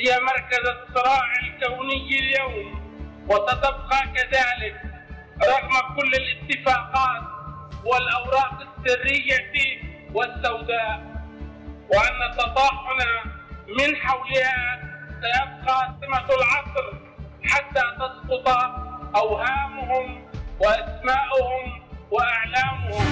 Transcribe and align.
هي 0.00 0.20
مركز 0.20 0.64
الصراع 0.68 1.32
الكوني 1.42 2.18
اليوم 2.18 2.80
وستبقى 3.28 4.02
كذلك 4.14 4.82
رغم 5.42 5.96
كل 5.96 6.12
الاتفاقات 6.14 7.22
والأوراق 7.84 8.60
السرية 8.60 9.82
والسوداء. 10.14 11.10
وأن 11.88 12.30
التطاحن 12.30 13.00
من 13.78 13.96
حولها 13.96 14.80
سيبقى 15.20 15.94
سمة 16.00 16.28
العصر 16.34 16.92
حتى 17.42 17.82
تسقط 17.98 18.48
أوهامهم 19.16 20.24
وأسماؤهم 20.60 21.82
وأعلامهم. 22.10 23.04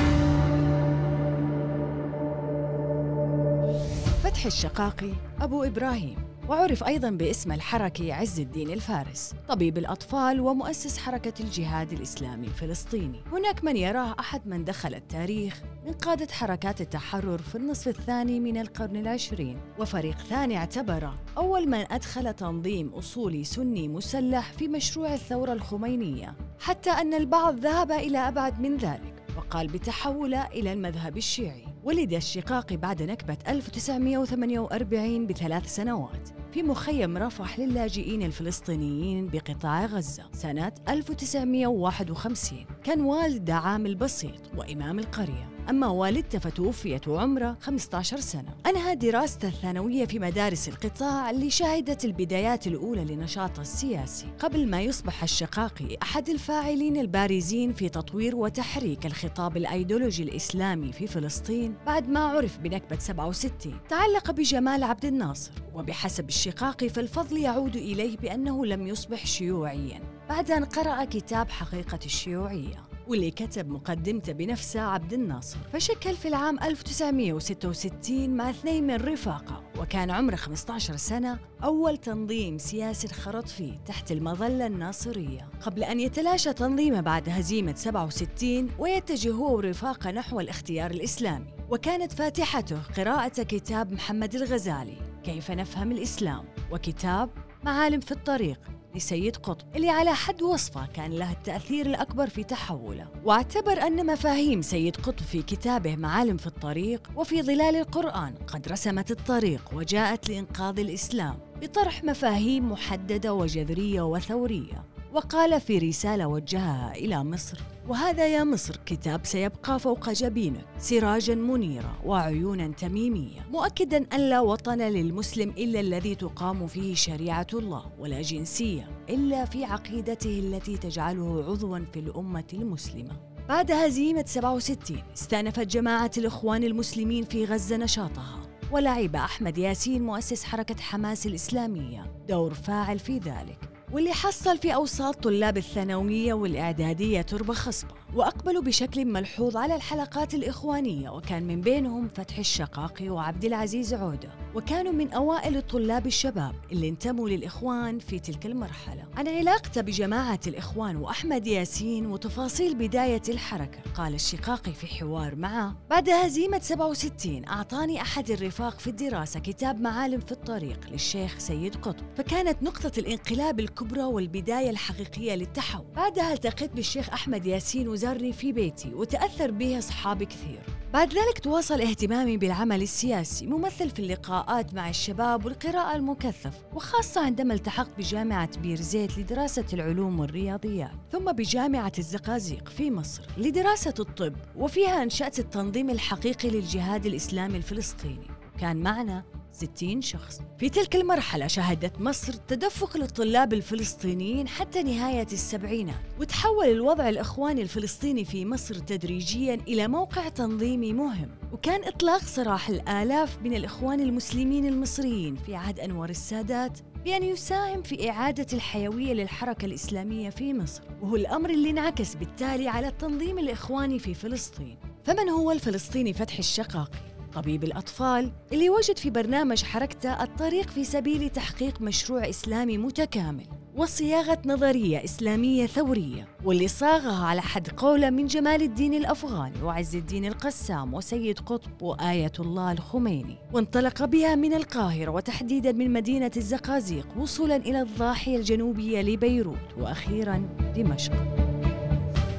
فتح 4.24 4.44
الشقاقي 4.46 5.12
أبو 5.40 5.64
إبراهيم. 5.64 6.27
وعرف 6.48 6.84
أيضا 6.84 7.10
باسم 7.10 7.52
الحركي 7.52 8.12
عز 8.12 8.40
الدين 8.40 8.70
الفارس 8.70 9.34
طبيب 9.48 9.78
الأطفال 9.78 10.40
ومؤسس 10.40 10.98
حركة 10.98 11.32
الجهاد 11.40 11.92
الإسلامي 11.92 12.46
الفلسطيني. 12.46 13.20
هناك 13.32 13.64
من 13.64 13.76
يراه 13.76 14.16
أحد 14.20 14.46
من 14.46 14.64
دخل 14.64 14.94
التاريخ 14.94 15.62
من 15.86 15.92
قادة 15.92 16.32
حركات 16.32 16.80
التحرر 16.80 17.38
في 17.38 17.54
النصف 17.54 17.88
الثاني 17.88 18.40
من 18.40 18.56
القرن 18.56 18.96
العشرين 18.96 19.58
وفريق 19.78 20.18
ثاني 20.18 20.56
اعتبره 20.56 21.14
أول 21.36 21.68
من 21.68 21.92
أدخل 21.92 22.34
تنظيم 22.34 22.88
أصولي 22.94 23.44
سني 23.44 23.88
مسلح 23.88 24.52
في 24.52 24.68
مشروع 24.68 25.14
الثورة 25.14 25.52
الخمينية 25.52 26.34
حتى 26.60 26.90
أن 26.90 27.14
البعض 27.14 27.54
ذهب 27.60 27.92
إلى 27.92 28.18
أبعد 28.18 28.60
من 28.60 28.76
ذلك 28.76 29.14
وقال 29.36 29.66
بتحوله 29.66 30.46
إلى 30.46 30.72
المذهب 30.72 31.16
الشيعي. 31.16 31.64
ولد 31.88 32.12
الشقاقي 32.12 32.76
بعد 32.76 33.02
نكبة 33.02 33.36
1948 33.48 35.26
بثلاث 35.26 35.74
سنوات 35.74 36.28
في 36.52 36.62
مخيم 36.62 37.18
رفح 37.18 37.58
للاجئين 37.58 38.22
الفلسطينيين 38.22 39.26
بقطاع 39.26 39.86
غزة 39.86 40.24
سنة 40.32 40.72
1951 40.88 42.58
كان 42.84 43.00
والده 43.00 43.54
عامل 43.54 43.94
بسيط 43.94 44.40
وإمام 44.56 44.98
القرية. 44.98 45.57
أما 45.70 45.86
والدته 45.86 46.38
فتوفيت 46.38 47.08
وعمره 47.08 47.56
15 47.60 48.20
سنة. 48.20 48.54
أنهى 48.66 48.94
دراسته 48.94 49.48
الثانوية 49.48 50.04
في 50.04 50.18
مدارس 50.18 50.68
القطاع 50.68 51.30
اللي 51.30 51.50
شهدت 51.50 52.04
البدايات 52.04 52.66
الأولى 52.66 53.04
لنشاطه 53.04 53.60
السياسي. 53.60 54.26
قبل 54.38 54.68
ما 54.70 54.80
يصبح 54.80 55.22
الشقاقي 55.22 55.96
أحد 56.02 56.28
الفاعلين 56.28 56.96
البارزين 56.96 57.72
في 57.72 57.88
تطوير 57.88 58.36
وتحريك 58.36 59.06
الخطاب 59.06 59.56
الأيديولوجي 59.56 60.22
الإسلامي 60.22 60.92
في 60.92 61.06
فلسطين 61.06 61.74
بعد 61.86 62.08
ما 62.08 62.20
عرف 62.20 62.58
بنكبة 62.58 62.98
67 62.98 63.80
تعلق 63.88 64.30
بجمال 64.30 64.82
عبد 64.82 65.04
الناصر 65.04 65.52
وبحسب 65.74 66.28
الشقاقي 66.28 66.88
فالفضل 66.88 67.38
يعود 67.38 67.76
إليه 67.76 68.16
بأنه 68.16 68.66
لم 68.66 68.86
يصبح 68.86 69.26
شيوعياً. 69.26 70.00
بعد 70.28 70.50
أن 70.50 70.64
قرأ 70.64 71.04
كتاب 71.04 71.50
حقيقة 71.50 71.98
الشيوعية 72.04 72.87
واللي 73.08 73.30
كتب 73.30 73.68
مقدمته 73.68 74.32
بنفسه 74.32 74.80
عبد 74.80 75.12
الناصر. 75.12 75.58
فشكل 75.72 76.16
في 76.16 76.28
العام 76.28 76.58
1966 76.62 78.30
مع 78.30 78.50
اثنين 78.50 78.86
من 78.86 78.94
رفاقه 78.94 79.62
وكان 79.78 80.10
عمره 80.10 80.36
15 80.36 80.96
سنة 80.96 81.38
أول 81.64 81.96
تنظيم 81.96 82.58
سياسي 82.58 83.06
انخرط 83.06 83.48
فيه 83.48 83.76
تحت 83.86 84.12
المظلة 84.12 84.66
الناصرية. 84.66 85.48
قبل 85.60 85.84
أن 85.84 86.00
يتلاشى 86.00 86.52
تنظيمه 86.52 87.00
بعد 87.00 87.28
هزيمة 87.28 87.74
67 87.74 88.70
ويتجه 88.78 89.32
هو 89.32 89.56
ورفاقه 89.56 90.10
نحو 90.10 90.40
الاختيار 90.40 90.90
الإسلامي. 90.90 91.46
وكانت 91.70 92.12
فاتحته 92.12 92.82
قراءة 92.96 93.42
كتاب 93.42 93.92
محمد 93.92 94.34
الغزالي 94.34 94.96
كيف 95.24 95.50
نفهم 95.50 95.92
الإسلام؟ 95.92 96.44
وكتاب 96.72 97.30
معالم 97.68 98.00
في 98.00 98.12
الطريق 98.12 98.60
لسيد 98.94 99.36
قطب 99.36 99.76
اللي 99.76 99.90
على 99.90 100.14
حد 100.14 100.42
وصفه 100.42 100.86
كان 100.86 101.12
له 101.12 101.32
التأثير 101.32 101.86
الأكبر 101.86 102.28
في 102.28 102.44
تحوله. 102.44 103.08
واعتبر 103.24 103.86
أن 103.86 104.06
مفاهيم 104.06 104.62
سيد 104.62 104.96
قطب 104.96 105.22
في 105.22 105.42
كتابه 105.42 105.96
معالم 105.96 106.36
في 106.36 106.46
الطريق 106.46 107.10
وفي 107.16 107.42
ظلال 107.42 107.76
القرآن 107.76 108.34
قد 108.34 108.68
رسمت 108.68 109.10
الطريق 109.10 109.70
وجاءت 109.72 110.28
لإنقاذ 110.28 110.78
الإسلام 110.78 111.38
بطرح 111.62 112.04
مفاهيم 112.04 112.72
محددة 112.72 113.34
وجذرية 113.34 114.02
وثورية. 114.02 114.84
وقال 115.12 115.60
في 115.60 115.78
رسالة 115.78 116.26
وجهها 116.26 116.92
إلى 116.96 117.24
مصر 117.24 117.58
وهذا 117.88 118.26
يا 118.26 118.44
مصر 118.44 118.76
كتاب 118.86 119.26
سيبقى 119.26 119.80
فوق 119.80 120.10
جبينك 120.10 120.64
سراجا 120.78 121.34
منيرا 121.34 121.94
وعيونا 122.04 122.68
تميمية 122.68 123.40
مؤكدا 123.50 124.06
أن 124.12 124.20
لا 124.20 124.40
وطن 124.40 124.78
للمسلم 124.78 125.50
إلا 125.50 125.80
الذي 125.80 126.14
تقام 126.14 126.66
فيه 126.66 126.94
شريعة 126.94 127.46
الله 127.54 127.84
ولا 127.98 128.22
جنسية 128.22 128.88
إلا 129.08 129.44
في 129.44 129.64
عقيدته 129.64 130.38
التي 130.38 130.76
تجعله 130.76 131.44
عضوا 131.48 131.78
في 131.92 132.00
الأمة 132.00 132.48
المسلمة. 132.52 133.16
بعد 133.48 133.72
هزيمة 133.72 134.24
67 134.26 134.98
استأنفت 135.14 135.66
جماعة 135.66 136.10
الإخوان 136.18 136.64
المسلمين 136.64 137.24
في 137.24 137.44
غزة 137.44 137.76
نشاطها 137.76 138.42
ولعب 138.72 139.16
أحمد 139.16 139.58
ياسين 139.58 140.02
مؤسس 140.02 140.44
حركة 140.44 140.80
حماس 140.80 141.26
الإسلامية 141.26 142.24
دور 142.28 142.54
فاعل 142.54 142.98
في 142.98 143.18
ذلك. 143.18 143.77
واللي 143.92 144.12
حصل 144.12 144.58
في 144.58 144.74
أوساط 144.74 145.22
طلاب 145.22 145.56
الثانوية 145.56 146.34
والإعدادية 146.34 147.22
تربة 147.22 147.54
خصبة 147.54 147.94
وأقبلوا 148.14 148.62
بشكل 148.62 149.04
ملحوظ 149.04 149.56
على 149.56 149.76
الحلقات 149.76 150.34
الإخوانية 150.34 151.10
وكان 151.10 151.42
من 151.42 151.60
بينهم 151.60 152.08
فتح 152.08 152.38
الشقاقي 152.38 153.08
وعبد 153.08 153.44
العزيز 153.44 153.94
عودة 153.94 154.28
وكانوا 154.54 154.92
من 154.92 155.12
أوائل 155.12 155.56
الطلاب 155.56 156.06
الشباب 156.06 156.54
اللي 156.72 156.88
انتموا 156.88 157.28
للإخوان 157.28 157.98
في 157.98 158.18
تلك 158.18 158.46
المرحلة. 158.46 159.04
عن 159.16 159.28
علاقته 159.28 159.80
بجماعة 159.80 160.40
الإخوان 160.46 160.96
وأحمد 160.96 161.46
ياسين 161.46 162.06
وتفاصيل 162.06 162.74
بداية 162.74 163.22
الحركة 163.28 163.78
قال 163.94 164.14
الشقاقي 164.14 164.72
في 164.72 164.86
حوار 164.86 165.36
معه 165.36 165.76
بعد 165.90 166.08
هزيمة 166.10 166.58
67 166.58 167.44
أعطاني 167.44 168.00
أحد 168.00 168.30
الرفاق 168.30 168.78
في 168.80 168.86
الدراسة 168.90 169.40
كتاب 169.40 169.80
معالم 169.80 170.20
في 170.20 170.32
الطريق 170.32 170.80
للشيخ 170.90 171.38
سيد 171.38 171.76
قطب. 171.76 172.04
فكانت 172.16 172.62
نقطة 172.62 172.92
الانقلاب 172.98 173.60
الكبرى 173.82 174.04
والبداية 174.04 174.70
الحقيقية 174.70 175.34
للتحول. 175.34 175.86
بعدها 175.96 176.32
التقيت 176.32 176.72
بالشيخ 176.72 177.10
أحمد 177.10 177.46
ياسين 177.46 177.88
وزارني 177.88 178.32
في 178.32 178.52
بيتي 178.52 178.94
وتأثر 178.94 179.50
به 179.50 179.78
أصحابي 179.78 180.26
كثير. 180.26 180.60
بعد 180.92 181.08
ذلك 181.08 181.38
تواصل 181.42 181.80
اهتمامي 181.80 182.36
بالعمل 182.36 182.82
السياسي 182.82 183.46
ممثل 183.46 183.90
في 183.90 183.98
اللقاءات 183.98 184.74
مع 184.74 184.88
الشباب 184.88 185.44
والقراءة 185.44 185.96
المكثف 185.96 186.52
وخاصة 186.74 187.20
عندما 187.20 187.54
التحقت 187.54 187.98
بجامعة 187.98 188.58
بير 188.58 188.76
زيت 188.80 189.18
لدراسة 189.18 189.64
العلوم 189.72 190.20
والرياضيات 190.20 190.92
ثم 191.12 191.32
بجامعة 191.32 191.92
الزقازيق 191.98 192.68
في 192.68 192.90
مصر 192.90 193.22
لدراسة 193.36 193.94
الطب 193.98 194.34
وفيها 194.56 195.02
أنشأت 195.02 195.38
التنظيم 195.38 195.90
الحقيقي 195.90 196.50
للجهاد 196.50 197.06
الإسلامي 197.06 197.56
الفلسطيني. 197.56 198.28
كان 198.60 198.76
معنا 198.76 199.24
60 199.58 200.02
شخص. 200.02 200.40
في 200.58 200.68
تلك 200.68 200.96
المرحلة 200.96 201.46
شهدت 201.46 202.00
مصر 202.00 202.32
تدفق 202.32 202.96
للطلاب 202.96 203.52
الفلسطينيين 203.52 204.48
حتى 204.48 204.82
نهاية 204.82 205.26
السبعينات 205.32 206.00
وتحول 206.20 206.66
الوضع 206.66 207.08
الإخواني 207.08 207.62
الفلسطيني 207.62 208.24
في 208.24 208.46
مصر 208.46 208.74
تدريجيا 208.74 209.54
إلى 209.54 209.88
موقع 209.88 210.28
تنظيمي 210.28 210.92
مهم. 210.92 211.30
وكان 211.52 211.84
إطلاق 211.84 212.18
سراح 212.18 212.68
الآلاف 212.68 213.38
من 213.42 213.54
الإخوان 213.54 214.00
المسلمين 214.00 214.66
المصريين 214.66 215.36
في 215.36 215.54
عهد 215.54 215.80
أنور 215.80 216.10
السادات 216.10 216.78
بأن 217.04 217.22
يساهم 217.22 217.82
في 217.82 218.10
إعادة 218.10 218.46
الحيوية 218.52 219.12
للحركة 219.12 219.64
الإسلامية 219.66 220.30
في 220.30 220.54
مصر. 220.54 220.82
وهو 221.02 221.16
الأمر 221.16 221.50
اللي 221.50 221.70
انعكس 221.70 222.14
بالتالي 222.14 222.68
على 222.68 222.88
التنظيم 222.88 223.38
الإخواني 223.38 223.98
في 223.98 224.14
فلسطين. 224.14 224.78
فمن 225.04 225.28
هو 225.28 225.52
الفلسطيني 225.52 226.12
فتح 226.12 226.38
الشقاقي؟ 226.38 227.17
طبيب 227.38 227.64
الأطفال 227.64 228.32
اللي 228.52 228.70
وجد 228.70 228.98
في 228.98 229.10
برنامج 229.10 229.62
حركته 229.62 230.22
الطريق 230.22 230.70
في 230.70 230.84
سبيل 230.84 231.30
تحقيق 231.30 231.80
مشروع 231.80 232.28
إسلامي 232.28 232.78
متكامل 232.78 233.46
وصياغة 233.76 234.38
نظرية 234.46 235.04
إسلامية 235.04 235.66
ثورية 235.66 236.28
واللي 236.44 236.68
صاغها 236.68 237.26
على 237.26 237.42
حد 237.42 237.68
قوله 237.68 238.10
من 238.10 238.26
جمال 238.26 238.62
الدين 238.62 238.94
الأفغاني 238.94 239.62
وعز 239.62 239.96
الدين 239.96 240.24
القسام 240.24 240.94
وسيد 240.94 241.38
قطب 241.38 241.82
وآية 241.82 242.32
الله 242.40 242.72
الخميني. 242.72 243.36
وانطلق 243.52 244.04
بها 244.04 244.34
من 244.34 244.54
القاهرة 244.54 245.10
وتحديدا 245.10 245.72
من 245.72 245.92
مدينة 245.92 246.30
الزقازيق 246.36 247.06
وصولا 247.18 247.56
إلى 247.56 247.82
الضاحية 247.82 248.36
الجنوبية 248.36 249.02
لبيروت 249.02 249.78
وأخيرا 249.78 250.48
دمشق. 250.76 251.12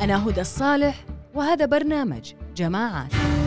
أنا 0.02 0.28
هدى 0.28 0.42
الصالح 0.42 1.06
وهذا 1.36 1.66
برنامج 1.66 2.34
جماعات. 2.56 3.39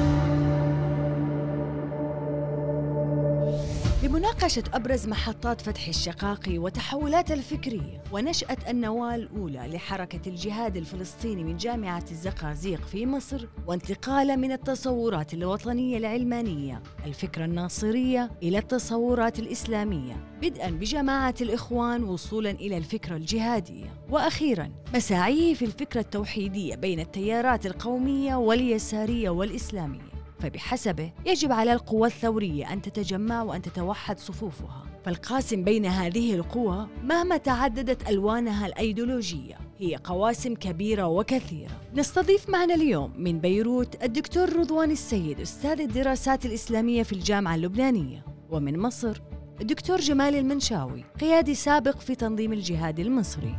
لمناقشة 4.02 4.62
أبرز 4.74 5.08
محطات 5.08 5.60
فتح 5.60 5.88
الشقاقي 5.88 6.58
وتحولات 6.58 7.32
الفكرية 7.32 8.02
ونشأة 8.12 8.56
النواة 8.68 9.14
الأولى 9.14 9.68
لحركة 9.72 10.28
الجهاد 10.28 10.76
الفلسطيني 10.76 11.44
من 11.44 11.56
جامعة 11.56 12.04
الزقازيق 12.10 12.86
في 12.86 13.06
مصر 13.06 13.46
وانتقالا 13.66 14.36
من 14.36 14.52
التصورات 14.52 15.34
الوطنية 15.34 15.98
العلمانية 15.98 16.82
الفكرة 17.06 17.44
الناصرية 17.44 18.30
إلى 18.42 18.58
التصورات 18.58 19.38
الإسلامية 19.38 20.16
بدءا 20.42 20.70
بجماعة 20.70 21.34
الإخوان 21.40 22.04
وصولا 22.04 22.50
إلى 22.50 22.76
الفكرة 22.76 23.16
الجهادية. 23.16 23.86
وأخيرا 24.10 24.70
مساعيه 24.94 25.54
في 25.54 25.64
الفكرة 25.64 26.00
التوحيدية 26.00 26.74
بين 26.74 27.00
التيارات 27.00 27.66
القومية 27.66 28.34
واليسارية 28.34 29.30
والإسلامية. 29.30 30.11
فبحسبه 30.42 31.12
يجب 31.26 31.52
على 31.52 31.72
القوى 31.72 32.08
الثورية 32.08 32.72
أن 32.72 32.82
تتجمع 32.82 33.42
وأن 33.42 33.62
تتوحد 33.62 34.18
صفوفها. 34.18 34.86
فالقاسم 35.04 35.64
بين 35.64 35.86
هذه 35.86 36.34
القوى 36.34 36.88
مهما 37.04 37.36
تعددت 37.36 38.08
ألوانها 38.08 38.66
الأيديولوجية 38.66 39.58
هي 39.78 39.96
قواسم 39.96 40.54
كبيرة 40.54 41.06
وكثيرة. 41.06 41.70
نستضيف 41.94 42.48
معنا 42.50 42.74
اليوم 42.74 43.12
من 43.18 43.38
بيروت 43.38 44.04
الدكتور 44.04 44.56
رضوان 44.56 44.90
السيد 44.90 45.40
أستاذ 45.40 45.80
الدراسات 45.80 46.46
الإسلامية 46.46 47.02
في 47.02 47.12
الجامعة 47.12 47.54
اللبنانية. 47.54 48.24
ومن 48.50 48.78
مصر 48.78 49.20
الدكتور 49.60 50.00
جمال 50.00 50.34
المنشاوي 50.34 51.04
قيادي 51.20 51.54
سابق 51.54 51.98
في 51.98 52.14
تنظيم 52.14 52.52
الجهاد 52.52 53.00
المصري. 53.00 53.54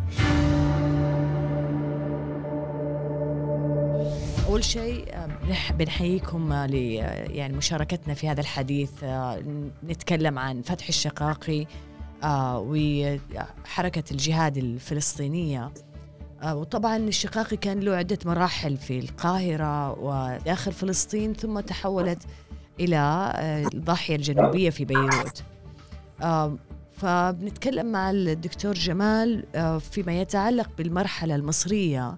أول 4.48 4.64
شيء 4.64 5.06
بنحييكم 5.78 6.54
ل 6.54 6.74
يعني 7.36 7.58
مشاركتنا 7.58 8.14
في 8.14 8.30
هذا 8.30 8.42
الحديث. 8.42 8.92
نتكلم 9.84 10.40
عن 10.40 10.62
فتح 10.62 10.88
الشقاقي 10.88 11.66
وحركة 12.24 14.04
الجهاد 14.12 14.58
الفلسطينية. 14.58 15.72
وطبعا 16.46 16.98
الشقاقي 16.98 17.58
كان 17.58 17.80
له 17.80 17.96
عدة 17.96 18.20
مراحل 18.26 18.78
في 18.78 19.00
القاهرة 19.00 20.00
وداخل 20.00 20.72
فلسطين 20.72 21.34
ثم 21.34 21.60
تحولت 21.60 22.24
إلى 22.80 23.34
الضاحية 23.74 24.16
الجنوبية 24.16 24.70
في 24.70 24.86
بيروت. 24.86 25.44
فبنتكلم 26.92 27.92
مع 27.92 28.12
الدكتور 28.12 28.74
جمال 28.74 29.46
فيما 29.92 30.22
يتعلق 30.22 30.70
بالمرحلة 30.78 31.36
المصرية. 31.36 32.18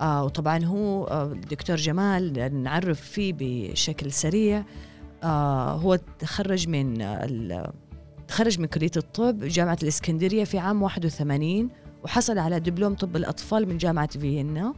آه 0.00 0.24
وطبعا 0.24 0.64
هو 0.64 1.04
آه 1.04 1.32
الدكتور 1.32 1.76
جمال 1.76 2.62
نعرف 2.62 3.00
فيه 3.00 3.34
بشكل 3.38 4.12
سريع. 4.12 4.64
آه 5.22 5.72
هو 5.72 5.98
تخرج 6.18 6.68
من 6.68 6.98
تخرج 8.28 8.60
من 8.60 8.66
كلية 8.66 8.90
الطب 8.96 9.44
جامعة 9.44 9.78
الإسكندرية 9.82 10.44
في 10.44 10.58
عام 10.58 10.82
81 10.82 11.68
وحصل 12.04 12.38
على 12.38 12.60
دبلوم 12.60 12.94
طب 12.94 13.16
الأطفال 13.16 13.68
من 13.68 13.78
جامعة 13.78 14.06
فيينا 14.18 14.74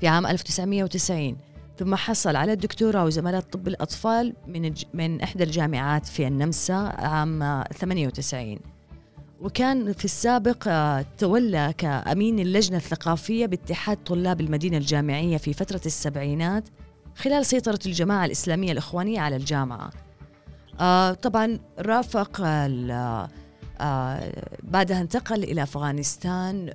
في 0.00 0.08
عام 0.08 0.26
1990 0.26 1.36
ثم 1.78 1.94
حصل 1.94 2.36
على 2.36 2.52
الدكتوراه 2.52 3.04
وزمالات 3.04 3.52
طب 3.52 3.68
الأطفال 3.68 4.34
من 4.46 4.74
من 4.94 5.20
إحدى 5.20 5.44
الجامعات 5.44 6.06
في 6.06 6.26
النمسا 6.26 6.72
عام 6.98 7.64
98 7.78 8.58
وكان 9.40 9.92
في 9.92 10.04
السابق 10.04 10.64
آه، 10.68 11.04
تولى 11.18 11.74
كأمين 11.78 12.38
اللجنة 12.38 12.76
الثقافية 12.76 13.46
باتحاد 13.46 13.96
طلاب 14.04 14.40
المدينة 14.40 14.76
الجامعية 14.76 15.36
في 15.36 15.52
فترة 15.52 15.80
السبعينات 15.86 16.68
خلال 17.16 17.46
سيطرة 17.46 17.78
الجماعة 17.86 18.24
الإسلامية 18.24 18.72
الإخوانية 18.72 19.20
على 19.20 19.36
الجامعة. 19.36 19.90
آه، 20.80 21.12
طبعا 21.12 21.58
رافق 21.78 22.40
آه، 22.40 23.28
بعدها 24.62 25.00
انتقل 25.00 25.42
إلى 25.42 25.62
أفغانستان 25.62 26.70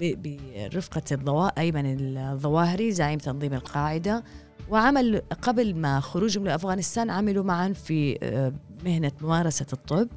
برفقة 0.00 1.02
الضواء 1.12 1.54
أيمن 1.58 2.16
الظواهري 2.18 2.92
زعيم 2.92 3.18
تنظيم 3.18 3.54
القاعدة 3.54 4.24
وعمل 4.70 5.22
قبل 5.42 5.74
ما 5.74 6.00
خروجهم 6.00 6.44
لأفغانستان 6.44 7.10
عملوا 7.10 7.44
معا 7.44 7.72
في 7.72 8.18
مهنة 8.84 9.12
ممارسة 9.22 9.66
الطب. 9.72 10.08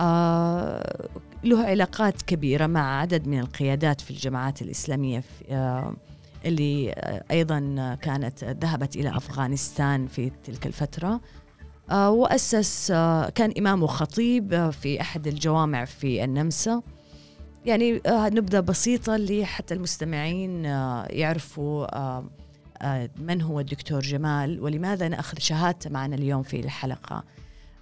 آه 0.00 1.08
له 1.44 1.64
علاقات 1.64 2.22
كبيرة 2.22 2.66
مع 2.66 3.00
عدد 3.00 3.26
من 3.26 3.40
القيادات 3.40 4.00
في 4.00 4.10
الجماعات 4.10 4.62
الإسلامية 4.62 5.20
في 5.20 5.44
آه 5.54 5.94
اللي 6.44 6.90
أيضا 7.30 7.60
كانت 8.02 8.44
ذهبت 8.44 8.96
إلى 8.96 9.16
أفغانستان 9.16 10.06
في 10.06 10.30
تلك 10.44 10.66
الفترة. 10.66 11.20
آه 11.90 12.10
وأسس 12.10 12.90
آه 12.90 13.28
كان 13.28 13.52
إمام 13.58 13.82
وخطيب 13.82 14.52
آه، 14.52 14.70
في 14.70 15.00
أحد 15.00 15.26
الجوامع 15.26 15.84
في 15.84 16.24
النمسا. 16.24 16.82
يعني 17.66 18.00
آه، 18.06 18.28
نبذة 18.28 18.60
بسيطة 18.60 19.16
لحتى 19.16 19.74
المستمعين 19.74 20.66
آه، 20.66 21.06
يعرفوا 21.10 21.86
من 23.18 23.42
هو 23.42 23.60
الدكتور 23.60 24.00
جمال 24.00 24.60
ولماذا 24.60 25.08
نأخذ 25.08 25.38
شهادته 25.38 25.90
معنا 25.90 26.16
اليوم 26.16 26.42
في 26.42 26.60
الحلقة. 26.60 27.24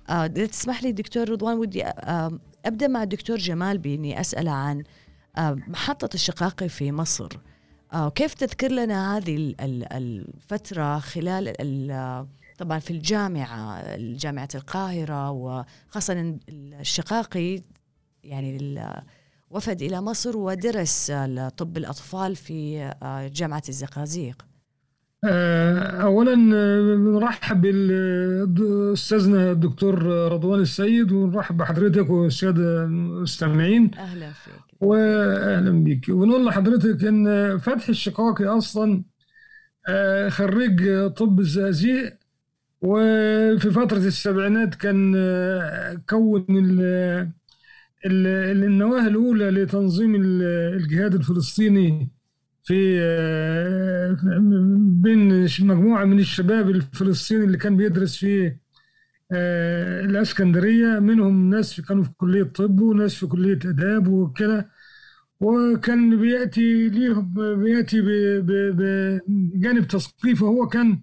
آه 0.08 0.26
تسمح 0.26 0.82
لي 0.82 0.92
دكتور 0.92 1.30
رضوان 1.30 1.58
ودي 1.58 1.84
آه 1.86 2.38
أبدأ 2.66 2.88
مع 2.88 3.02
الدكتور 3.02 3.36
جمال 3.36 3.78
بإني 3.78 4.20
اساله 4.20 4.50
عن 4.50 4.82
آه 5.36 5.56
محطة 5.68 6.08
الشقاقي 6.14 6.68
في 6.68 6.92
مصر. 6.92 7.28
آه 7.92 8.10
كيف 8.10 8.34
تذكر 8.34 8.72
لنا 8.72 9.16
هذه 9.16 9.54
الفترة 9.60 10.98
خلال 10.98 11.54
طبعا 12.58 12.78
في 12.78 12.90
الجامعة 12.90 13.96
جامعة 13.96 14.48
القاهرة 14.54 15.30
وخاصة 15.30 16.38
الشقاقي 16.48 17.62
يعني 18.24 18.80
وفد 19.50 19.82
إلى 19.82 20.00
مصر 20.00 20.36
ودرس 20.36 21.12
طب 21.56 21.76
الأطفال 21.76 22.36
في 22.36 22.82
آه، 23.02 23.28
جامعة 23.28 23.62
الزقازيق. 23.68 24.42
آه، 24.42 24.47
اولا 25.24 26.32
آه، 26.56 26.96
نرحب 26.96 27.60
باستاذنا 28.46 29.50
الدكتور 29.52 30.02
رضوان 30.32 30.60
السيد 30.60 31.12
ونرحب 31.12 31.56
بحضرتك 31.56 32.10
والسادة 32.10 32.84
المستمعين. 32.84 33.90
أهلا 33.98 34.32
فيك. 34.32 34.54
واهلا 34.80 35.84
بك. 35.84 36.08
ونقول 36.08 36.46
لحضرتك 36.46 37.04
إن 37.04 37.58
فتحي 37.58 37.88
الشقاقي 37.92 38.44
أصلا 38.44 39.02
آه، 39.88 40.28
خريج 40.28 41.06
طب 41.06 41.40
الزقازيق 41.40 42.16
وفي 42.82 43.70
فترة 43.70 43.98
السبعينات 43.98 44.74
كان 44.74 45.14
كون 46.08 46.46
النواة 48.06 49.06
الأولى 49.06 49.50
لتنظيم 49.50 50.14
الجهاد 50.14 51.14
الفلسطيني 51.14 52.08
في 52.68 52.98
آه، 53.00 54.16
بين 55.02 55.44
مجموعة 55.60 56.04
من 56.04 56.18
الشباب 56.18 56.70
الفلسطيني 56.70 57.44
اللي 57.44 57.58
كان 57.58 57.76
بيدرس 57.76 58.16
في 58.16 58.52
آه، 59.32 60.00
الإسكندرية. 60.04 60.98
منهم 60.98 61.50
ناس 61.50 61.80
كانوا 61.80 62.02
في 62.04 62.10
كلية 62.16 62.42
طب 62.42 62.80
وناس 62.80 63.14
في 63.14 63.26
كلية 63.26 63.58
آداب 63.64 64.08
وكده. 64.08 64.68
وكان 65.40 66.20
بيأتي 66.20 66.88
ليهم 66.88 67.34
بيأتي 67.64 68.00
بجانب 68.72 69.86
تثقيفه. 69.88 70.46
هو 70.46 70.66
كان 70.68 71.02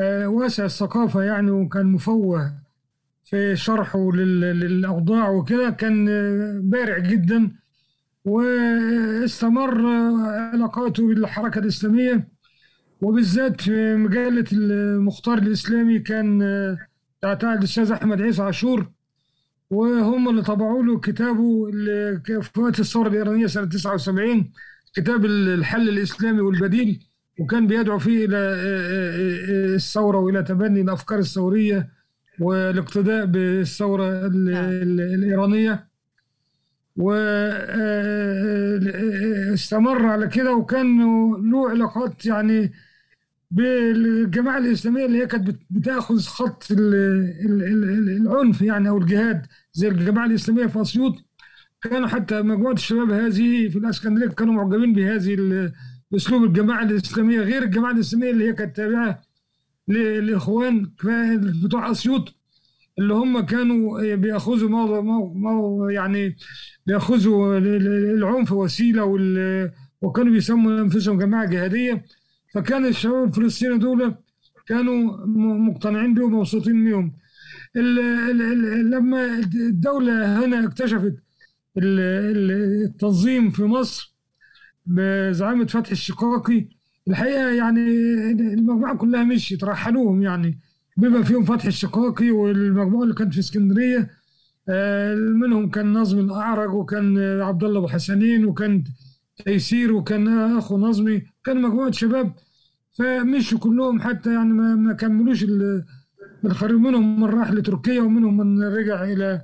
آه، 0.00 0.28
واسع 0.28 0.64
الثقافة 0.64 1.22
يعني 1.22 1.50
وكان 1.50 1.86
مفوه 1.86 2.52
في 3.24 3.56
شرحه 3.56 4.12
للأوضاع 4.12 5.30
وكده. 5.30 5.70
كان 5.70 6.06
بارع 6.70 6.98
جدا. 6.98 7.50
واستمر 8.26 9.86
علاقاته 10.26 11.06
بالحركة 11.08 11.58
الإسلامية 11.58 12.28
وبالذات 13.02 13.60
في 13.60 13.96
مجلة 13.96 14.44
المختار 14.52 15.38
الإسلامي 15.38 15.98
كان 15.98 16.38
بتاعتها 17.20 17.54
الأستاذ 17.54 17.92
أحمد 17.92 18.22
عيسى 18.22 18.42
عاشور 18.42 18.90
وهم 19.70 20.28
اللي 20.28 20.42
طبعوا 20.42 20.82
له 20.82 21.00
كتابه 21.00 21.70
في 22.42 22.60
وقت 22.60 22.80
الثورة 22.80 23.08
الإيرانية 23.08 23.46
سنة 23.46 23.64
79 23.64 24.52
كتاب 24.94 25.24
الحل 25.24 25.88
الإسلامي 25.88 26.40
والبديل 26.40 27.06
وكان 27.40 27.66
بيدعو 27.66 27.98
فيه 27.98 28.24
إلى 28.26 28.36
الثورة 29.74 30.18
وإلى 30.18 30.42
تبني 30.42 30.80
الأفكار 30.80 31.18
الثورية 31.18 31.88
والإقتداء 32.40 33.26
بالثورة 33.26 34.26
الإيرانية. 34.26 35.85
واستمر 39.46 40.06
على 40.06 40.26
كده 40.28 40.54
وكان 40.54 40.98
له 41.50 41.70
علاقات 41.70 42.26
يعني 42.26 42.72
بالجماعة 43.50 44.58
الإسلامية 44.58 45.06
اللي 45.06 45.18
هي 45.22 45.26
كانت 45.26 45.56
بتأخذ 45.70 46.20
خط 46.20 46.64
العنف 46.70 48.62
يعني 48.62 48.88
أو 48.88 48.98
الجهاد 48.98 49.46
زي 49.72 49.88
الجماعة 49.88 50.26
الإسلامية 50.26 50.66
في 50.66 50.80
أسيوط. 50.82 51.14
كانوا 51.82 52.08
حتى 52.08 52.42
مجموعة 52.42 52.72
الشباب 52.72 53.10
هذه 53.10 53.68
في 53.68 53.78
الإسكندرية 53.78 54.28
كانوا 54.28 54.54
معجبين 54.54 54.92
بهذه 54.94 55.36
بأسلوب 56.10 56.44
الجماعة 56.44 56.82
الإسلامية. 56.82 57.40
غير 57.40 57.62
الجماعة 57.62 57.92
الإسلامية 57.92 58.30
اللي 58.30 58.48
هي 58.48 58.52
كانت 58.52 58.76
تابعة 58.76 59.22
للإخوان 59.88 60.90
بتوع 61.64 61.90
أسيوط 61.90 62.34
اللي 62.98 63.14
هم 63.14 63.40
كانوا 63.40 64.14
بيأخذوا 64.14 64.68
موضوع 64.68 65.00
موضوع 65.34 65.92
يعني 65.92 66.36
بيأخذوا 66.86 67.58
العنف 67.58 68.52
وسيلة 68.52 69.04
وكانوا 70.02 70.32
بيسموا 70.32 70.80
انفسهم 70.80 71.18
جماعة 71.18 71.46
جهادية. 71.50 72.04
فكان 72.54 72.86
الشباب 72.86 73.24
الفلسطيني 73.28 73.78
دول 73.78 74.14
كانوا 74.66 75.26
مقتنعين 75.56 76.14
بهم 76.14 76.34
ومبسوطين 76.34 76.84
بيهم. 76.84 77.12
لما 78.90 79.38
الدولة 79.54 80.44
هنا 80.44 80.64
اكتشفت 80.66 81.14
التنظيم 81.78 83.50
في 83.50 83.62
مصر 83.64 84.14
بزعامة 84.86 85.66
فتحي 85.66 85.92
الشقاقي 85.92 86.68
الحقيقة 87.08 87.48
يعني 87.50 87.80
المجموعة 88.30 88.96
كلها 88.96 89.24
مشيت 89.24 89.64
رحلوهم 89.64 90.22
يعني. 90.22 90.58
بما 90.96 91.22
فيهم 91.22 91.44
فتحي 91.44 91.68
الشقاقي 91.68 92.30
والمجموعة 92.30 93.02
اللي 93.02 93.14
كانت 93.14 93.34
في 93.34 93.40
اسكندرية 93.40 94.10
آه، 94.68 95.14
منهم 95.14 95.70
كان 95.70 95.92
نظمي 95.92 96.20
الأعرج 96.20 96.74
وكان 96.74 97.18
عبد 97.42 97.64
الله 97.64 97.78
أبو 97.78 97.88
حسنين 97.88 98.46
وكان 98.46 98.84
تيسير 99.44 99.92
وكان 99.92 100.28
أخو 100.58 100.78
نظمي 100.78 101.22
كان 101.44 101.62
مجموعة 101.62 101.90
شباب. 101.90 102.32
فمشوا 102.92 103.58
كلهم 103.58 104.00
حتى 104.00 104.34
يعني 104.34 104.52
ما 104.52 104.92
كملوش 104.92 105.46
الخريج 106.44 106.76
منهم 106.76 107.20
من 107.20 107.28
راح 107.28 107.50
لتركيا 107.50 108.00
ومنهم 108.02 108.36
من 108.36 108.62
رجع 108.62 109.04
إلى 109.04 109.42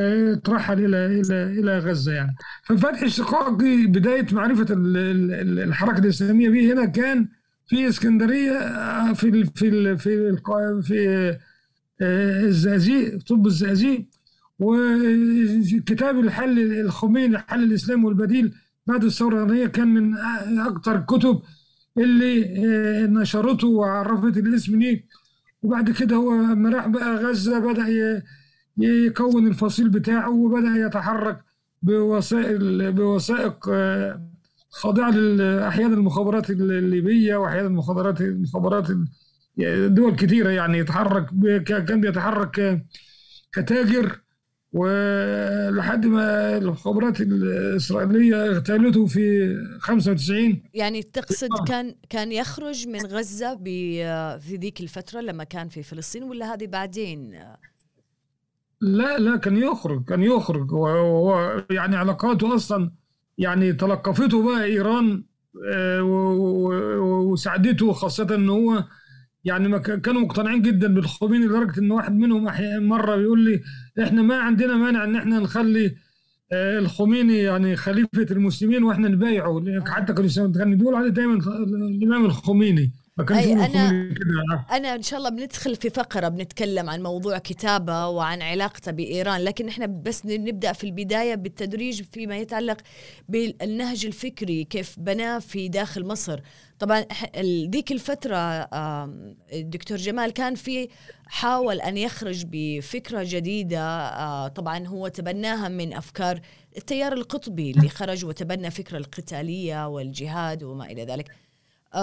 آه، 0.00 0.34
ترحل 0.34 0.84
إلى 0.84 1.20
إلى 1.20 1.60
إلى 1.60 1.78
غزة 1.78 2.12
يعني. 2.12 2.36
ففتح 2.64 3.02
الشقاقي 3.02 3.86
بداية 3.86 4.26
معرفة 4.32 4.66
الحركة 4.70 5.98
الإسلامية 5.98 6.48
به 6.50 6.72
هنا 6.72 6.84
كان 6.84 7.28
في 7.66 7.88
اسكندرية 7.88 8.52
آه، 8.58 9.12
في 9.12 9.28
ال 9.28 9.46
في 9.46 9.68
ال 9.68 9.98
في 9.98 10.14
ال 10.14 10.82
في 10.82 11.08
آه، 12.00 12.40
الزقازيق 12.44 13.18
طب 13.28 13.46
الزقازيق. 13.46 14.06
وكتاب 14.58 16.18
الحل 16.20 16.58
الخميني 16.80 17.36
الحل 17.36 17.62
الاسلامي 17.64 18.04
والبديل 18.04 18.54
بعد 18.86 19.04
الثورة 19.04 19.34
الايرانيه 19.34 19.66
كان 19.66 19.88
من 19.94 20.16
أكثر 20.60 20.96
الكتب 20.96 21.40
اللي 21.98 22.44
نشرته 23.06 23.68
وعرفت 23.68 24.36
الاسم 24.36 24.78
ليه. 24.78 25.04
وبعد 25.62 25.90
كده 25.90 26.16
هو 26.16 26.34
لما 26.34 26.70
راح 26.70 26.86
بقى 26.88 27.16
غزة 27.16 27.58
بدأ 27.58 27.86
يكون 28.78 29.46
الفصيل 29.46 29.88
بتاعه 29.88 30.30
وبدأ 30.30 30.86
يتحرك 30.86 31.44
بوسائل 31.82 32.92
بوثائق 32.92 33.70
خاضعة 34.76 35.10
أحيانا 35.68 35.94
المخابرات 35.94 36.50
الليبية 36.50 37.36
وأحيانا 37.36 37.66
المخابرات 37.66 38.20
المخابرات 38.20 38.86
دول 39.86 40.16
كثيرة 40.16 40.48
يعني 40.50 40.78
يتحرك 40.78 41.26
كان 41.66 42.00
بيتحرك 42.00 42.84
كتاجر 43.52 44.20
ولحد 44.72 46.06
ما 46.06 46.56
الخبرات 46.58 47.20
الإسرائيلية 47.20 48.46
اغتالته 48.46 49.06
في 49.06 49.56
95 49.80 50.62
يعني 50.74 51.02
تقصد 51.02 51.48
آه. 51.60 51.64
كان 51.64 51.94
كان 52.10 52.32
يخرج 52.32 52.88
من 52.88 53.06
غزة 53.06 53.56
في 54.38 54.56
ذيك 54.56 54.80
الفترة 54.80 55.20
لما 55.20 55.44
كان 55.44 55.68
في 55.68 55.82
فلسطين 55.82 56.22
ولا 56.22 56.54
هذه 56.54 56.66
بعدين 56.66 57.38
لا 58.80 59.18
لا 59.18 59.36
كان 59.36 59.56
يخرج 59.56 60.04
كان 60.04 60.22
يخرج 60.22 60.72
وهو 60.72 61.64
يعني 61.70 61.96
علاقاته 61.96 62.54
أصلا 62.54 62.90
يعني 63.38 63.72
تلقفته 63.72 64.42
بقى 64.46 64.64
إيران 64.64 65.24
آه، 65.72 66.02
وساعدته 67.02 67.92
خاصة 67.92 68.34
إن 68.34 68.48
هو 68.48 68.84
يعني 69.44 69.78
كانوا 69.80 70.20
مقتنعين 70.20 70.62
جدا 70.62 70.94
بالخميني 70.94 71.46
لدرجة 71.46 71.80
إن 71.80 71.90
واحد 71.90 72.12
منهم 72.14 72.48
مرة 72.78 73.16
بيقول 73.16 73.44
لي 73.44 73.60
إحنا 74.02 74.22
ما 74.22 74.36
عندنا 74.38 74.74
مانع 74.76 75.04
إن 75.04 75.16
إحنا 75.16 75.38
نخلي 75.38 75.96
آه، 76.52 76.78
الخميني 76.78 77.38
يعني 77.38 77.76
خليفة 77.76 78.26
المسلمين 78.30 78.82
وإحنا 78.84 79.08
نبايعه. 79.08 79.62
حتى 79.86 80.12
كانوا 80.12 80.28
يقولوا 80.76 80.98
عليه 80.98 81.08
دايما 81.08 81.34
الامام 81.64 82.24
الخميني. 82.24 82.92
أي 83.20 83.52
أنا 83.52 84.10
أنا 84.70 84.94
إن 84.94 85.02
شاء 85.02 85.18
الله 85.18 85.30
بندخل 85.30 85.76
في 85.76 85.90
فقرة 85.90 86.28
بنتكلم 86.28 86.90
عن 86.90 87.02
موضوع 87.02 87.38
كتابة 87.38 88.08
وعن 88.08 88.42
علاقته 88.42 88.92
بإيران 88.92 89.40
لكن 89.40 89.68
إحنا 89.68 89.86
بس 89.86 90.26
نبدأ 90.26 90.72
في 90.72 90.84
البداية 90.84 91.34
بالتدريج 91.34 92.02
فيما 92.02 92.36
يتعلق 92.36 92.76
بالنهج 93.28 94.06
الفكري 94.06 94.64
كيف 94.64 94.98
بناه 94.98 95.38
في 95.38 95.68
داخل 95.68 96.04
مصر. 96.06 96.40
طبعا 96.78 97.04
ذيك 97.70 97.92
الفترة 97.92 98.36
الدكتور 99.52 99.98
جمال 99.98 100.30
كان 100.30 100.54
في 100.54 100.88
حاول 101.26 101.80
أن 101.80 101.96
يخرج 101.96 102.44
بفكرة 102.46 103.22
جديدة 103.26 103.80
آه، 103.80 104.48
طبعا 104.48 104.86
هو 104.86 105.08
تبناها 105.08 105.68
من 105.68 105.92
أفكار 105.94 106.40
التيار 106.76 107.12
القطبي 107.12 107.70
اللي 107.70 107.88
خرج 107.88 108.24
وتبنى 108.24 108.70
فكرة 108.70 108.98
القتالية 108.98 109.88
والجهاد 109.88 110.62
وما 110.62 110.84
إلى 110.86 111.04
ذلك. 111.04 111.45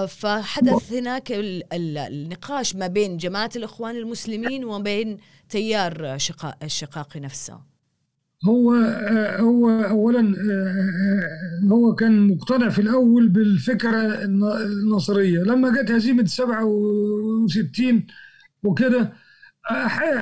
فحدث 0.07 0.93
هناك 0.93 1.27
النقاش 1.73 2.75
ما 2.75 2.87
بين 2.87 3.17
جماعة 3.17 3.49
الإخوان 3.55 3.95
المسلمين 3.95 4.65
وما 4.65 4.83
بين 4.83 5.17
تيار 5.49 6.17
الشقاقي 6.63 7.19
نفسه. 7.19 7.73
هو 8.45 8.73
هو 9.39 9.69
اولا 9.69 10.35
هو 11.71 11.95
كان 11.95 12.27
مقتنع 12.27 12.69
في 12.69 12.81
الأول 12.81 13.29
بالفكرة 13.29 14.23
النصرية. 14.23 15.39
لما 15.39 15.81
جت 15.81 15.91
هزيمة 15.91 16.25
67 16.25 18.07
وكده 18.63 19.13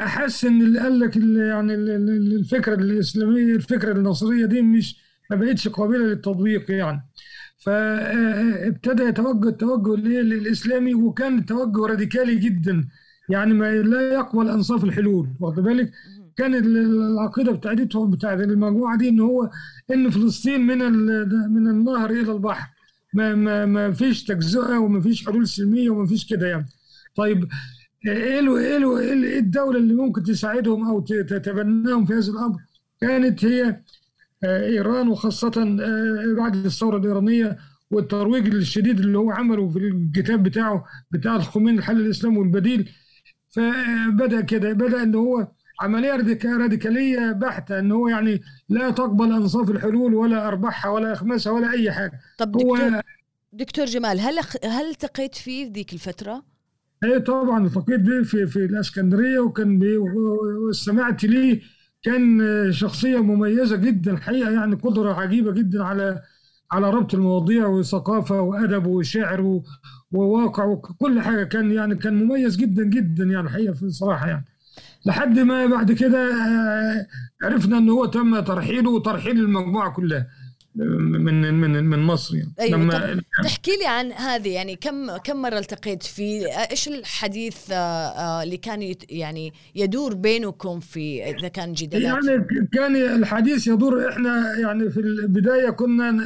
حس 0.05 0.45
إن 0.45 0.61
اللي 0.61 0.79
قال 0.79 0.99
لك 0.99 1.15
يعني 1.15 1.73
الفكرة 1.73 2.73
الإسلامية 2.75 3.55
الفكرة 3.55 3.91
النصرية 3.91 4.45
دي 4.45 4.61
مش 4.61 4.95
ما 5.31 5.35
بقتش 5.35 5.67
قابلة 5.67 5.97
للتطبيق 5.97 6.71
يعني. 6.71 7.09
فابتدى 7.65 9.03
يتوجه 9.03 9.49
التوجه 9.49 9.95
للإسلامي 10.01 10.93
وكان 10.95 11.37
التوجه 11.37 11.85
راديكالي 11.85 12.35
جدا 12.35 12.87
يعني 13.29 13.53
ما 13.53 13.71
لا 13.71 14.01
يقبل 14.13 14.49
انصاف 14.49 14.83
الحلول. 14.83 15.27
واخد 15.39 15.63
بالك؟ 15.63 15.91
كان 16.37 16.55
العقيدة 16.55 17.51
بتاعتهم 17.51 18.11
بتاعت 18.11 18.39
المجموعة 18.39 18.97
دي 18.97 19.09
إن 19.09 19.19
هو 19.19 19.49
إن 19.93 20.09
فلسطين 20.09 20.61
من 20.67 20.77
من 21.53 21.67
النهر 21.67 22.09
إلى 22.09 22.31
البحر. 22.31 22.69
ما 23.13 23.35
ما 23.35 23.65
ما 23.65 23.91
فيش 23.91 24.23
تجزئة 24.23 24.77
وما 24.77 25.01
فيش 25.01 25.25
حلول 25.25 25.47
سلمية 25.47 25.89
وما 25.89 26.05
فيش 26.07 26.25
كده 26.25 26.47
يعني. 26.47 26.65
طيب 27.15 27.47
إيه 28.07 28.57
إيه 28.57 28.99
إيه 28.99 29.39
الدولة 29.39 29.77
اللي 29.79 29.93
ممكن 29.93 30.23
تساعدهم 30.23 30.87
أو 30.87 30.99
تتبناهم 31.01 32.05
في 32.05 32.13
هذا 32.13 32.31
الأمر؟ 32.31 32.57
كانت 33.01 33.45
هي 33.45 33.81
إيران 34.43 35.07
وخاصة 35.07 35.77
آه، 35.81 36.35
بعد 36.37 36.65
الثورة 36.65 36.97
الإيرانية 36.97 37.57
والترويج 37.91 38.55
الشديد 38.55 38.99
اللي 38.99 39.17
هو 39.17 39.31
عمله 39.31 39.69
في 39.69 39.77
الكتاب 39.79 40.43
بتاعه 40.43 40.85
بتاع 41.11 41.35
الخميني 41.35 41.77
الحل 41.77 42.01
الإسلامي 42.01 42.37
والبديل. 42.37 42.89
فبدأ 43.49 44.41
كده 44.41 44.73
بدأ 44.73 45.03
إن 45.03 45.15
هو 45.15 45.47
عملية 45.81 46.39
راديكالية 46.45 47.31
بحتة 47.31 47.79
إن 47.79 47.91
هو 47.91 48.07
يعني 48.07 48.41
لا 48.69 48.89
تقبل 48.89 49.31
أنصاف 49.31 49.69
الحلول 49.69 50.13
ولا 50.13 50.47
أرباحها 50.47 50.91
ولا 50.91 51.13
أخماسها 51.13 51.53
ولا 51.53 51.71
أي 51.71 51.91
حاجة. 51.91 52.19
طب 52.37 52.55
هو 52.55 52.75
دكتور, 52.75 53.01
دكتور 53.53 53.85
جمال 53.85 54.19
هل 54.19 54.39
هل 54.63 54.89
التقيت 54.89 55.35
فيه 55.35 55.65
في 55.65 55.71
ذيك 55.71 55.93
الفترة؟ 55.93 56.43
إيه 57.03 57.17
طبعا 57.17 57.65
التقيت 57.65 57.99
به 57.99 58.23
في 58.23 58.47
في 58.47 58.65
الإسكندرية 58.65 59.39
وكان 59.39 59.79
واستمعت 60.67 61.23
ليه. 61.23 61.61
كان 62.03 62.41
شخصية 62.71 63.23
مميزة 63.23 63.75
جدا 63.75 64.11
الحقيقة 64.11 64.51
يعني 64.51 64.75
قدرة 64.75 65.13
عجيبة 65.13 65.51
جدا 65.51 65.83
على 65.83 66.21
على 66.71 66.89
ربط 66.89 67.13
المواضيع 67.13 67.67
وثقافة 67.67 68.41
وأدب 68.41 68.85
وشعر 68.85 69.61
وواقع 70.11 70.65
وكل 70.65 71.21
حاجة. 71.21 71.43
كان 71.43 71.71
يعني 71.71 71.95
كان 71.95 72.23
مميز 72.23 72.55
جدا 72.57 72.83
جدا 72.83 73.23
يعني 73.23 73.47
الحقيقة 73.47 73.73
في 73.73 73.83
الصراحة 73.83 74.27
يعني. 74.27 74.45
لحد 75.05 75.39
ما 75.39 75.65
بعد 75.65 75.91
كده 75.91 76.31
آه، 76.33 77.07
عرفنا 77.43 77.77
إن 77.77 77.89
هو 77.89 78.05
تم 78.05 78.39
ترحيله 78.39 78.89
وترحيل 78.91 79.39
المجموعة 79.39 79.91
كلها. 79.93 80.27
من 80.75 81.53
من 81.53 81.83
من 81.83 81.99
مصر 81.99 82.35
يعني. 82.35 82.53
أيوة 82.59 82.77
لما 82.77 83.21
تحكي 83.43 83.71
لي 83.71 83.85
عن 83.85 84.11
هذه 84.11 84.49
يعني 84.49 84.75
كم 84.75 85.17
كم 85.17 85.41
مرة 85.41 85.59
التقيت 85.59 86.03
في 86.03 86.45
إيش 86.71 86.87
الحديث 86.87 87.71
آه، 87.71 87.75
آه، 87.75 88.43
اللي 88.43 88.57
كان 88.57 88.95
يعني 89.09 89.53
يدور 89.75 90.13
بينكم 90.13 90.79
في 90.79 91.23
إذا 91.23 91.47
كان 91.47 91.73
جدالات 91.73 92.25
يعني 92.25 92.67
كان 92.73 92.95
الحديث 92.95 93.67
يدور 93.67 94.09
إحنا 94.09 94.59
يعني 94.59 94.89
في 94.89 94.99
البداية 94.99 95.69
كنا 95.69 96.17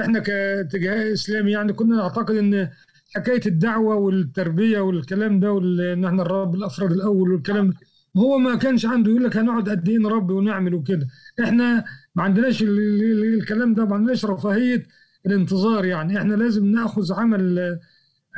إحنا 0.00 0.18
كاتجاه 0.18 1.12
إسلامي 1.12 1.52
يعني 1.52 1.72
كنا 1.72 1.96
نعتقد 1.96 2.36
إن 2.36 2.68
حكاية 3.14 3.40
الدعوة 3.46 3.96
والتربية 3.96 4.80
والكلام 4.80 5.40
ده 5.40 5.52
وان 5.52 6.04
إحنا 6.04 6.22
الرب 6.22 6.54
الأفراد 6.54 6.92
الأول 6.92 7.32
والكلام 7.32 7.72
هو 8.16 8.38
ما 8.38 8.54
كانش 8.54 8.86
عنده 8.86 9.10
يقول 9.10 9.24
لك 9.24 9.36
هنقعد 9.36 9.68
قد 9.68 9.88
إيه 9.88 9.98
نربي 9.98 10.32
ونعمل 10.32 10.74
وكده. 10.74 11.06
إحنا 11.44 11.84
ما 12.16 12.22
عندناش 12.22 12.62
الكلام 12.62 13.74
ده 13.74 13.84
ما 13.84 13.94
عندناش 13.94 14.24
رفاهية 14.24 14.86
الانتظار 15.26 15.84
يعني. 15.84 16.18
إحنا 16.18 16.34
لازم 16.34 16.66
ناخذ 16.66 17.12
عمل 17.12 17.78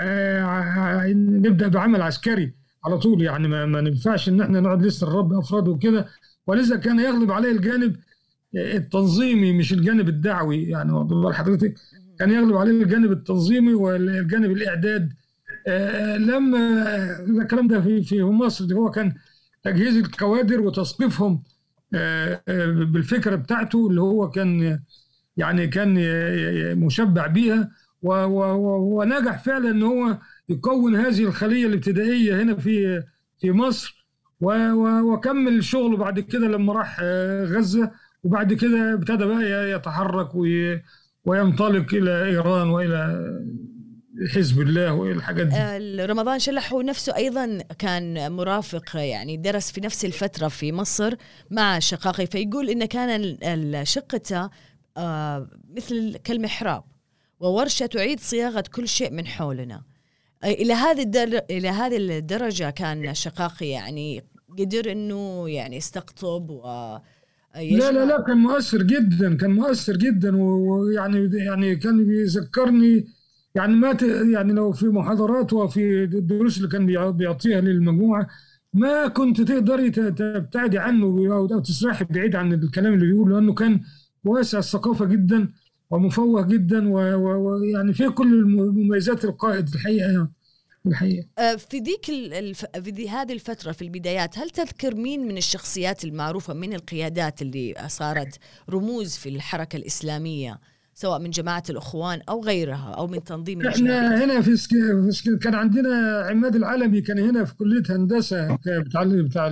آه، 0.00 1.06
نبدأ 1.12 1.68
بعمل 1.68 2.02
عسكري 2.02 2.54
على 2.84 2.98
طول 2.98 3.22
يعني. 3.22 3.48
ما, 3.48 3.66
ما 3.66 3.78
ينفعش 3.78 4.28
إن 4.28 4.40
إحنا 4.40 4.60
نقعد 4.60 4.82
لسه 4.82 5.08
الرب 5.08 5.32
أفراد 5.32 5.68
وكده. 5.68 6.06
ولذا 6.46 6.76
كان 6.76 7.00
يغلب 7.00 7.30
عليه 7.30 7.52
الجانب 7.52 7.96
التنظيمي 8.54 9.52
مش 9.52 9.72
الجانب 9.72 10.08
الدعوي 10.08 10.62
يعني. 10.62 11.04
بال 11.04 11.34
حضرتك 11.34 11.74
كان 12.18 12.30
يغلب 12.30 12.56
عليه 12.56 12.82
الجانب 12.82 13.12
التنظيمي 13.12 13.74
والجانب 13.74 14.50
الإعداد. 14.50 15.12
آه، 15.66 16.16
لما 16.16 16.60
الكلام 17.20 17.68
ده 17.68 17.80
في 17.80 18.02
في 18.02 18.22
مصر 18.22 18.74
هو 18.74 18.90
كان 18.90 19.14
تجهيز 19.62 19.96
الكوادر 19.96 20.60
وتثقيفهم 20.60 21.32
آه، 21.32 21.38
آه، 21.38 21.57
بالفكرة 22.92 23.36
بتاعته 23.36 23.86
اللي 23.88 24.00
هو 24.00 24.30
كان 24.30 24.80
يعني 25.36 25.66
كان 25.66 25.94
مشبع 26.78 27.26
بيها 27.26 27.70
ونجح 28.02 29.38
فعلا 29.42 29.70
إن 29.70 29.82
هو 29.82 30.18
يكون 30.48 30.96
هذه 30.96 31.24
الخلية 31.24 31.66
الابتدائية 31.66 32.42
هنا 32.42 32.56
في 32.56 33.02
في 33.40 33.52
مصر 33.52 34.06
وكمل 34.40 35.64
شغله 35.64 35.96
بعد 35.96 36.20
كده 36.20 36.48
لما 36.48 36.72
راح 36.72 36.96
آه، 37.02 37.44
غزة 37.44 37.90
وبعد 38.24 38.52
كده 38.52 38.94
ابتدى 38.94 39.24
بقى 39.24 39.70
يتحرك 39.72 40.34
وي- 40.34 40.82
وينطلق 41.24 41.94
إلى 41.94 42.24
إيران 42.24 42.68
وإلى 42.68 43.24
حزب 44.26 44.60
الله 44.60 44.92
والى 44.92 45.12
الحاجات 45.12 45.46
دي. 45.46 45.56
آه، 45.56 46.06
رمضان 46.06 46.38
شلح 46.38 46.72
هو 46.72 46.82
نفسه 46.82 47.16
أيضا 47.16 47.58
كان 47.78 48.32
مرافق 48.32 48.96
يعني 48.96 49.36
درس 49.36 49.72
في 49.72 49.80
نفس 49.80 50.04
الفترة 50.04 50.48
في 50.48 50.72
مصر 50.72 51.14
مع 51.50 51.78
شقاقي 51.78 52.26
فيقول 52.26 52.70
إن 52.70 52.84
كان 52.84 53.36
شقته 53.84 54.50
آه، 54.96 55.50
مثل 55.76 56.16
كالمحراب 56.24 56.84
وورشة 57.40 57.86
تعيد 57.86 58.20
صياغة 58.20 58.64
كل 58.74 58.88
شيء 58.88 59.12
من 59.12 59.26
حولنا. 59.26 59.82
آه، 60.44 60.46
إلى 60.46 60.72
هذه 60.74 61.02
الدر... 61.02 61.40
إلى 61.50 61.68
هذه 61.68 61.96
الدرجة 61.96 62.70
كان 62.70 63.14
شقاقي 63.14 63.68
يعني 63.68 64.24
قدر 64.58 64.92
إنه 64.92 65.48
يعني 65.48 65.76
يستقطب 65.76 66.50
و 66.50 66.62
لا 67.54 67.92
لا 67.92 68.04
لا 68.04 68.20
كان 68.20 68.36
مؤثر 68.36 68.82
جدا 68.82 69.36
كان 69.36 69.50
مؤثر 69.50 69.96
جدا 69.96 70.36
ويعني 70.36 71.30
يعني 71.36 71.76
كان 71.76 72.04
بيذكرني 72.06 73.06
يعني 73.58 73.74
ما 73.74 73.92
ت- 73.92 74.02
يعني 74.32 74.52
لو 74.52 74.72
في 74.72 74.86
محاضرات 74.86 75.52
وفي 75.52 76.04
الدروس 76.04 76.56
اللي 76.56 76.68
كان 76.68 76.86
بيع- 76.86 77.10
بيعطيها 77.10 77.60
للمجموعة 77.60 78.26
ما 78.72 79.08
كنت 79.08 79.40
تقدري 79.40 79.90
تبتعدي 79.90 80.78
عنه 80.78 81.04
أو 81.34 81.58
تسرحي 81.60 82.04
بعيد 82.04 82.36
عن 82.36 82.52
الكلام 82.52 82.94
اللي 82.94 83.06
بيقوله 83.06 83.34
لأنه 83.34 83.54
كان 83.54 83.80
واسع 84.24 84.58
الثقافة 84.58 85.04
جدا 85.04 85.48
ومفوه 85.90 86.42
جدا 86.42 86.88
و- 86.88 87.14
و- 87.14 87.50
ويعني 87.60 87.92
فيه 87.92 88.08
كل 88.08 88.44
مميزات 88.46 89.24
القائد 89.24 89.68
الحقيقة 89.74 90.10
يعني 90.12 90.28
الحقيقة. 90.86 91.26
آه، 91.38 91.56
في 91.56 91.78
ذيك 91.78 92.08
ال- 92.08 92.32
الف... 92.34 92.64
في 92.84 93.10
هذه 93.10 93.32
الفترة 93.32 93.72
في 93.72 93.82
البدايات 93.82 94.38
هل 94.38 94.50
تذكر 94.50 94.94
مين 94.94 95.28
من 95.28 95.36
الشخصيات 95.36 96.04
المعروفة 96.04 96.54
من 96.54 96.74
القيادات 96.74 97.42
اللي 97.42 97.74
صارت 97.86 98.38
رموز 98.70 99.16
في 99.16 99.28
الحركة 99.28 99.76
الإسلامية؟ 99.76 100.60
سواء 101.00 101.18
من 101.18 101.30
جماعة 101.30 101.62
الأخوان 101.70 102.20
أو 102.28 102.44
غيرها 102.44 102.94
أو 102.98 103.06
من 103.06 103.24
تنظيم 103.24 103.66
إحنا 103.66 104.24
هنا 104.24 104.40
في 104.40 104.56
سك... 104.56 104.70
في 104.70 105.08
سك... 105.10 105.38
كان 105.38 105.54
عندنا 105.54 106.22
عماد 106.30 106.56
العلمي 106.56 107.00
كان 107.00 107.18
هنا 107.18 107.44
في 107.44 107.54
كلية 107.54 107.82
هندسة 107.90 108.54
بتاع 108.56 109.04
بتاع 109.04 109.48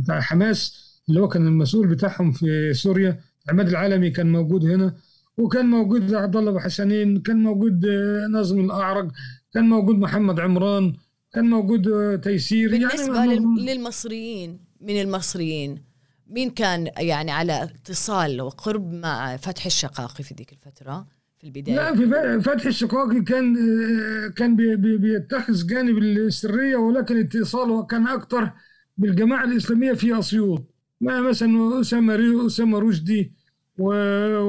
بتاع 0.00 0.20
حماس 0.20 0.92
اللي 1.08 1.20
هو 1.20 1.28
كان 1.28 1.46
المسؤول 1.46 1.86
بتاعهم 1.88 2.32
في 2.32 2.74
سوريا. 2.74 3.20
عماد 3.50 3.68
العلمي 3.68 4.10
كان 4.10 4.32
موجود 4.32 4.64
هنا 4.64 4.94
وكان 5.38 5.66
موجود 5.66 6.14
عبد 6.14 6.36
الله 6.36 6.50
أبو 6.50 6.58
حسنين 6.58 7.20
كان 7.20 7.42
موجود 7.42 7.86
آه، 7.86 8.26
ناظم 8.26 8.60
الأعرج 8.64 9.10
كان 9.54 9.64
موجود 9.68 9.98
محمد 9.98 10.40
عمران 10.40 10.94
كان 11.34 11.50
موجود 11.50 11.88
آه، 11.88 12.16
تيسير. 12.16 12.70
بالنسبة 12.70 13.16
يعني 13.16 13.34
لل... 13.38 13.66
للمصريين 13.66 14.60
من 14.80 15.00
المصريين 15.00 15.91
مين 16.32 16.50
كان 16.50 16.90
يعني 16.98 17.30
على 17.30 17.62
اتصال 17.62 18.40
وقرب 18.40 18.92
مع 18.92 19.36
فتح 19.36 19.66
الشقاقي 19.66 20.24
في 20.24 20.34
ذيك 20.34 20.52
الفترة؟ 20.52 21.06
في 21.38 21.44
البداية؟ 21.46 21.76
لا 21.76 21.94
في 21.94 22.40
فتح 22.40 22.66
الشقاقي 22.66 23.20
كان 23.20 23.56
آه، 23.56 24.28
كان 24.28 24.56
بي- 24.56 24.76
بي- 24.76 24.96
بيتخذ 24.96 25.66
جانب 25.66 25.98
السريه 25.98 26.76
ولكن 26.76 27.16
اتصاله 27.20 27.82
كان 27.86 28.06
أكثر 28.08 28.50
بالجماعة 28.98 29.44
الإسلامية 29.44 29.92
في 29.92 30.18
أسيوط. 30.18 30.74
ما 31.00 31.20
مثلا 31.20 31.80
أسامة 31.80 32.16
ري- 32.16 32.46
أسامة 32.46 32.78
رشدي 32.78 33.32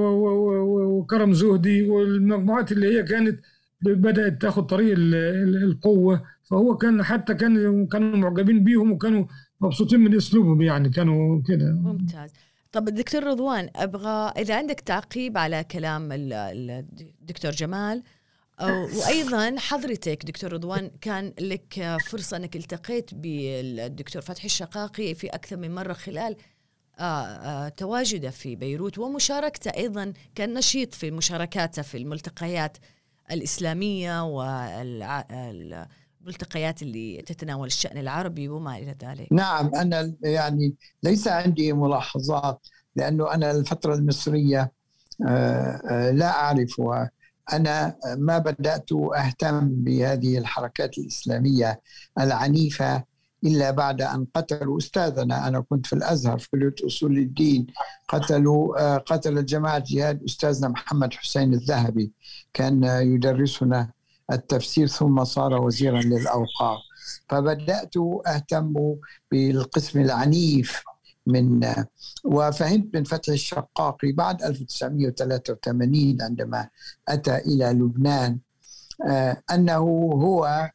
وكرم 0.09 1.33
زهدي 1.33 1.89
والمجموعات 1.89 2.71
اللي 2.71 2.97
هي 2.97 3.03
كانت 3.03 3.39
بدأت 3.81 4.41
تاخذ 4.41 4.61
طريق 4.61 4.91
ال- 4.97 5.15
ال- 5.15 5.63
القوة. 5.63 6.23
فهو 6.43 6.77
كان 6.77 7.03
حتى 7.03 7.33
كان 7.33 7.87
كانوا 7.87 8.17
معجبين 8.17 8.63
بيهم 8.63 8.91
وكانوا 8.91 9.25
مبسوطين 9.63 9.99
من 9.99 10.15
أسلوبهم 10.17 10.61
يعني 10.61 10.89
كانوا 10.89 11.41
كده. 11.47 11.65
ممتاز. 11.71 12.31
طب 12.71 12.87
الدكتور 12.87 13.23
رضوان 13.23 13.69
أبغى 13.75 14.33
إذا 14.41 14.55
عندك 14.57 14.79
تعقيب 14.79 15.37
على 15.37 15.63
كلام 15.63 16.11
ال- 16.11 16.33
ال- 16.33 16.85
الدكتور 17.21 17.51
جمال 17.51 18.03
وأيضا 18.97 19.55
حضرتك 19.59 20.25
دكتور 20.25 20.53
رضوان 20.53 20.91
كان 21.01 21.33
لك 21.39 21.97
فرصة 22.11 22.37
أنك 22.37 22.55
التقيت 22.55 23.13
بالدكتور 23.13 24.21
فتحي 24.21 24.45
الشقاقي 24.45 25.15
في 25.15 25.27
أكثر 25.27 25.57
من 25.57 25.75
مرة 25.75 25.93
خلال 25.93 26.35
آه، 26.99 27.03
آه، 27.25 27.69
تواجده 27.69 28.29
في 28.29 28.55
بيروت 28.55 28.97
ومشاركته 28.99 29.69
أيضا 29.69 30.13
كان 30.35 30.53
نشيط 30.53 30.93
في 30.93 31.11
مشاركاته 31.11 31.81
في 31.81 31.97
الملتقيات 31.97 32.77
الإسلامية 33.31 34.23
والملتقيات 36.23 36.81
اللي 36.81 37.21
تتناول 37.21 37.67
الشأن 37.67 37.97
العربي 37.97 38.49
وما 38.49 38.77
إلى 38.77 38.95
ذلك. 39.03 39.27
نعم 39.31 39.75
أنا 39.75 40.13
يعني 40.23 40.75
ليس 41.03 41.27
عندي 41.27 41.73
ملاحظات 41.73 42.67
لأنه 42.95 43.33
أنا 43.33 43.51
الفترة 43.51 43.93
المصرية 43.95 44.71
آه، 45.27 45.81
آه، 45.89 46.11
لا 46.11 46.29
أعرفها. 46.29 47.11
أنا 47.53 47.95
ما 48.17 48.37
بدأت 48.37 48.89
أهتم 48.91 49.69
بهذه 49.69 50.37
الحركات 50.37 50.97
الإسلامية 50.97 51.81
العنيفة 52.19 53.03
إلا 53.43 53.71
بعد 53.71 54.01
أن 54.01 54.25
قتلوا 54.33 54.77
أستاذنا. 54.77 55.47
أنا 55.47 55.59
كنت 55.59 55.85
في 55.85 55.93
الأزهر 55.93 56.37
في 56.39 56.49
كلية 56.49 56.75
أصول 56.87 57.17
الدين. 57.17 57.67
قتلوا 58.07 58.81
آه، 58.81 58.97
قتل 58.97 59.45
جماعة 59.45 59.83
جهاد 59.87 60.23
أستاذنا 60.23 60.67
محمد 60.67 61.13
حسين 61.13 61.53
الذهبي. 61.53 62.11
كان 62.53 62.83
يدرسنا 62.83 63.89
التفسير 64.31 64.87
ثم 64.87 65.23
صار 65.23 65.61
وزيرا 65.61 66.01
للأوقاف. 66.01 66.79
فبدأت 67.29 67.97
أهتم 68.27 68.95
بالقسم 69.31 69.99
العنيف 69.99 70.83
من 71.27 71.73
وفهمت 72.23 72.95
من 72.95 73.03
فتح 73.03 73.33
الشقاقي 73.33 74.11
بعد 74.11 74.43
1983 74.43 76.21
عندما 76.21 76.69
أتى 77.07 77.37
إلى 77.37 77.65
لبنان 77.65 78.39
آه، 79.07 79.41
أنه 79.51 79.77
هو 80.13 80.71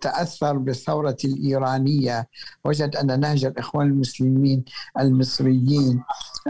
تأثر 0.00 0.58
بالثورة 0.58 1.16
الإيرانية. 1.24 2.28
وجد 2.64 2.96
أن 2.96 3.20
نهج 3.20 3.44
الإخوان 3.44 3.86
المسلمين 3.86 4.64
المصريين 5.00 6.02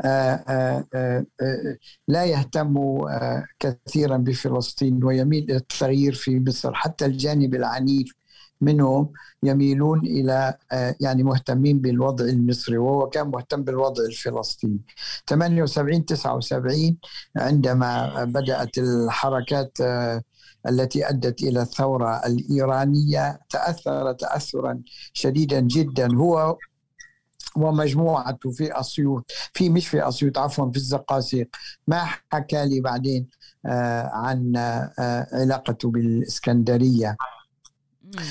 آه، 0.04 0.44
آه، 0.48 0.84
آه، 0.94 1.26
آه، 1.42 1.76
لا 2.08 2.24
يهتم 2.24 2.76
آه، 2.78 3.44
كثيرا 3.58 4.16
بفلسطين 4.16 5.04
ويميل 5.04 5.44
إلى 5.44 5.56
التغيير 5.56 6.14
في 6.14 6.40
مصر. 6.40 6.74
حتى 6.74 7.06
الجانب 7.06 7.54
العنيف 7.54 8.14
منهم 8.60 9.12
يميلون 9.42 10.00
إلى 10.06 10.54
آه، 10.72 10.94
يعني 11.00 11.22
مهتمين 11.22 11.80
بالوضع 11.80 12.24
المصري 12.24 12.78
وهو 12.78 13.08
كان 13.08 13.26
مهتم 13.28 13.62
بالوضع 13.64 14.04
الفلسطيني. 14.04 14.78
78 15.28 16.04
79 16.04 16.96
عندما 17.36 18.24
بدأت 18.24 18.78
الحركات 18.78 19.78
آه، 19.80 20.22
التي 20.68 21.08
أدت 21.08 21.42
إلى 21.42 21.62
الثورة 21.62 22.26
الإيرانية 22.26 23.40
تأثر 23.50 24.12
تاثرا 24.12 24.80
شديدا 25.12 25.60
جدا. 25.60 26.08
هو 26.16 26.56
ومجموعته 27.56 28.50
في 28.50 28.80
اسيوط 28.80 29.32
في 29.54 29.68
مش 29.68 29.88
في 29.88 30.08
اسيوط 30.08 30.38
عفوا 30.38 30.70
في 30.70 30.76
الزقازيق. 30.76 31.48
ما 31.86 32.04
حكى 32.32 32.66
لي 32.66 32.80
بعدين 32.80 33.26
آه، 33.66 34.10
عن 34.12 34.56
آه، 34.56 35.26
علاقته 35.32 35.90
بالإسكندرية؟ 35.90 37.16
مم. 38.04 38.24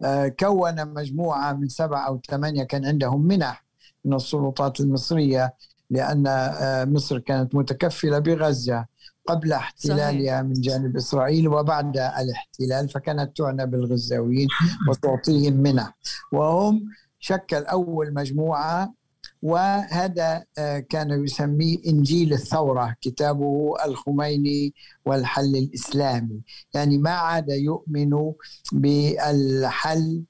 وكون 0.00 0.88
مجموعة 0.94 1.52
من 1.52 1.68
سبعة 1.68 2.06
أو 2.06 2.20
ثمانية 2.30 2.64
كان 2.64 2.86
عندهم 2.86 3.26
منح 3.26 3.64
من 4.04 4.14
السلطات 4.14 4.80
المصرية 4.80 5.54
لأن 5.90 6.26
آه، 6.26 6.84
مصر 6.84 7.18
كانت 7.18 7.54
متكفلة 7.54 8.18
بغزة. 8.18 8.86
قبل 9.26 9.52
احتلالها 9.52 10.42
من 10.42 10.52
جانب 10.52 10.96
إسرائيل 10.96 11.48
وبعد 11.48 11.96
الاحتلال 11.96 12.88
فكانت 12.88 13.36
تعنى 13.36 13.66
بالغزاويين 13.66 14.48
وتعطيهم 14.88 15.54
منح. 15.54 15.96
وهم 16.32 16.84
شكل 17.18 17.56
أول 17.56 18.14
مجموعة 18.14 18.94
وهذا 19.42 20.44
كان 20.88 21.24
يسميه 21.24 21.78
إنجيل 21.86 22.32
الثورة 22.32 22.96
كتابه 23.00 23.74
الخميني 23.84 24.74
والحل 25.06 25.56
الإسلامي. 25.56 26.40
يعني 26.74 26.98
ما 26.98 27.10
عاد 27.10 27.48
يؤمن 27.48 28.32
بالحل 28.72 30.22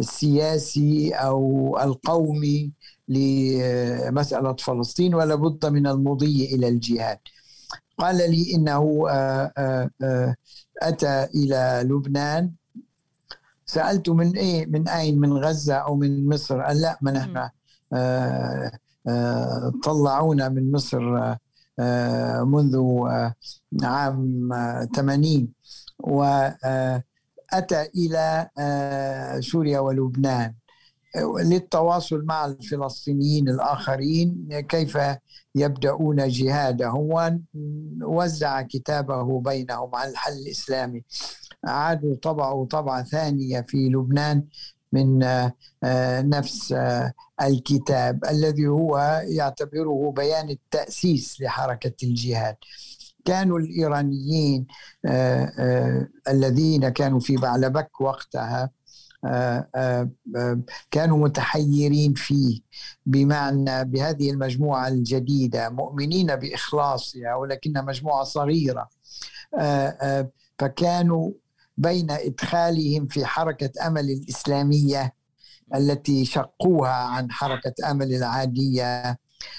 السياسي 0.00 1.12
أو 1.12 1.78
القومي 1.82 2.72
لمسألة 3.08 4.52
فلسطين 4.52 5.14
ولا 5.14 5.34
بد 5.34 5.66
من 5.66 5.86
المضي 5.86 6.54
إلى 6.54 6.68
الجهاد. 6.68 7.18
قال 7.98 8.16
لي 8.16 8.54
إنه 8.54 9.04
أتى 10.82 11.24
إلى 11.34 11.82
لبنان. 11.84 12.50
سألت 13.66 14.08
من 14.08 14.36
إيه 14.36 14.66
من 14.66 14.88
أين؟ 14.88 15.20
من 15.20 15.32
غزة 15.32 15.74
أو 15.74 15.96
من 15.96 16.28
مصر؟ 16.28 16.60
قال 16.60 16.80
لا 16.80 16.98
من 17.02 17.16
إحنا 17.16 17.50
طلعونا 19.84 20.48
من 20.48 20.72
مصر 20.72 21.34
منذ 22.44 22.76
عام 23.82 24.48
80 24.94 25.48
وأتى 25.98 27.82
إلى 27.96 28.48
سوريا 29.40 29.80
ولبنان. 29.80 30.54
للتواصل 31.44 32.24
مع 32.24 32.46
الفلسطينيين 32.46 33.48
الآخرين 33.48 34.60
كيف 34.68 34.98
يبدأون 35.54 36.28
جهادهم 36.28 37.44
ووزع 38.02 38.62
كتابه 38.62 39.40
بينهم 39.40 39.94
عن 39.94 40.08
الحل 40.08 40.32
الإسلامي. 40.32 41.04
عادوا 41.64 42.14
طبعوا 42.22 42.66
طبعة 42.66 43.02
ثانية 43.02 43.60
في 43.60 43.88
لبنان 43.88 44.44
من 44.92 45.18
نفس 46.28 46.74
الكتاب 47.42 48.24
الذي 48.24 48.66
هو 48.66 49.22
يعتبره 49.28 50.12
بيان 50.16 50.50
التأسيس 50.50 51.40
لحركة 51.40 51.94
الجهاد. 52.02 52.56
كانوا 53.24 53.58
الإيرانيين 53.58 54.66
الذين 56.28 56.88
كانوا 56.88 57.20
في 57.20 57.36
بعلبك 57.36 58.00
وقتها 58.00 58.70
كانوا 60.90 61.18
متحيرين 61.18 62.14
فيه. 62.14 62.60
بمعنى 63.06 63.84
بهذه 63.84 64.30
المجموعة 64.30 64.88
الجديدة 64.88 65.68
مؤمنين 65.68 66.36
بإخلاصها 66.36 67.34
ولكنها 67.34 67.82
مجموعة 67.82 68.24
صغيرة. 68.24 68.88
فكانوا 70.58 71.30
بين 71.76 72.10
إدخالهم 72.10 73.06
في 73.06 73.24
حركة 73.24 73.86
أمل 73.86 74.10
الإسلامية 74.10 75.14
التي 75.74 76.24
شقوها 76.24 76.90
عن 76.90 77.30
حركة 77.30 77.90
أمل 77.90 78.14
العادية. 78.14 79.18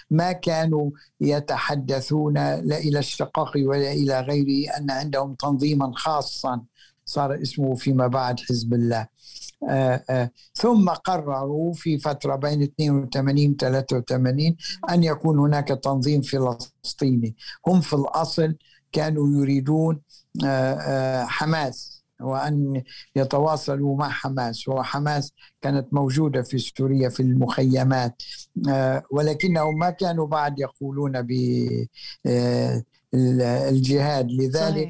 ما 0.10 0.32
كانوا 0.32 0.92
يتحدثون 1.22 2.34
لا 2.34 2.78
إلى 2.78 3.00
الشقاق 3.00 3.52
ولا 3.58 3.92
إلى 3.92 4.20
غيره 4.22 4.78
أن 4.78 4.92
عندهم 4.92 5.36
تنظيما 5.36 5.92
خاصا. 5.96 6.62
صار 7.06 7.42
اسمه 7.42 7.76
فيما 7.76 8.08
بعد 8.08 8.40
حزب 8.40 8.74
الله. 8.74 9.08
ثم 10.54 10.90
قرروا 10.90 11.74
في 11.74 12.00
فترة 12.00 12.36
بين 12.36 12.62
82 12.62 13.52
و 13.52 13.56
83 13.56 14.56
أن 14.90 15.04
يكون 15.04 15.40
هناك 15.40 15.68
تنظيم 15.68 16.22
فلسطيني. 16.22 17.36
هم 17.68 17.82
في 17.82 17.94
الأصل 17.94 18.56
كانوا 18.92 19.42
يريدون 19.42 20.02
آآ 20.46 21.26
حماس 21.26 22.04
وأن 22.22 22.84
يتواصلوا 23.16 23.98
مع 23.98 24.10
حماس 24.10 24.68
وحماس 24.68 25.34
كانت 25.62 25.94
موجودة 25.94 26.42
في 26.42 26.58
سوريا 26.58 27.10
في 27.10 27.20
المخيمات 27.20 28.22
ولكنهم 29.12 29.80
ما 29.80 29.90
كانوا 29.90 30.28
بعد 30.28 30.60
يقولون 30.60 31.22
ب 31.22 31.32
الجهاد. 33.14 34.32
لذلك 34.32 34.90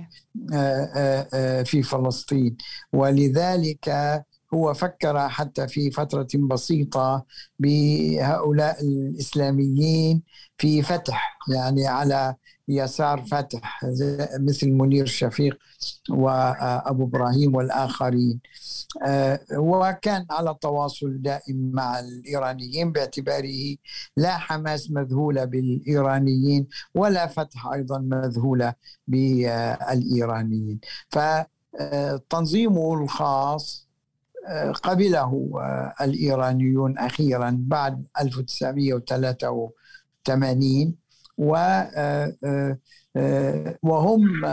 صحيح. 0.50 1.64
في 1.64 1.84
فلسطين. 1.84 2.58
ولذلك 2.94 3.90
هو 4.54 4.74
فكر 4.74 5.30
حتى 5.30 5.68
في 5.68 5.92
فترة 5.92 6.28
بسيطة 6.36 7.26
بهؤلاء 7.60 8.82
الإسلاميين 8.82 10.24
في 10.58 10.82
فتح 10.82 11.38
يعني 11.54 11.88
على 11.88 12.36
يسار 12.68 13.22
فتح 13.22 13.82
مثل 14.40 14.72
منير 14.72 15.06
شفيق 15.06 15.58
وأبو 16.10 17.04
إبراهيم 17.04 17.56
والآخرين. 17.56 18.40
وكان 19.58 20.26
على 20.32 20.56
تواصل 20.62 21.22
دائم 21.22 21.72
مع 21.74 22.00
الإيرانيين 22.00 22.92
باعتباره 22.92 23.76
لا 24.18 24.38
حماس 24.38 24.92
مذهولة 24.92 25.46
بالإيرانيين 25.46 26.68
ولا 26.96 27.28
فتح 27.28 27.68
أيضا 27.68 28.00
مذهولة 28.00 28.74
بالإيرانيين. 29.08 30.80
فتنظيمه 31.10 32.94
الخاص 32.94 33.89
قبله 34.84 35.52
الإيرانيون 36.02 36.98
أخيرا 36.98 37.58
بعد 37.60 38.06
1983 38.22 40.96
وهم 43.84 44.46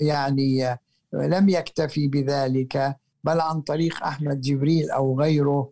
يعني 0.00 0.78
لم 1.12 1.48
يكتفي 1.48 2.08
بذلك 2.08 2.96
بل 3.24 3.40
عن 3.40 3.60
طريق 3.60 4.04
أحمد 4.04 4.40
جبريل 4.40 4.90
أو 4.90 5.20
غيره 5.20 5.70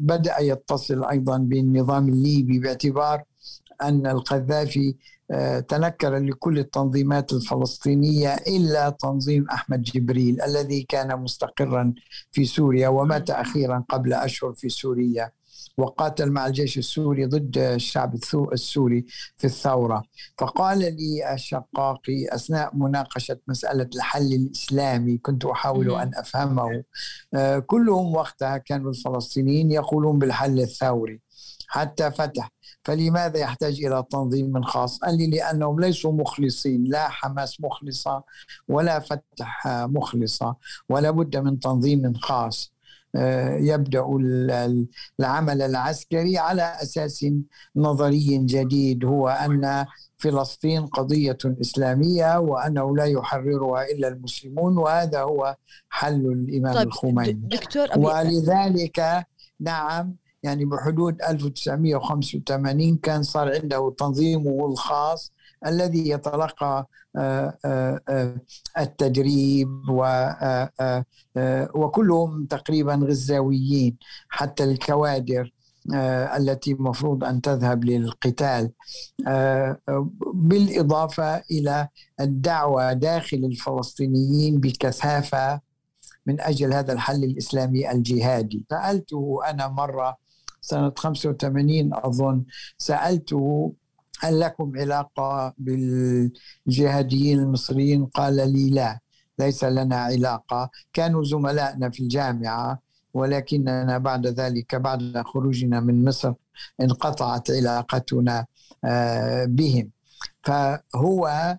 بدأ 0.00 0.40
يتصل 0.40 1.04
أيضا 1.04 1.38
بالنظام 1.38 2.08
الليبي 2.08 2.58
باعتبار 2.58 3.22
أن 3.82 4.06
القذافي 4.06 4.94
تنكر 5.68 6.16
لكل 6.16 6.58
التنظيمات 6.58 7.32
الفلسطينية 7.32 8.34
إلا 8.34 8.90
تنظيم 8.90 9.48
أحمد 9.50 9.82
جبريل 9.82 10.42
الذي 10.42 10.82
كان 10.82 11.20
مستقرا 11.20 11.94
في 12.32 12.44
سوريا 12.44 12.88
ومات 12.88 13.30
أخيرا 13.30 13.84
قبل 13.88 14.12
أشهر 14.12 14.52
في 14.54 14.68
سوريا 14.68 15.30
وقاتل 15.78 16.30
مع 16.30 16.46
الجيش 16.46 16.78
السوري 16.78 17.26
ضد 17.26 17.58
الشعب 17.58 18.14
السوري 18.52 19.04
في 19.36 19.44
الثورة. 19.44 20.02
فقال 20.38 20.78
لي 20.78 21.34
الشقاقي 21.34 22.34
أثناء 22.34 22.76
مناقشة 22.76 23.38
مسألة 23.48 23.88
الحل 23.94 24.32
الإسلامي 24.32 25.18
كنت 25.18 25.44
أحاول 25.44 25.90
أن 25.90 26.10
أفهمه. 26.14 26.84
كلهم 27.66 28.14
وقتها 28.14 28.56
كانوا 28.56 28.90
الفلسطينيين 28.90 29.70
يقولون 29.70 30.18
بالحل 30.18 30.60
الثوري. 30.60 31.20
حتى 31.66 32.10
فتح 32.10 32.52
فلماذا 32.84 33.38
يحتاج 33.38 33.84
إلى 33.84 34.04
تنظيم 34.10 34.62
خاص؟ 34.62 34.98
قال 34.98 35.18
لي 35.18 35.26
لأنهم 35.30 35.80
ليسوا 35.80 36.12
مخلصين 36.12 36.84
لا 36.84 37.08
حماس 37.08 37.60
مخلصة 37.60 38.22
ولا 38.68 38.98
فتح 38.98 39.66
مخلصة 39.66 40.54
ولا 40.88 41.10
بد 41.10 41.36
من 41.36 41.60
تنظيم 41.60 42.14
خاص. 42.14 42.72
يبدأ 43.60 44.06
العمل 45.20 45.62
العسكري 45.62 46.38
على 46.38 46.62
أساس 46.62 47.26
نظري 47.76 48.38
جديد 48.38 49.04
هو 49.04 49.28
أن 49.28 49.86
فلسطين 50.18 50.86
قضية 50.86 51.38
إسلامية 51.60 52.38
وأنه 52.38 52.96
لا 52.96 53.04
يحررها 53.04 53.84
إلا 53.84 54.08
المسلمون 54.08 54.78
وهذا 54.78 55.20
هو 55.20 55.56
حل 55.88 56.14
الإمام 56.14 56.74
طيب 56.74 56.86
الخميني. 56.86 57.32
دكتور 57.32 57.88
ولذلك 57.96 59.26
نعم 59.60 60.14
يعني 60.42 60.64
بحدود 60.64 61.22
1985 61.22 62.96
كان 62.96 63.22
صار 63.22 63.54
عنده 63.54 63.94
تنظيمه 63.98 64.66
الخاص 64.66 65.32
الذي 65.66 66.08
يتلقى 66.08 66.86
التدريب 68.78 69.68
وكلهم 71.74 72.46
تقريبا 72.46 72.94
غزاويين 72.94 73.96
حتى 74.28 74.64
الكوادر 74.64 75.52
التي 76.36 76.74
مفروض 76.74 77.24
أن 77.24 77.40
تذهب 77.40 77.84
للقتال. 77.84 78.70
بالإضافة 80.34 81.36
إلى 81.36 81.88
الدعوة 82.20 82.92
داخل 82.92 83.36
الفلسطينيين 83.36 84.60
بكثافة 84.60 85.60
من 86.26 86.40
أجل 86.40 86.72
هذا 86.72 86.92
الحل 86.92 87.24
الإسلامي 87.24 87.90
الجهادي. 87.90 88.64
سألته 88.70 89.40
أنا 89.46 89.68
مرة 89.68 90.29
سنة 90.60 90.92
85 90.96 91.90
أظن 91.94 92.44
سألته 92.78 93.72
هل 94.20 94.40
لكم 94.40 94.72
علاقة 94.76 95.54
بالجهاديين 95.58 97.38
المصريين؟ 97.38 98.06
قال 98.06 98.52
لي 98.52 98.70
لا 98.70 99.00
ليس 99.38 99.64
لنا 99.64 99.96
علاقة. 99.96 100.70
كانوا 100.92 101.24
زملائنا 101.24 101.90
في 101.90 102.00
الجامعة 102.02 102.78
ولكننا 103.14 103.98
بعد 103.98 104.26
ذلك 104.26 104.74
بعد 104.74 105.22
خروجنا 105.26 105.80
من 105.80 106.04
مصر 106.04 106.32
انقطعت 106.80 107.50
علاقتنا 107.50 108.46
بهم. 109.46 109.90
فهو 110.42 111.56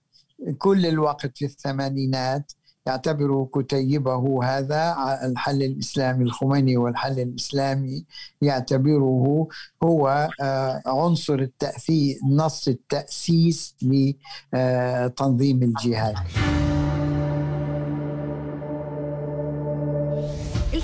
كل 0.57 0.85
الوقت 0.85 1.37
في 1.37 1.45
الثمانينات 1.45 2.51
يعتبر 2.87 3.47
كتيبه 3.55 4.43
هذا 4.43 4.95
الحل 5.23 5.63
الإسلامي 5.63 6.23
الخميني 6.23 6.77
والحل 6.77 7.19
الإسلامي 7.19 8.05
يعتبره 8.41 9.47
هو 9.83 10.29
آه، 10.41 10.81
عنصر 10.85 11.33
التأثير 11.33 12.19
نص 12.29 12.67
التأسيس 12.67 13.75
لتنظيم 13.81 15.63
الجهاد. 15.63 16.15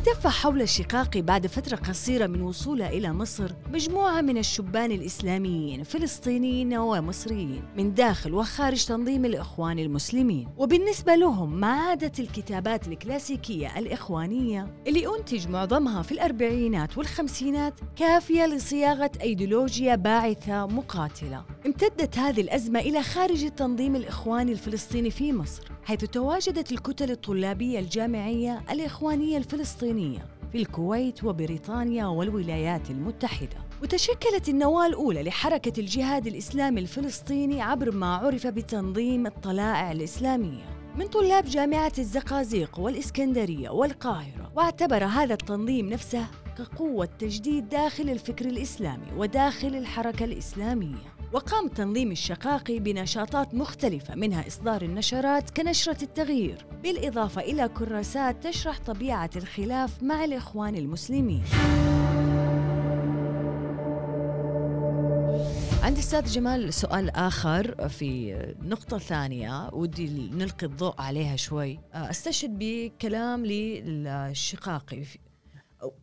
التف 0.08 0.28
حول 0.28 0.62
الشقاق 0.62 1.18
بعد 1.18 1.48
فترة 1.48 1.76
قصيرة 1.76 2.28
من 2.28 2.42
وصوله 2.42 2.90
إلى 2.90 3.14
مصر 3.14 3.52
مجموعة 3.74 4.22
من 4.22 4.38
الشبان 4.38 4.92
الإسلاميين 4.92 5.84
فلسطينيين 5.84 6.78
ومصريين 6.78 7.64
من 7.78 7.94
داخل 7.94 8.34
وخارج 8.34 8.86
تنظيم 8.86 9.26
الإخوان 9.26 9.80
المسلمين. 9.80 10.48
وبالنسبة 10.58 11.16
لهم 11.16 11.60
ما 11.60 11.68
عادت 11.68 12.20
الكتابات 12.20 12.88
الكلاسيكية 12.88 13.80
الإخوانية 13.80 14.76
اللي 14.88 15.08
أنتج 15.18 15.48
معظمها 15.48 16.02
في 16.02 16.12
الأربعينات 16.12 16.98
والخمسينات 16.98 17.74
كافية 17.96 18.46
لصياغة 18.46 19.12
أيديولوجيا 19.22 19.96
باعثة 19.96 20.66
مقاتلة. 20.66 21.46
امتدت 21.66 22.18
هذه 22.18 22.42
الأزمة 22.42 22.80
إلى 22.80 23.04
خارج 23.04 23.44
التنظيم 23.44 23.96
الإخواني 23.96 24.52
الفلسطيني 24.52 25.12
في 25.12 25.34
مصر 25.34 25.64
حيث 25.84 26.06
تواجدت 26.06 26.72
الكتل 26.72 27.12
الطلابية 27.12 27.80
الجامعية 27.80 28.64
الإخوانية 28.72 29.38
الفلسطينية 29.38 29.97
في 30.52 30.58
الكويت 30.58 31.24
وبريطانيا 31.24 32.06
والولايات 32.06 32.90
المتحدة. 32.90 33.58
وتشكلت 33.84 34.50
النواة 34.50 34.88
الأولى 34.88 35.24
لحركة 35.24 35.80
الجهاد 35.80 36.28
الإسلامي 36.28 36.82
الفلسطيني 36.82 37.62
عبر 37.62 37.92
ما 37.92 38.16
عرف 38.16 38.48
بتنظيم 38.48 39.28
الطلائع 39.28 39.92
الإسلامية. 39.92 40.64
من 40.96 41.08
طلاب 41.08 41.46
جامعة 41.46 41.92
الزقازيق 42.00 42.80
والإسكندرية 42.80 43.70
والقاهرة 43.70 44.52
واعتبر 44.56 45.06
هذا 45.06 45.34
التنظيم 45.34 45.90
نفسه 45.90 46.26
كقوة 46.58 47.06
تجديد 47.06 47.70
داخل 47.70 48.10
الفكر 48.10 48.46
الإسلامي 48.46 49.06
وداخل 49.18 49.76
الحركة 49.76 50.26
الإسلامية. 50.26 51.17
وقام 51.34 51.68
تنظيم 51.68 52.12
الشقاقي 52.12 52.80
بنشاطات 52.80 53.54
مختلفة 53.54 54.16
منها 54.16 54.48
إصدار 54.48 54.82
النشرات 54.82 55.50
كنشرة 55.50 56.04
التغيير. 56.04 56.66
بالإضافة 56.84 57.42
إلى 57.42 57.68
كراسات 57.68 58.48
تشرح 58.48 58.80
طبيعة 58.80 59.30
الخلاف 59.36 60.04
مع 60.04 60.26
الإخوان 60.26 60.76
المسلمين. 60.76 61.44
عندي 65.84 66.00
أستاذ 66.00 66.26
جمال 66.26 66.74
سؤال 66.74 67.10
آخر 67.10 67.90
في 67.90 68.36
نقطة 68.62 68.98
ثانية 68.98 69.70
ودي 69.74 70.30
نلقي 70.34 70.66
الضوء 70.66 71.02
عليها 71.02 71.36
شوي. 71.36 71.80
أستشهد 71.94 72.60
بكلام 72.60 73.46
للشقاقي 73.46 75.04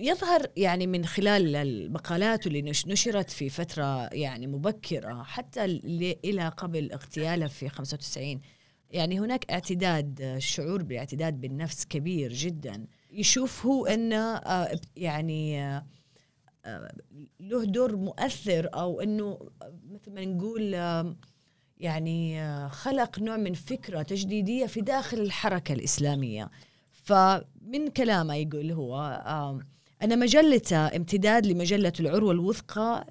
يظهر 0.00 0.46
يعني 0.56 0.86
من 0.86 1.04
خلال 1.04 1.56
المقالات 1.56 2.46
اللي 2.46 2.62
نشرت 2.62 3.30
في 3.30 3.48
فترة 3.48 4.06
يعني 4.06 4.46
مبكرة 4.46 5.22
حتى 5.22 5.64
إلى 6.24 6.48
قبل 6.48 6.92
اغتياله 6.92 7.46
في 7.46 7.68
95 7.68 8.40
يعني 8.90 9.20
هناك 9.20 9.50
اعتداد 9.50 10.36
شعور 10.38 10.82
باعتداد 10.82 11.40
بالنفس 11.40 11.84
كبير 11.84 12.32
جدا. 12.32 12.86
يشوف 13.10 13.66
هو 13.66 13.86
أنه 13.86 14.36
آه، 14.36 14.80
يعني 14.96 15.62
آه، 15.64 15.84
له 17.40 17.64
دور 17.64 17.96
مؤثر 17.96 18.68
أو 18.74 19.00
أنه 19.00 19.50
مثل 19.90 20.12
ما 20.12 20.24
نقول 20.24 20.74
يعني 21.78 22.42
آه، 22.42 22.68
خلق 22.68 23.18
نوع 23.18 23.36
من 23.36 23.54
فكرة 23.54 24.02
تجديدية 24.02 24.66
في 24.66 24.80
داخل 24.80 25.20
الحركة 25.20 25.72
الإسلامية. 25.72 26.50
فمن 27.74 27.88
كلامه 27.88 28.34
يقول 28.34 28.72
هو 28.72 28.96
أن 30.02 30.18
مجلته 30.18 30.96
امتداد 30.96 31.46
لمجلة 31.46 31.92
العروة 32.00 32.32
الوثقى 32.32 33.06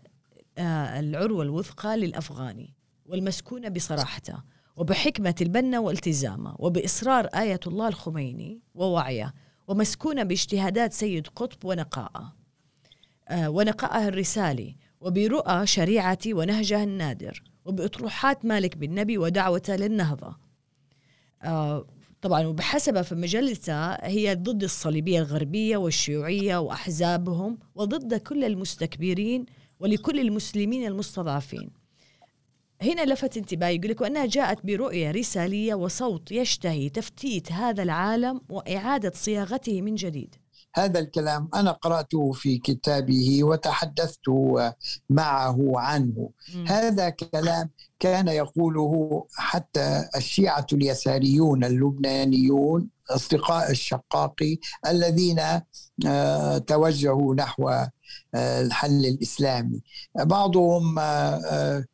آه، 0.58 1.00
العروة 1.00 1.44
الوثقى 1.44 1.98
للأفغاني 1.98 2.74
والمسكونة 3.06 3.70
بصراحته 3.70 4.44
وبحكمة 4.76 5.36
البنة 5.42 5.80
والتزامه 5.80 6.56
وبإصرار 6.60 7.26
آية 7.26 7.60
الله 7.68 7.88
الخميني 7.88 8.62
ووعيه 8.76 9.34
ومسكونة 9.68 10.24
باجتهادات 10.24 10.94
سيد 10.94 11.28
قطب 11.28 11.66
ونقاءه 11.66 12.34
آه، 13.30 13.50
ونقاءه 13.50 14.08
الرسالي 14.08 14.76
وبرؤى 15.02 15.68
شريعتي 15.68 16.34
ونهجه 16.34 16.84
النادر 16.84 17.44
وبأطروحات 17.66 18.46
مالك 18.46 18.78
بن 18.78 18.96
نبي 18.96 19.18
ودعوته 19.18 19.76
للنهضة. 19.76 20.36
آه، 21.44 21.86
طبعا 22.24 22.48
وبحسب 22.48 23.02
في 23.02 23.16
مجلتها 23.16 24.08
هي 24.08 24.36
ضد 24.36 24.64
الصليبية 24.64 25.20
الغربية 25.20 25.78
والشيوعية 25.78 26.58
وأحزابهم 26.58 27.58
وضد 27.76 28.14
كل 28.14 28.44
المستكبرين 28.44 29.46
ولكل 29.80 30.20
المسلمين 30.20 30.88
المستضعفين. 30.88 31.70
هنا 32.82 33.06
لفت 33.06 33.38
انتباهي 33.38 33.76
يقول 33.76 33.92
لك 33.92 34.02
وأنها 34.02 34.26
جاءت 34.26 34.66
برؤية 34.66 35.12
رسالية 35.12 35.74
وصوت 35.74 36.32
يشتهي 36.32 36.90
تفتيت 36.90 37.52
هذا 37.52 37.84
العالم 37.84 38.42
وإعادة 38.50 39.12
صياغته 39.16 39.82
من 39.82 39.96
جديد. 39.96 40.36
هذا 40.76 41.00
الكلام 41.00 41.50
أنا 41.54 41.72
قرأته 41.72 42.32
في 42.32 42.58
كتابه 42.58 43.44
وتحدثت 43.44 44.30
معه 45.10 45.58
عنه. 45.76 46.30
م. 46.56 46.66
هذا 46.68 47.10
كلام 47.10 47.70
كان 48.00 48.28
يقوله 48.28 49.26
حتى 49.36 50.10
الشيعة 50.16 50.68
اليساريون 50.74 51.64
اللبنانيون 51.64 52.90
أصدقاء 53.10 53.72
الشقاقي 53.72 54.58
الذين 54.88 55.40
آه، 56.08 56.58
توجهوا 56.58 57.36
نحو 57.36 57.70
آه، 57.70 57.92
الحل 58.62 59.06
الإسلامي. 59.06 59.82
بعضهم 60.16 61.00
آه، 61.00 61.86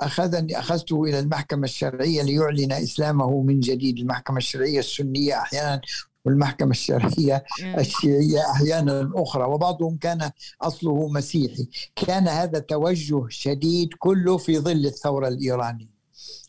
أخذني 0.00 0.58
أخذته 0.58 1.04
إلى 1.04 1.18
المحكمة 1.18 1.64
الشرعية 1.64 2.22
ليعلن 2.22 2.72
إسلامه 2.72 3.42
من 3.42 3.60
جديد. 3.60 3.98
المحكمة 3.98 4.36
الشرعية 4.36 4.78
السنية 4.78 5.38
أحيانا 5.38 5.80
والمحكمة 6.28 6.70
الشرعية 6.70 7.44
الشيعية 7.78 8.50
أحيانا 8.50 9.12
أخرى 9.14 9.44
وبعضهم 9.44 9.96
كان 9.96 10.30
أصله 10.62 11.08
مسيحي. 11.08 11.68
كان 11.96 12.28
هذا 12.28 12.58
توجه 12.58 13.26
شديد 13.28 13.88
كله 13.98 14.36
في 14.36 14.58
ظل 14.58 14.86
الثورة 14.86 15.28
الإيرانية. 15.28 15.98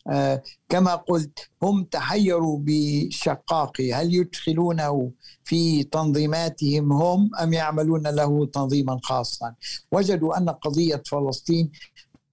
آه 0.08 0.42
كما 0.68 0.94
قلت 0.94 1.38
هم 1.62 1.84
تحيروا 1.84 2.58
بشقاقي 2.62 3.92
هل 3.92 4.14
يدخلونه 4.14 5.10
في 5.44 5.84
تنظيماتهم 5.84 6.92
هم 6.92 7.30
أم 7.42 7.52
يعملون 7.52 8.06
له 8.06 8.46
تنظيما 8.46 9.00
خاصا؟ 9.02 9.54
وجدوا 9.92 10.38
أن 10.38 10.48
قضية 10.48 11.02
فلسطين 11.06 11.70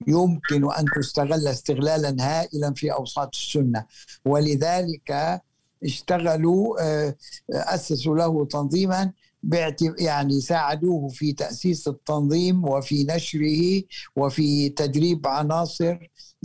يمكن 0.08 0.72
أن 0.74 0.86
تستغل 0.96 1.48
استغلالا 1.48 2.16
هائلا 2.20 2.74
في 2.74 2.94
أوساط 2.94 3.30
السنة. 3.36 3.86
ولذلك 4.26 5.42
اشتغلوا 5.84 6.82
آه، 6.82 7.16
أسسوا 7.52 8.18
له 8.18 8.46
تنظيما 8.46 9.12
يعني 10.00 10.42
ساعدوه 10.42 11.10
في 11.10 11.34
تأسيس 11.34 11.88
التنظيم 11.88 12.66
وفي 12.66 13.04
نشره 13.04 13.84
وفي 14.16 14.70
تدريب 14.70 15.28
عناصر 15.28 15.98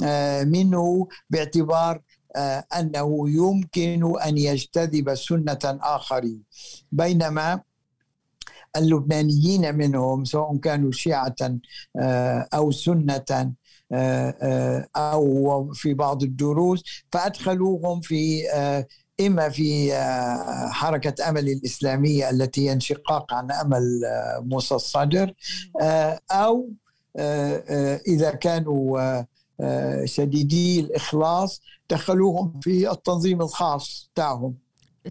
آه، 0.04 0.44
منه 0.44 1.08
باعتبار 1.30 2.02
آه، 2.36 2.64
أنه 2.78 3.30
يمكن 3.30 4.20
أن 4.20 4.38
يجتذب 4.38 5.14
سنة 5.14 5.58
آخرين. 5.64 6.42
بينما 6.92 7.60
اللبنانيين 8.76 9.74
منهم 9.74 10.24
سواء 10.24 10.56
كانوا 10.56 10.92
شيعة 10.92 11.34
أو 12.54 12.70
سنة 12.70 13.52
أو 14.96 15.72
في 15.72 15.94
بعض 15.94 16.22
الدروس 16.22 16.82
فأدخلوهم 17.12 18.00
في 18.00 18.42
إما 19.20 19.48
في 19.48 19.94
آه، 19.94 20.68
حركة 20.68 21.28
أمل 21.28 21.48
الإسلامية 21.48 22.30
التي 22.30 22.68
هي 22.68 22.72
انشقاق 22.72 23.34
عن 23.34 23.50
أمل 23.52 24.04
آه، 24.04 24.40
موسى 24.40 24.74
الصدر 24.74 25.34
آه، 25.80 26.20
أو 26.30 26.70
إذا 28.08 28.30
كانوا 28.30 29.22
شديدي 30.04 30.80
الإخلاص 30.80 31.62
دخلوهم 31.90 32.60
في 32.60 32.90
التنظيم 32.90 33.42
الخاص 33.42 34.10
تاعهم 34.14 34.54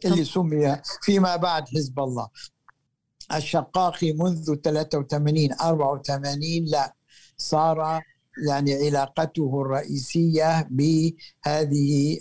اللي 0.05 0.23
سمي 0.23 0.81
فيما 1.01 1.35
بعد 1.35 1.67
حزب 1.67 1.99
الله. 1.99 2.27
الشقاقي 3.33 4.13
منذ 4.13 4.55
83 4.55 5.53
84 5.61 6.65
لا 6.65 6.93
صار 7.37 8.01
يعني 8.47 8.73
علاقته 8.73 9.61
الرئيسية 9.61 10.67
بهذه 10.71 12.19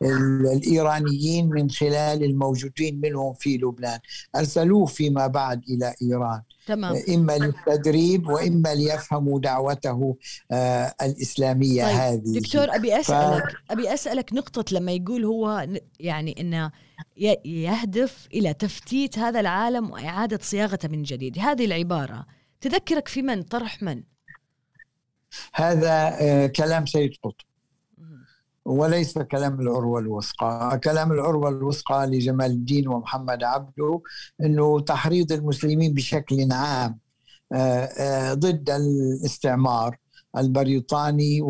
بالإيرانيين 0.00 1.50
من 1.50 1.70
خلال 1.70 2.24
الموجودين 2.24 3.00
منهم 3.00 3.34
في 3.34 3.56
لبنان 3.56 3.98
أرسلوه 4.36 4.86
فيما 4.86 5.26
بعد 5.26 5.62
إلى 5.68 5.94
إيران 6.02 6.42
تمام. 6.66 6.96
إما 7.08 7.38
للتدريب 7.38 8.28
وإما 8.28 8.74
ليفهموا 8.74 9.40
دعوته 9.40 10.16
آه، 10.52 10.94
الإسلامية 11.02 11.84
طيب. 11.84 11.96
هذه 11.96 12.40
دكتور 12.40 12.76
أبي 12.76 13.00
أسألك 13.00 13.42
ف... 13.42 13.72
أبي 13.72 13.94
أسألك 13.94 14.32
نقطة 14.32 14.64
لما 14.72 14.92
يقول 14.92 15.24
هو 15.24 15.66
يعني 16.00 16.40
أنه 16.40 16.70
يهدف 17.44 18.28
إلى 18.34 18.54
تفتيت 18.54 19.18
هذا 19.18 19.40
العالم 19.40 19.90
وإعادة 19.90 20.38
صياغته 20.42 20.88
من 20.88 21.02
جديد 21.02 21.38
هذه 21.38 21.64
العبارة 21.64 22.26
تذكرك 22.62 23.08
في 23.08 23.22
من؟ 23.22 23.42
طرح 23.42 23.82
من؟ 23.82 24.02
هذا 25.54 26.16
آه، 26.20 26.46
كلام 26.46 26.86
سيد 26.86 27.10
قطب. 27.22 27.46
وليس 28.64 29.18
كلام 29.18 29.60
العروة 29.60 30.00
الوثقى. 30.00 30.80
كلام 30.84 31.12
العروة 31.12 31.48
الوثقى 31.48 32.06
لجمال 32.06 32.50
الدين 32.50 32.88
ومحمد 32.88 33.44
عبده 33.44 34.02
أنه 34.40 34.80
تحريض 34.80 35.32
المسلمين 35.32 35.94
بشكل 35.94 36.52
عام 36.52 36.98
آه، 37.52 37.84
آه، 37.84 38.34
ضد 38.34 38.70
الاستعمار 38.70 39.96
البريطاني 40.36 41.42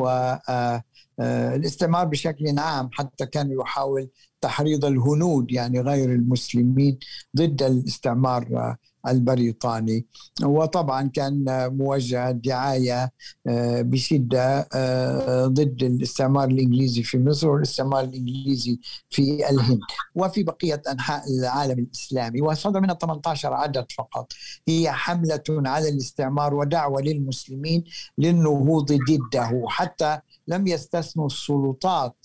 والاستعمار 1.19 2.05
بشكل 2.05 2.59
عام 2.59 2.91
حتى 2.93 3.27
كان 3.27 3.53
يحاول 3.61 4.09
تحريض 4.43 4.85
الهنود 4.85 5.53
يعني 5.53 5.81
غير 5.81 6.13
المسلمين 6.13 6.99
ضد 7.37 7.63
الاستعمار 7.63 8.77
البريطاني. 9.09 10.07
وطبعا 10.43 11.09
كان 11.09 11.45
موجه 11.77 12.31
دعاية 12.31 13.13
آه، 13.47 13.83
بشدة 13.83 14.69
آه، 14.75 15.47
ضد 15.47 15.83
الاستعمار 15.83 16.49
الإنجليزي 16.49 17.03
في 17.03 17.19
مصر 17.19 17.49
والاستعمار 17.49 18.05
الإنجليزي 18.05 18.79
في 19.11 19.51
الهند. 19.51 19.81
وفي 20.15 20.43
بقية 20.43 20.83
أنحاء 20.91 21.23
العالم 21.31 21.79
الإسلامي. 21.79 22.43
وصدر 22.43 22.81
منها 22.81 22.95
18 22.95 23.53
عدد 23.53 23.87
فقط. 23.99 24.33
هي 24.69 24.93
حملة 24.93 25.43
على 25.49 25.89
الاستعمار 25.89 26.55
ودعوة 26.55 27.03
للمسلمين 27.03 27.85
للنهوض 28.19 28.93
ضده. 28.93 29.65
حتى 29.69 30.19
لم 30.49 30.67
يستثنوا 30.67 31.27
السلطات 31.27 32.22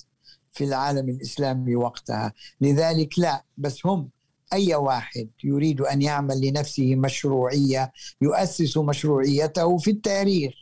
في 0.57 0.63
العالم 0.63 1.09
الإسلامي 1.09 1.75
وقتها. 1.75 2.33
لذلك 2.61 3.19
لا 3.19 3.43
بس 3.57 3.85
هم 3.85 4.09
أي 4.53 4.75
واحد 4.75 5.29
يريد 5.43 5.81
أن 5.81 6.01
يعمل 6.01 6.41
لنفسه 6.41 6.95
مشروعية 6.95 7.91
يؤسس 8.21 8.77
مشروعيته 8.77 9.77
في 9.77 9.91
التاريخ. 9.91 10.53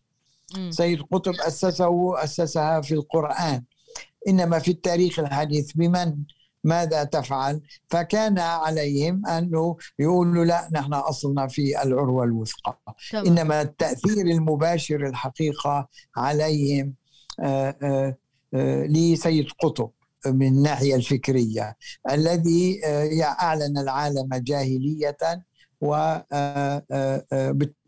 م. 0.58 0.72
سيد 0.72 1.02
قطب 1.02 1.34
أسسه 1.48 2.24
أسسها 2.24 2.82
في 2.82 2.94
القرآن. 2.94 3.64
إنما 4.28 4.60
في 4.60 4.72
التاريخ 4.72 5.20
الحديث 5.20 5.72
بمن؟ 5.76 6.16
ماذا 6.64 7.04
تفعل؟ 7.04 7.62
فكان 7.90 8.40
عليهم 8.40 9.26
أنه 9.28 9.78
يقولوا 10.00 10.46
لا 10.46 10.70
نحن 10.74 10.94
أصلنا 10.94 11.48
في 11.48 11.82
العروة 11.84 12.24
الوثقى. 12.24 12.80
طبعا. 13.12 13.26
إنما 13.28 13.62
التأثير 13.62 14.26
المباشر 14.26 15.08
الحقيقة 15.08 15.88
عليهم 16.18 16.94
آآ 17.40 17.46
آآ 17.46 17.76
آآ 17.84 18.16
لسيد 18.54 19.48
قطب 19.64 19.90
من 20.32 20.48
الناحية 20.48 20.96
الفكرية 20.96 21.78
الذي 22.12 22.82
آه، 22.86 23.24
أعلن 23.24 23.78
العالم 23.78 24.30
جاهلية 24.34 25.18
وبالتالي 25.82 26.24
آه، 26.32 26.84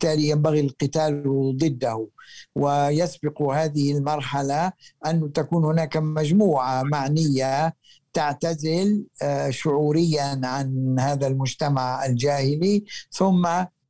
آه، 0.04 0.14
ينبغي 0.14 0.60
القتال 0.60 1.22
ضده. 1.56 2.08
ويسبق 2.54 3.42
هذه 3.42 3.92
المرحلة 3.92 4.72
أن 5.06 5.32
تكون 5.32 5.64
هناك 5.64 5.96
مجموعة 5.96 6.82
معنية 6.82 7.74
تعتزل 8.12 9.06
شعوريا 9.50 10.40
عن 10.44 10.96
هذا 11.00 11.26
المجتمع 11.26 12.06
الجاهلي 12.06 12.84
ثم 13.10 13.48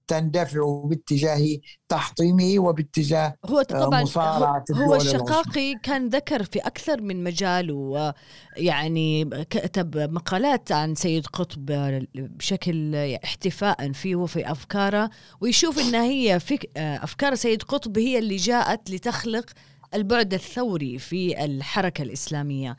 تندفع 0.09 0.83
باتجاه 0.85 1.59
تحطيمه 1.89 2.59
وباتجاه 2.59 3.35
هو 3.47 3.63
طبعا 3.63 4.03
مصارعة 4.03 4.65
هو 4.73 4.95
الشقاقي 4.95 5.75
كان 5.83 6.09
ذكر 6.09 6.43
في 6.43 6.59
أكثر 6.59 7.03
من 7.03 7.25
مجال 7.25 7.71
ويعني 7.71 9.25
كتب 9.51 9.97
مقالات 9.99 10.73
عن 10.73 10.95
سيد 10.95 11.27
قطب 11.27 11.67
بشكل 12.15 12.95
احتفاء 13.25 13.93
فيه 13.93 14.17
وفي 14.17 14.51
أفكاره 14.53 15.11
ويشوف 15.41 15.79
أنها 15.79 16.05
هي 16.05 16.41
فك 16.41 16.71
أفكار 16.77 17.35
سيد 17.35 17.63
قطب 17.63 17.99
هي 17.99 18.19
اللي 18.19 18.37
جاءت 18.37 18.91
لتخلق 18.91 19.51
البعد 19.95 20.35
الثوري 20.35 20.99
في 20.99 21.45
الحركة 21.45 22.03
الإسلامية. 22.03 22.77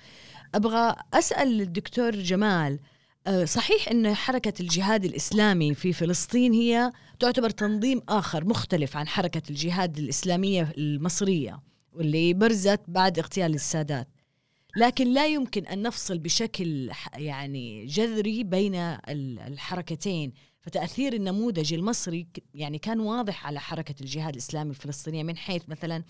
أبغى 0.55 0.95
أسأل 1.13 1.61
الدكتور 1.61 2.11
جمال 2.11 2.73
آه، 2.73 2.98
صحيح 3.43 3.89
أن 3.89 4.13
حركة 4.13 4.53
الجهاد 4.59 5.05
الإسلامي 5.05 5.73
في 5.73 5.93
فلسطين 5.93 6.53
هي 6.53 6.91
تعتبر 7.19 7.49
تنظيم 7.49 8.01
آخر 8.09 8.45
مختلف 8.45 8.97
عن 8.97 9.07
حركة 9.07 9.41
الجهاد 9.49 9.97
الإسلامية 9.97 10.73
المصرية 10.77 11.59
واللي 11.91 12.33
برزت 12.33 12.81
بعد 12.87 13.19
اغتيال 13.19 13.53
السادات. 13.53 14.07
لكن 14.77 15.13
لا 15.13 15.27
يمكن 15.27 15.67
أن 15.67 15.81
نفصل 15.81 16.17
بشكل 16.17 16.91
يعني 17.15 17.85
جذري 17.85 18.43
بين 18.43 18.75
الحركتين. 18.75 20.33
فتأثير 20.61 21.13
النموذج 21.13 21.73
المصري 21.73 22.27
يعني 22.53 22.77
كان 22.77 22.99
واضح 22.99 23.47
على 23.47 23.59
حركة 23.59 23.95
الجهاد 24.01 24.33
الإسلامي 24.33 24.69
الفلسطينية 24.69 25.23
من 25.23 25.37
حيث 25.37 25.61
مثلا 25.67 26.03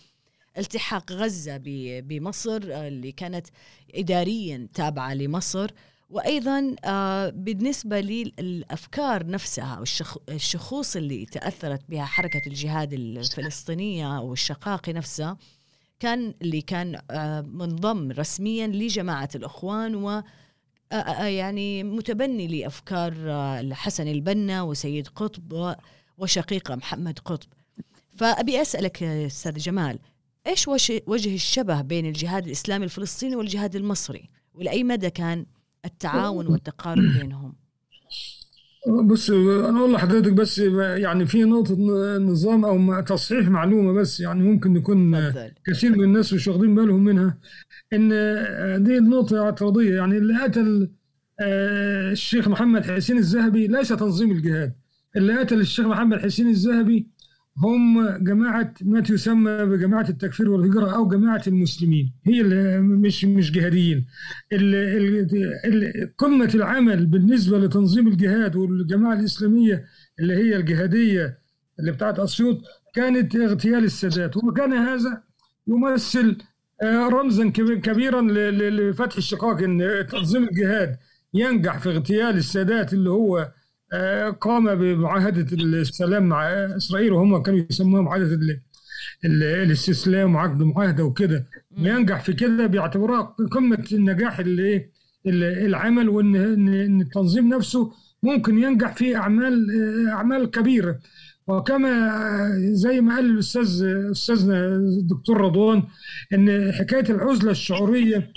التحاق 0.57 1.11
غزة 1.11 1.57
بمصر 2.01 2.61
آه، 2.71 2.87
اللي 2.87 3.11
كانت 3.11 3.47
إداريا 3.95 4.67
تابعة 4.73 5.13
لمصر. 5.13 5.71
وأيضا 6.09 6.75
آه، 6.85 7.29
بالنسبة 7.29 7.99
للأفكار 8.01 9.27
نفسها 9.27 9.79
والشخوص 10.27 10.95
اللي 10.95 11.25
تأثرت 11.25 11.81
بها 11.89 12.05
حركة 12.05 12.41
الجهاد 12.47 12.93
الفلسطينية 12.93 14.17
أو 14.17 14.33
الشقاقي 14.33 14.93
نفسها 14.93 15.37
كان 15.99 16.33
اللي 16.41 16.61
كان 16.61 17.01
آه، 17.11 17.41
منضم 17.41 18.11
رسميا 18.11 18.67
لجماعة 18.67 19.29
الإخوان 19.35 19.95
و 19.95 20.23
آه، 20.91 21.23
يعني 21.23 21.83
متبني 21.83 22.47
لأفكار 22.47 23.13
حسن 23.73 24.07
البنا 24.07 24.61
وسيد 24.61 25.07
قطب 25.07 25.75
وشقيقه 26.17 26.75
محمد 26.75 27.19
قطب. 27.19 27.49
فأبي 28.17 28.61
أسألك 28.61 29.03
أستاذ 29.03 29.57
جمال 29.57 29.99
إيش 30.47 30.67
وجه 31.07 31.35
الشبه 31.35 31.81
بين 31.81 32.05
الجهاد 32.05 32.45
الإسلامي 32.45 32.85
الفلسطيني 32.85 33.35
والجهاد 33.35 33.75
المصري؟ 33.75 34.29
ولأي 34.53 34.83
مدى 34.83 35.09
كان؟ 35.09 35.45
التعاون 35.85 36.47
والتقارب 36.47 37.03
بينهم. 37.19 37.55
بص 38.87 39.29
أنا 39.29 39.79
أقول 39.79 39.93
لحضرتك 39.93 40.33
بس 40.33 40.59
يعني 40.77 41.25
في 41.25 41.43
نقطة 41.43 41.75
نظام 42.17 42.65
أو 42.65 43.01
تصحيح 43.01 43.47
معلومة 43.49 43.93
بس 43.93 44.19
يعني 44.19 44.43
ممكن 44.43 44.75
يكون 44.75 45.31
كثير 45.65 45.91
من 45.97 46.03
الناس 46.03 46.33
مش 46.33 46.47
واخدين 46.47 46.75
بالهم 46.75 47.03
منها. 47.03 47.37
إن 47.93 48.09
دي 48.83 48.99
نقطة 48.99 49.43
اعتراضية. 49.45 49.95
يعني 49.95 50.17
اللي 50.17 50.43
قتل 50.43 50.91
آه، 51.41 52.11
الشيخ 52.11 52.47
محمد 52.47 52.83
حسين 52.91 53.17
الذهبي 53.17 53.67
ليس 53.67 53.89
تنظيم 53.89 54.31
الجهاد. 54.31 54.73
اللي 55.15 55.39
قتل 55.39 55.59
الشيخ 55.59 55.85
محمد 55.85 56.19
حسين 56.19 56.47
الذهبي 56.49 57.07
هم 57.57 58.09
جماعة 58.17 58.73
ما 58.81 58.99
تسمى 59.01 59.65
بجماعة 59.65 60.09
التكفير 60.09 60.49
والهجرة 60.49 60.95
أو 60.95 61.07
جماعة 61.07 61.41
المسلمين. 61.47 62.13
هي 62.25 62.41
اللي 62.41 62.79
مش 62.79 63.25
مش 63.25 63.51
جهاديين. 63.51 64.05
قمة 66.17 66.51
العمل 66.55 67.05
بالنسبة 67.05 67.59
لتنظيم 67.59 68.07
الجهاد 68.07 68.55
والجماعة 68.55 69.13
الإسلامية 69.13 69.85
اللي 70.19 70.33
هي 70.33 70.55
الجهادية 70.55 71.37
اللي 71.79 71.91
بتاعت 71.91 72.19
أسيوط 72.19 72.61
كانت 72.95 73.35
اغتيال 73.35 73.83
السادات. 73.83 74.37
وكان 74.37 74.73
هذا 74.73 75.23
يمثل 75.67 76.37
آه، 76.83 77.07
رمزا 77.09 77.49
كبيرا 77.49 78.21
لفتح 78.21 79.17
الشقاق 79.17 79.61
إن 79.63 80.05
تنظيم 80.11 80.43
الجهاد 80.43 80.97
ينجح 81.33 81.79
في 81.79 81.89
اغتيال 81.89 82.37
السادات 82.37 82.93
اللي 82.93 83.09
هو 83.09 83.51
قام 84.41 84.75
بمعاهدة 84.75 85.47
السلام 85.57 86.23
مع 86.29 86.47
إسرائيل 86.49 87.13
وهم 87.13 87.43
كانوا 87.43 87.65
يسموها 87.69 88.01
معاهدة 88.01 88.39
الاستسلام 89.25 90.35
وعقد 90.35 90.63
معاهدة 90.63 91.03
وكده. 91.03 91.45
وينجح 91.77 92.21
في 92.21 92.33
كده 92.33 92.67
بيعتبروها 92.67 93.21
قمة 93.51 93.85
النجاح 93.91 94.39
اللي 94.39 94.85
العمل 95.65 96.09
وإن 96.09 96.35
إن 96.35 97.01
التنظيم 97.01 97.53
نفسه 97.53 97.91
ممكن 98.23 98.57
ينجح 98.63 98.95
في 98.95 99.15
أعمال 99.15 99.67
آه، 100.09 100.11
أعمال 100.13 100.51
كبيرة. 100.51 100.99
وكما 101.47 102.09
زي 102.71 103.01
ما 103.01 103.15
قال 103.15 103.25
الأستاذ 103.25 103.83
أستاذنا 104.11 104.65
الدكتور 104.75 105.41
رضوان 105.41 105.83
إن 106.33 106.71
حكاية 106.71 107.05
العزلة 107.09 107.51
الشعورية 107.51 108.31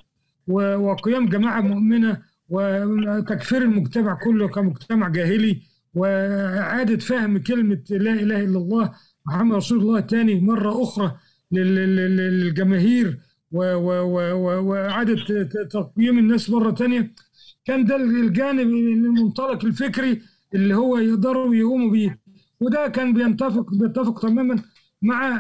وقيام 0.49 1.29
جماعة 1.29 1.61
مؤمنة 1.61 2.32
وتكفير 2.53 3.63
المجتمع 3.63 4.15
كله 4.15 4.49
كمجتمع 4.49 5.09
جاهلي 5.09 5.63
وإعادة 5.95 6.97
فهم 6.99 7.39
كلمة 7.39 7.83
لا 7.91 8.13
إله 8.13 8.41
إلا 8.45 8.59
الله 8.59 8.93
محمد 9.27 9.55
رسول 9.57 9.79
الله 9.81 10.01
تاني 10.01 10.41
مرة 10.41 10.83
أخرى 10.83 11.17
للجماهير 11.53 13.19
وإعادة 13.53 15.17
تقييم 15.71 16.19
الناس 16.19 16.51
مرة 16.51 16.71
تانية. 16.71 17.13
كان 17.65 17.85
ده 17.85 17.97
الجانب 17.97 18.61
المنطلق 18.69 19.65
الفكري 19.65 20.23
اللي 20.55 20.75
هو 20.77 20.99
يقدروا 20.99 21.55
يقوموا 21.55 21.91
بيه. 21.91 22.19
وده 22.61 22.89
كان 22.89 23.13
بيتفق 23.15 23.75
بيتفق 23.75 24.21
تماما 24.21 24.63
مع 25.03 25.39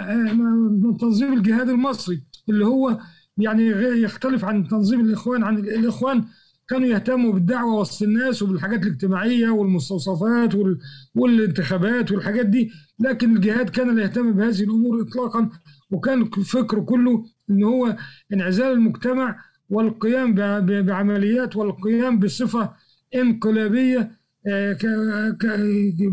تنظيم 1.01 1.33
الجهاد 1.33 1.69
المصري 1.69 2.23
اللي 2.49 2.67
هو 2.67 2.99
يعني 3.39 3.67
يختلف 4.03 4.45
عن 4.45 4.69
تنظيم 4.69 5.01
الإخوان 5.01 5.45
عن 5.45 5.59
الإخوان 5.59 6.25
كانوا 6.73 6.89
يهتموا 6.89 7.33
بالدعوة 7.33 7.75
وسط 7.81 8.03
الناس 8.03 8.43
وبالحاجات 8.43 8.83
الاجتماعية 8.83 9.49
والمستوصفات 9.49 10.55
والانتخابات 11.15 12.13
والحاجات 12.13 12.47
دي 12.47 12.71
لكن 12.99 13.37
الجهاد 13.37 13.71
كان 13.71 13.97
لا 13.97 14.03
يهتم 14.03 14.33
بهذه 14.33 14.61
الأمور 14.63 15.03
اطلاقا 15.03 15.51
وكان 15.91 16.25
فكره 16.25 16.81
كله 16.81 17.25
إن 17.51 17.63
هو 17.63 17.97
انعزال 18.33 18.73
المجتمع 18.73 19.37
والقيام 19.71 20.35
بعمليات 20.87 21.57
والقيام 21.57 22.19
بصفة 22.19 22.73
انقلابية 23.15 24.11
آه، 24.47 24.77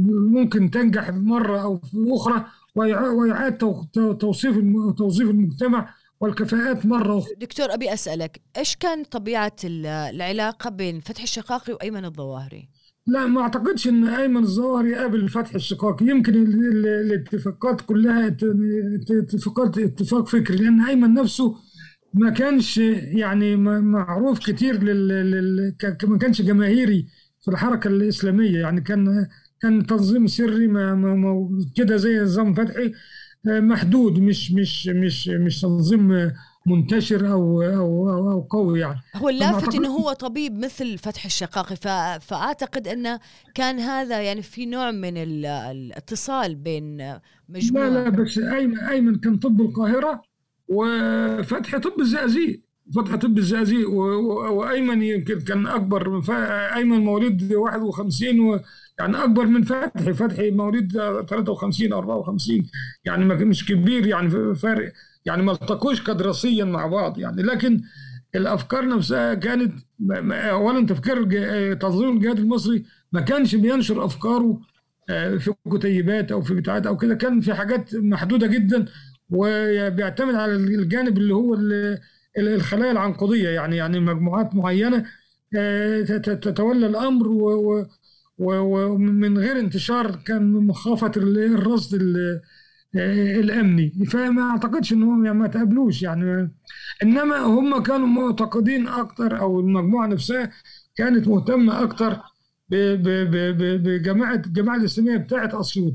ممكن 0.09 0.71
تنجح 0.71 1.09
مرة 1.09 1.61
أو 1.61 1.81
أخرى 1.95 2.45
ويعاد 2.75 3.57
توصيف 4.19 4.55
توظيف 4.97 5.29
المجتمع 5.29 5.89
والكفاءات 6.21 6.85
مرة 6.85 7.17
أخرى. 7.19 7.35
دكتور 7.37 7.73
أبي 7.73 7.93
أسألك 7.93 8.41
إيش 8.57 8.75
كان 8.75 9.03
طبيعة 9.03 9.55
العلاقة 9.63 10.69
بين 10.69 10.99
فتح 10.99 11.21
الشقاقي 11.21 11.73
وأيمن 11.73 12.05
الظواهري؟ 12.05 12.69
لا 13.07 13.25
ما 13.25 13.41
أعتقدش 13.41 13.87
إن 13.87 14.07
أيمن 14.07 14.43
الظواهري 14.43 14.95
قابل 14.95 15.29
فتح 15.29 15.55
الشقاقي 15.55 16.05
يمكن 16.05 16.33
الاتفاقات 16.35 17.81
كلها 17.81 18.37
اتفاقات 19.11 19.77
اتفاق 19.77 20.27
فكري 20.27 20.57
لأن 20.57 20.81
أيمن 20.81 21.13
نفسه 21.13 21.55
ما 22.13 22.29
كانش 22.29 22.77
يعني 22.77 23.55
معروف 23.81 24.39
كتير 24.39 24.83
لل... 24.83 25.75
ما 26.03 26.17
كانش 26.17 26.41
جماهيري 26.41 27.07
في 27.41 27.51
الحركة 27.51 27.87
الإسلامية. 27.87 28.59
يعني 28.59 28.81
كان 28.81 29.27
كان 29.61 29.85
تنظيم 29.85 30.27
سري 30.27 30.67
ما, 30.67 30.95
ما 30.95 31.49
كده 31.75 31.97
زي 31.97 32.19
نظام 32.19 32.53
فتحي. 32.53 32.91
محدود 33.45 34.19
مش 34.19 34.51
مش 34.51 34.87
مش 34.87 35.27
مش 35.27 35.61
تنظيم 35.61 36.31
منتشر 36.67 37.31
أو 37.31 37.61
أو 37.63 38.09
أو, 38.09 38.31
أو 38.31 38.41
قوي 38.41 38.79
يعني. 38.79 38.99
هو 39.15 39.29
اللافت 39.29 39.75
إنه 39.75 39.87
هو 39.89 40.13
طبيب 40.13 40.59
مثل 40.59 40.97
فتح 40.97 41.25
الشقاقي 41.25 41.75
فأعتقد 42.19 42.87
إنه 42.87 43.19
كان 43.55 43.79
هذا 43.79 44.21
يعني 44.21 44.41
في 44.41 44.65
نوع 44.65 44.91
من 44.91 45.13
الاتصال 45.17 46.55
بين 46.55 47.13
مجموعه 47.49 47.89
لا 47.89 48.03
لا 48.03 48.09
بس 48.09 48.37
ايمن 48.37 48.79
أيمن 48.79 49.15
كان 49.15 49.37
طب 49.37 49.61
القاهرة 49.61 50.21
وفتح 50.67 51.77
طب 51.77 51.99
الزقازيق. 51.99 52.68
فتح 52.95 53.15
طب 53.15 53.37
الزقازيق 53.37 53.89
وأيمن 53.89 55.03
يمكن 55.03 55.39
كان 55.39 55.67
أكبر 55.67 56.09
من 56.09 56.29
أيمن 56.75 56.99
مواليد 56.99 57.53
51 57.53 58.39
و 58.39 58.59
يعني 58.99 59.23
أكبر 59.23 59.45
من 59.45 59.63
فتحي. 59.63 60.13
فتحي 60.13 60.51
مواليد 60.51 60.91
53 61.29 61.93
54 61.93 62.67
يعني 63.05 63.25
مش 63.25 63.65
كبير 63.65 64.07
يعني 64.07 64.55
فارق 64.55 64.93
يعني 65.25 65.43
ما 65.43 65.51
التقوش 65.51 66.03
كدراسيا 66.03 66.65
مع 66.65 66.87
بعض. 66.87 67.17
يعني 67.19 67.41
لكن 67.41 67.81
الأفكار 68.35 68.87
نفسها 68.87 69.33
كانت 69.33 69.73
اولا 70.31 70.85
تفكير 70.85 71.23
تنظيم 71.73 72.17
الجهاد 72.17 72.39
المصري 72.39 72.85
ما 73.11 73.21
كانش 73.21 73.55
بينشر 73.55 74.05
أفكاره 74.05 74.61
آه، 75.09 75.35
في 75.37 75.53
كتيبات 75.73 76.31
أو 76.31 76.41
في 76.41 76.53
بتاعات 76.53 76.87
أو 76.87 76.97
كده. 76.97 77.15
كان 77.15 77.41
في 77.41 77.53
حاجات 77.53 77.95
محدودة 77.95 78.47
جدا 78.47 78.85
وبيعتمد 79.29 80.35
على 80.35 80.55
الجانب 80.55 81.17
اللي 81.17 81.33
هو 81.33 81.57
الخلايا 82.37 82.91
العنقودية 82.91 83.49
يعني 83.49 83.75
يعني 83.77 83.99
مجموعات 83.99 84.55
معينة 84.55 85.05
آه، 85.55 86.01
تتولى 86.17 86.87
الأمر 86.87 87.27
ومن 88.39 89.37
غير 89.37 89.59
انتشار 89.59 90.15
كان 90.15 90.53
مخافة 90.53 91.11
الرصد 91.17 92.01
الأمني. 92.95 93.89
فما 94.11 94.41
أعتقدش 94.51 94.93
إنهم 94.93 95.25
يعني 95.25 95.37
ما 95.37 95.47
تقابلوش 95.47 96.01
يعني. 96.03 96.51
إنما 97.03 97.37
هم 97.37 97.83
كانوا 97.83 98.07
معتقدين 98.07 98.87
أكتر 98.87 99.39
أو 99.39 99.59
المجموعة 99.59 100.07
نفسها 100.07 100.51
كانت 100.95 101.27
مهتمة 101.27 101.83
أكتر 101.83 102.17
بجماعة 102.71 104.35
الجماعة 104.35 104.75
الاسلاميه 104.77 105.17
بتاعة 105.17 105.59
أسيوط. 105.59 105.93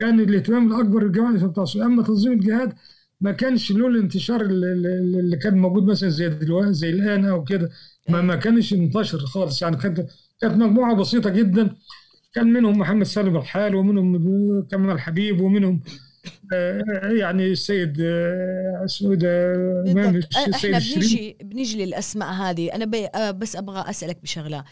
كان 0.00 0.20
الاهتمام 0.20 0.72
الأكبر 0.72 1.04
بالجماعه 1.04 1.30
الاسلاميه 1.30 1.62
أسيوط. 1.62 1.84
أما 1.84 2.02
تنظيم 2.02 2.32
الجهاد 2.32 2.72
ما 3.20 3.32
كانش 3.32 3.72
له 3.72 3.86
الانتشار 3.86 4.40
اللي 4.40 5.36
كان 5.36 5.58
موجود 5.58 5.84
مثلا 5.84 6.08
زي 6.08 6.28
دلوقتي 6.28 6.72
زي 6.72 6.90
الآن 6.90 7.24
أو 7.24 7.44
كده. 7.44 7.70
ما, 8.08 8.22
ما 8.22 8.36
كانش 8.36 8.74
منتشر 8.74 9.18
خالص. 9.18 9.62
يعني 9.62 9.76
كانت 9.76 10.06
كانت 10.40 10.54
مجموعة 10.54 10.94
بسيطة 10.94 11.30
جدا. 11.30 11.76
كان 12.34 12.46
منهم 12.46 12.78
محمد 12.78 13.06
سالم 13.06 13.36
الحال 13.36 13.74
ومنهم 13.74 14.66
كمال 14.70 14.90
الحبيب 14.90 15.40
ومنهم 15.40 15.80
آه، 16.52 16.82
يعني 17.18 17.52
السيد 17.52 18.00
آه، 18.00 18.82
اسمه 18.84 19.14
ده؟ 19.14 19.52
إحنا 20.54 20.78
بنيجي 20.78 21.36
بنيجي 21.42 21.84
للاسماء 21.84 22.32
هذه. 22.32 22.74
أنا 22.74 23.08
آه، 23.14 23.30
بس 23.30 23.56
أبغى 23.56 23.90
أسألك 23.90 24.22
بشغلة. 24.22 24.64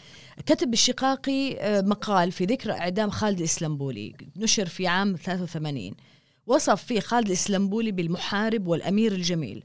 كتب 0.45 0.73
الشقاقي 0.73 1.57
مقال 1.81 2.31
في 2.31 2.45
ذكرى 2.45 2.73
إعدام 2.73 3.09
خالد 3.09 3.37
الاسلمبولي 3.37 4.13
نشر 4.37 4.65
في 4.65 4.87
عام 4.87 5.15
83 5.15 5.91
وصف 6.47 6.83
فيه 6.83 6.99
خالد 6.99 7.27
الاسلمبولي 7.27 7.91
بالمحارب 7.91 8.67
والأمير 8.67 9.11
الجميل. 9.11 9.63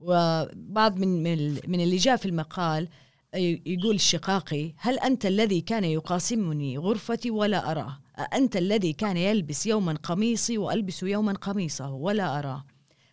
وبعض 0.00 0.98
من 0.98 1.22
من 1.68 1.80
اللي 1.80 1.96
جاء 1.96 2.16
في 2.16 2.26
المقال 2.26 2.88
يقول 3.66 3.94
الشقاقي 3.94 4.74
هل 4.78 4.98
أنت 4.98 5.26
الذي 5.26 5.60
كان 5.60 5.84
يقاسمني 5.84 6.78
غرفتي 6.78 7.30
ولا 7.30 7.70
أراه؟ 7.70 7.98
أأنت 8.18 8.56
الذي 8.56 8.92
كان 8.92 9.16
يلبس 9.16 9.66
يوما 9.66 9.92
قميصي 10.02 10.58
وألبس 10.58 11.02
يوما 11.02 11.32
قميصه 11.32 11.90
ولا 11.90 12.38
أراه؟ 12.38 12.64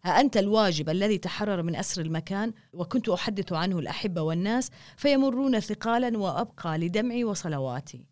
أأنت 0.05 0.37
الواجب 0.37 0.89
الذي 0.89 1.17
تحرر 1.17 1.63
من 1.63 1.75
أسر 1.75 2.01
المكان 2.01 2.53
وكنت 2.73 3.09
أحدث 3.09 3.53
عنه 3.53 3.79
الأحبة 3.79 4.21
والناس 4.21 4.71
فيمرون 4.97 5.59
ثقالا 5.59 6.17
وأبقى 6.17 6.77
لدمعي 6.77 7.23
وصلواتي. 7.23 8.05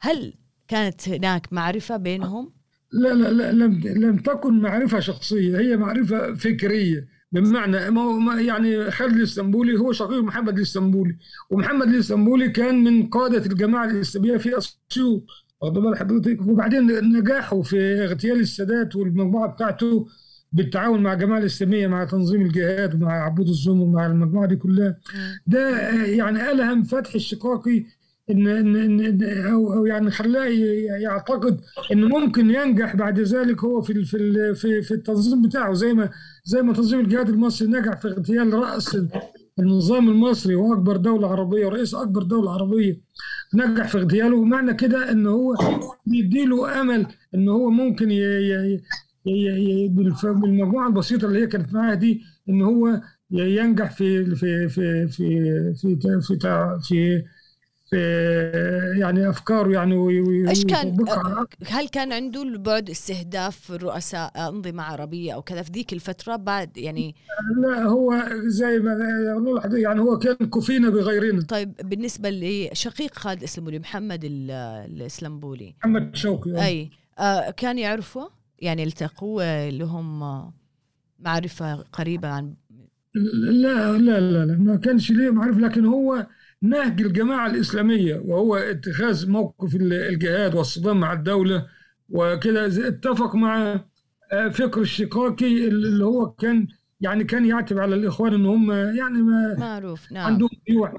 هل 0.00 0.34
كانت 0.68 1.08
هناك 1.08 1.52
معرفة 1.52 1.96
بينهم؟ 1.96 2.52
لا 2.94 3.14
لا 3.14 3.28
لا 3.32 3.52
لم, 3.52 3.80
لم 3.84 4.16
تكن 4.16 4.60
معرفة 4.60 5.00
شخصية 5.00 5.58
هي 5.58 5.76
معرفة 5.76 6.34
فكرية. 6.34 7.14
بمعنى 7.32 7.90
ما 7.90 8.40
يعني 8.40 8.90
خالد 8.90 9.16
الإسطنبولي 9.16 9.78
هو 9.78 9.92
شقيق 9.92 10.22
محمد 10.22 10.56
الإسطنبولي 10.56 11.16
ومحمد 11.50 11.88
الإسطنبولي 11.88 12.48
كان 12.48 12.84
من 12.84 13.06
قادة 13.06 13.46
الجماعة 13.46 13.84
الاسلاميه 13.84 14.36
في 14.36 14.58
اسيوط 14.58 15.26
واخد 15.60 15.74
بال 15.74 15.96
حضرتك. 15.96 16.40
وبعدين 16.46 16.86
نجاحه 17.18 17.62
في 17.62 18.04
اغتيال 18.04 18.40
السادات 18.40 18.96
والمجموعة 18.96 19.48
بتاعته 19.52 20.06
بالتعاون 20.52 21.02
مع 21.02 21.12
الجماعة 21.12 21.38
الإسلامية 21.38 21.86
مع 21.86 22.04
تنظيم 22.04 22.42
الجهاد 22.42 22.94
ومع 22.94 23.12
عبود 23.24 23.48
الظلم 23.48 23.80
ومع 23.80 24.06
المجموعة 24.06 24.46
دي 24.46 24.56
كلها. 24.56 24.96
ده 25.46 25.90
يعني 26.04 26.50
ألهم 26.50 26.82
فتح 26.82 27.14
الشقاقي 27.14 27.84
ان 28.30 28.46
ان, 28.46 29.00
إن 29.00 29.22
أو, 29.46 29.72
أو 29.72 29.86
يعني 29.86 30.10
خلاه 30.10 30.46
يعتقد 31.00 31.60
انه 31.92 32.08
ممكن 32.08 32.50
ينجح 32.50 32.96
بعد 32.96 33.20
ذلك 33.20 33.64
هو 33.64 33.80
في 33.82 34.04
في 34.04 34.54
في, 34.54 34.82
في 34.82 34.94
التنظيم 34.94 35.42
بتاعه. 35.42 35.72
زي 35.74 35.94
ما 35.94 36.10
زي 36.44 36.62
ما 36.62 36.72
تنظيم 36.72 37.00
الجهاد 37.00 37.28
المصري 37.28 37.68
نجح 37.68 38.00
في 38.00 38.08
اغتيال 38.08 38.54
رأس 38.54 38.98
النظام 39.58 40.08
المصري 40.10 40.54
واكبر 40.54 40.96
دولة 40.96 41.28
عربية 41.28 41.66
ورئيس 41.66 41.94
أكبر 41.94 42.22
دولة 42.22 42.50
عربية 42.52 43.00
نجح 43.54 43.88
في 43.88 43.98
اغتياله. 43.98 44.44
معنى 44.44 44.74
كده 44.74 45.10
إن 45.10 45.26
هو 45.26 45.54
بيديله 46.06 46.80
أمل 46.80 47.06
إن 47.34 47.48
هو 47.48 47.70
ممكن 47.70 48.10
بالمجموعة 50.24 50.86
البسيطة 50.88 51.26
اللي 51.26 51.42
هي 51.42 51.46
كانت 51.46 51.74
معاه 51.74 51.94
دي 51.94 52.22
إن 52.48 52.62
هو 52.62 53.00
ينجح 53.30 53.90
في 53.96 54.24
في 54.24 54.68
في 54.68 55.08
في 55.08 55.08
في 55.08 55.96
في, 55.96 56.20
في, 56.20 56.38
في 56.82 57.22
يعني 58.98 59.30
افكاره 59.30 59.72
يعني 59.72 60.24
إيش 60.48 60.64
كان 60.64 60.96
هل 61.66 61.88
كان 61.88 62.12
عنده 62.12 62.42
البعد 62.42 62.90
استهداف 62.90 63.70
رؤساء 63.70 64.48
أنظمة 64.48 64.82
عربية 64.82 65.34
أو 65.34 65.42
كذا 65.42 65.62
في 65.62 65.72
ذيك 65.72 65.92
الفترة 65.92 66.36
بعد 66.36 66.76
يعني؟ 66.76 67.14
لا 67.62 67.82
هو 67.82 68.24
زي 68.46 68.78
ما 68.78 68.92
يعني 69.72 70.00
هو 70.00 70.18
كان 70.18 70.36
كفينا 70.36 70.90
بغيرنا. 70.90 71.42
طيب 71.42 71.72
بالنسبة 71.84 72.30
لشقيق 72.30 73.14
خالد 73.14 73.38
الاسلمبولي 73.38 73.78
محمد 73.78 74.20
الاسلمبولي 74.24 75.74
محمد 75.80 76.16
شوقي 76.16 76.66
أي 76.66 76.90
آه 77.18 77.50
كان 77.50 77.78
يعرفه؟ 77.78 78.30
يعني 78.58 78.84
التقوا 78.84 79.70
لهم 79.70 80.20
معرفة 81.18 81.74
قريبة 81.74 82.28
عن 82.28 82.54
لا 83.14 83.92
لا 83.92 84.20
لا, 84.20 84.44
لا 84.44 84.56
ما 84.58 84.76
كانش 84.76 85.10
ليه 85.10 85.30
معرفة 85.30 85.60
لكن 85.60 85.86
هو 85.86 86.26
نهج 86.64 87.02
الجماعة 87.02 87.46
الإسلامية 87.46 88.22
وهو 88.24 88.56
اتخاذ 88.56 89.30
موقف 89.30 89.76
الجهاد 89.76 90.54
والصدام 90.54 91.00
مع 91.00 91.12
الدولة 91.12 91.66
وكده 92.08 92.66
اتفق 92.88 93.34
مع 93.34 93.80
فكر 94.50 94.80
الشقاقي 94.80 95.68
اللي 95.68 96.04
هو 96.04 96.30
كان 96.30 96.66
يعني 97.00 97.24
كان 97.24 97.46
يعتب 97.46 97.78
على 97.78 97.94
الإخوان 97.94 98.34
إن 98.34 98.46
هم 98.46 98.72
يعني 98.72 99.22
ما 99.22 99.56
معروف 99.58 100.12
نعم. 100.12 100.26
عندهم 100.26 100.48
ميوعة 100.68 100.96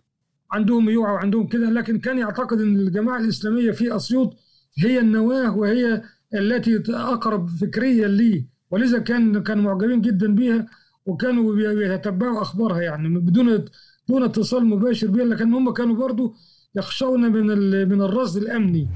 عندهم 0.52 0.86
ميوعة 0.86 1.14
وعندهم 1.14 1.48
كده 1.48 1.70
لكن 1.70 2.00
كان 2.00 2.18
يعتقد 2.18 2.62
إن 2.62 2.76
الجماعة 2.76 3.20
الإسلامية 3.20 3.72
في 3.72 3.96
أسيوط 3.96 4.38
هي 4.84 5.00
النواة 5.00 5.58
وهي 5.58 6.02
التي 6.34 6.84
أقرب 6.90 7.50
فكريا 7.50 8.08
ليه 8.08 8.46
ولذا 8.72 9.00
كان 9.00 9.44
كانوا 9.44 9.64
معجبين 9.64 10.02
جدا 10.02 10.36
بها 10.36 10.68
وكانوا 11.06 11.56
بيتتبعوا 11.56 12.42
أخبارها 12.42 12.82
يعني 12.82 13.20
بدون 13.20 13.66
دون 14.08 14.24
اتصال 14.24 14.66
مباشر 14.66 15.08
بها 15.08 15.26
لكن 15.26 15.54
هم 15.54 15.74
كانوا 15.74 15.96
برضو 15.96 16.34
يخشون 16.76 17.32
من 17.32 17.48
من 17.90 18.02
الرصد 18.02 18.38
الأمني. 18.42 18.88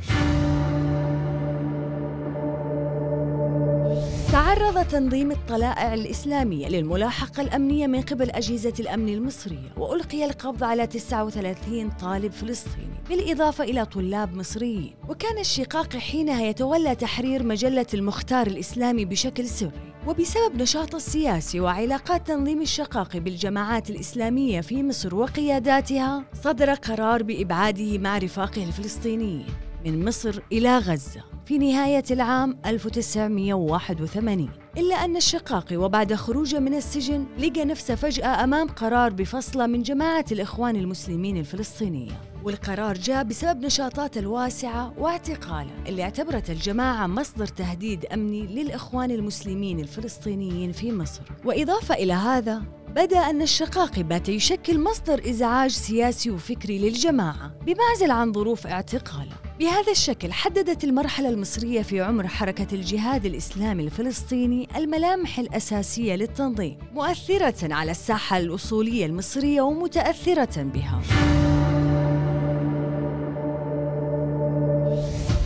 تعرض 4.60 4.88
تنظيم 4.88 5.32
الطلائع 5.32 5.94
الإسلامية 5.94 6.68
للملاحقة 6.68 7.42
الأمنية 7.42 7.88
من 7.88 8.02
قبل 8.02 8.30
أجهزة 8.30 8.74
الأمن 8.80 9.10
المصرية 9.10 9.74
وألقي 9.78 10.26
القبض 10.26 10.64
على 10.64 10.88
39 10.88 11.90
طالب 11.90 12.32
فلسطيني 12.32 13.00
بالإضافة 13.10 13.64
إلى 13.64 13.86
طلاب 13.86 14.36
مصريين. 14.36 14.96
وكان 15.10 15.40
الشقاق 15.40 15.98
حينها 15.98 16.42
يتولى 16.42 16.96
تحرير 16.96 17.44
مجلة 17.44 17.86
المختار 17.94 18.48
الإسلامي 18.48 19.06
بشكل 19.06 19.46
سري. 19.46 19.94
وبسبب 20.08 20.62
نشاطه 20.62 20.96
السياسي 20.96 21.60
وعلاقات 21.60 22.28
تنظيم 22.28 22.62
الشقاق 22.62 23.18
بالجماعات 23.18 23.90
الإسلامية 23.90 24.62
في 24.62 24.84
مصر 24.84 25.16
وقياداتها 25.16 26.26
صدر 26.44 26.74
قرار 26.74 27.24
بإبعاده 27.24 27.98
مع 27.98 28.18
رفاقه 28.18 28.64
الفلسطينيين 28.64 29.46
من 29.86 30.06
مصر 30.06 30.40
إلى 30.52 30.78
غزة. 30.78 31.29
في 31.50 31.58
نهاية 31.58 32.04
العام 32.12 32.58
1981 32.66 34.50
إلا 34.78 34.96
أن 34.96 35.18
الشقاقي 35.18 35.78
وبعد 35.78 36.14
خروجه 36.14 36.60
من 36.60 36.74
السجن 36.74 37.26
لقى 37.40 37.66
نفسه 37.66 37.96
فجأة 37.96 38.44
أمام 38.44 38.68
قرار 38.68 39.14
بفصله 39.14 39.68
من 39.68 39.82
جماعة 39.82 40.26
الإخوان 40.32 40.76
المسلمين 40.76 41.38
الفلسطينية. 41.38 42.12
والقرار 42.44 42.98
جاء 42.98 43.24
بسبب 43.24 43.66
نشاطاته 43.66 44.20
الواسعة 44.20 44.94
واعتقاله 44.98 45.72
اللي 45.88 46.04
اعتبرت 46.04 46.50
الجماعة 46.50 47.08
مصدر 47.08 47.48
تهديد 47.48 48.06
أمني 48.06 48.48
للإخوان 48.48 49.12
المسلمين 49.12 49.80
الفلسطينيين 49.80 50.72
في 50.72 50.92
مصر. 50.92 51.22
وإضافة 51.46 51.96
إلى 51.96 52.14
هذا 52.14 52.62
بدأ 52.90 53.20
أن 53.20 53.42
الشقاقي 53.42 54.04
بات 54.04 54.30
يشكل 54.30 54.80
مصدر 54.80 55.30
إزعاج 55.30 55.72
سياسي 55.72 56.32
وفكري 56.32 56.80
للجماعة 56.80 57.52
بمعزل 57.66 58.12
عن 58.12 58.34
ظروف 58.34 58.68
اعتقاله. 58.68 59.36
بهذا 59.60 59.92
الشكل 59.92 60.34
حددت 60.34 60.84
المرحلة 60.84 61.30
المصرية 61.30 61.82
في 61.82 62.02
عمر 62.02 62.28
حركة 62.28 62.68
الجهاد 62.76 63.26
الإسلامي 63.26 63.84
الفلسطيني 63.84 64.68
الملامح 64.76 65.40
الأساسية 65.40 66.16
للتنظيم 66.16 66.78
مؤثرة 66.94 67.74
على 67.74 67.92
الساحة 67.92 68.38
الأصولية 68.38 69.06
المصرية 69.06 69.62
ومتأثرة 69.62 70.64
بها. 70.64 71.02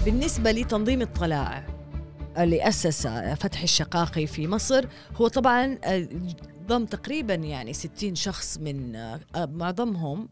بالنسبة 0.06 0.52
لتنظيم 0.52 1.02
الطلائع 1.02 1.68
اللي 2.38 2.68
أسس 2.68 3.08
فتح 3.08 3.62
الشقاقي 3.62 4.28
في 4.28 4.48
مصر 4.48 4.86
هو 5.16 5.28
طبعا 5.28 5.78
ضم 6.68 6.86
تقريبا 6.86 7.34
يعني 7.34 7.74
60 7.74 8.16
شخص 8.16 8.58
من 8.58 8.92
معظمهم 9.36 10.30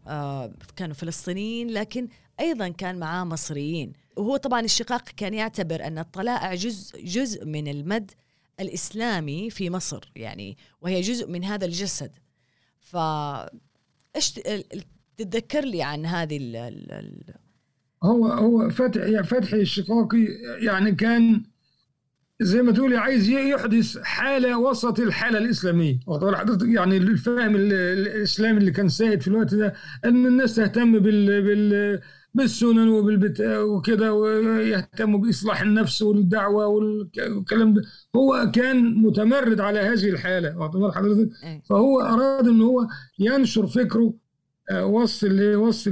كانوا 0.76 0.96
فلسطينيين 0.96 1.70
لكن 1.70 2.08
أيضا 2.40 2.70
كان 2.70 3.00
معاه 3.00 3.24
مصريين. 3.24 3.94
وهو 4.18 4.38
طبعا 4.38 4.62
الشقاق 4.62 5.10
كان 5.10 5.34
يعتبر 5.34 5.88
أن 5.88 5.98
الطلائع 5.98 6.56
جزء 6.56 7.06
جزء 7.06 7.46
من 7.46 7.68
المد 7.68 8.12
الإسلامي 8.60 9.50
في 9.50 9.70
مصر 9.70 10.12
يعني 10.16 10.58
وهي 10.82 11.02
جزء 11.02 11.28
من 11.28 11.44
هذا 11.44 11.66
الجسد. 11.66 12.12
ف 12.80 12.98
تتذكر 15.18 15.66
لي 15.66 15.84
عن 15.84 16.06
هذه 16.06 16.38
ال 16.38 16.56
ال 16.56 17.51
هو 18.04 18.28
هو 18.28 18.70
فتح 18.70 19.22
فتحي 19.22 19.62
الشقاقي 19.62 20.28
يعني 20.60 20.92
كان 20.92 21.44
زي 22.42 22.62
ما 22.62 22.72
تقولي 22.72 22.98
عايز 22.98 23.30
يحدث 23.30 23.98
حالة 23.98 24.58
وسط 24.58 25.00
الحالة 25.00 25.38
الإسلامية. 25.38 26.00
حضرتك 26.08 26.68
يعني 26.68 26.98
الفهم 26.98 27.56
الإسلامي 27.56 28.58
اللي 28.58 28.72
كان 28.72 28.90
سائد 28.90 29.22
في 29.22 29.28
الوقت 29.28 29.56
ده 29.56 29.74
إن 30.06 30.26
الناس 30.26 30.56
تهتم 30.56 31.00
بال, 31.00 31.42
بال 31.42 32.02
بالسنن 32.34 32.88
وبالبت 32.88 33.42
وكده 33.42 34.14
ويهتموا 34.14 35.20
بإصلاح 35.20 35.62
النفس 35.62 36.02
والدعوة 36.02 36.68
والكلام 36.68 37.74
ده. 37.74 37.82
هو 38.16 38.52
كان 38.54 38.96
متمرد 38.96 39.60
على 39.60 39.80
هذه 39.80 40.10
الحالة. 40.10 40.58
واخد 40.58 40.92
حضرتك؟ 40.96 41.30
فهو 41.70 42.02
أراد 42.02 42.48
إن 42.48 42.62
هو 42.62 42.88
ينشر 43.20 43.68
فكره 43.68 44.14
وسط 44.74 45.28
وسط 45.56 45.88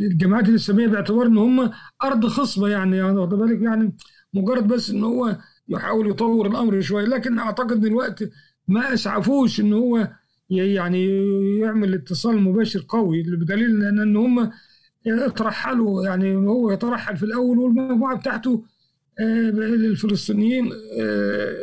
الجماعات 0.00 0.48
الاسلاميه 0.48 0.86
باعتبار 0.86 1.26
إن 1.26 1.38
هم 1.38 1.70
أرض 2.04 2.26
خصبة 2.26 2.68
يعني 2.68 3.02
واخد 3.02 3.28
بالك؟ 3.34 3.62
يعني 3.62 3.96
مجرد 4.34 4.68
بس 4.68 4.90
إن 4.90 5.04
هو 5.04 5.38
يحاول 5.68 6.10
يطور 6.10 6.46
الأمر 6.46 6.80
شوية. 6.80 7.04
لكن 7.04 7.38
أعتقد 7.38 7.84
الوقت 7.84 8.24
ما 8.68 8.94
أسعفوش 8.94 9.60
إن 9.60 9.72
هو 9.72 10.08
يعني 10.50 11.06
يعمل 11.58 11.94
اتصال 11.94 12.38
مباشر 12.42 12.84
قوي. 12.88 13.22
بدليل 13.22 13.84
ان 13.84 14.16
هم 14.16 14.50
ترحلوا 15.36 16.04
يعني 16.04 16.36
هو 16.36 16.74
ترحل 16.74 17.16
في 17.16 17.22
الأول 17.22 17.58
والمجموعة 17.58 18.16
بتاعته 18.16 18.64
الفلسطينيين 19.20 20.70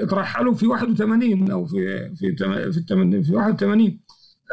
ترحلوا 0.09 0.53
في 0.53 0.67
81 0.67 1.51
أو 1.51 1.65
في 1.65 2.09
في, 2.15 2.36
في 3.23 3.36
81 3.36 3.99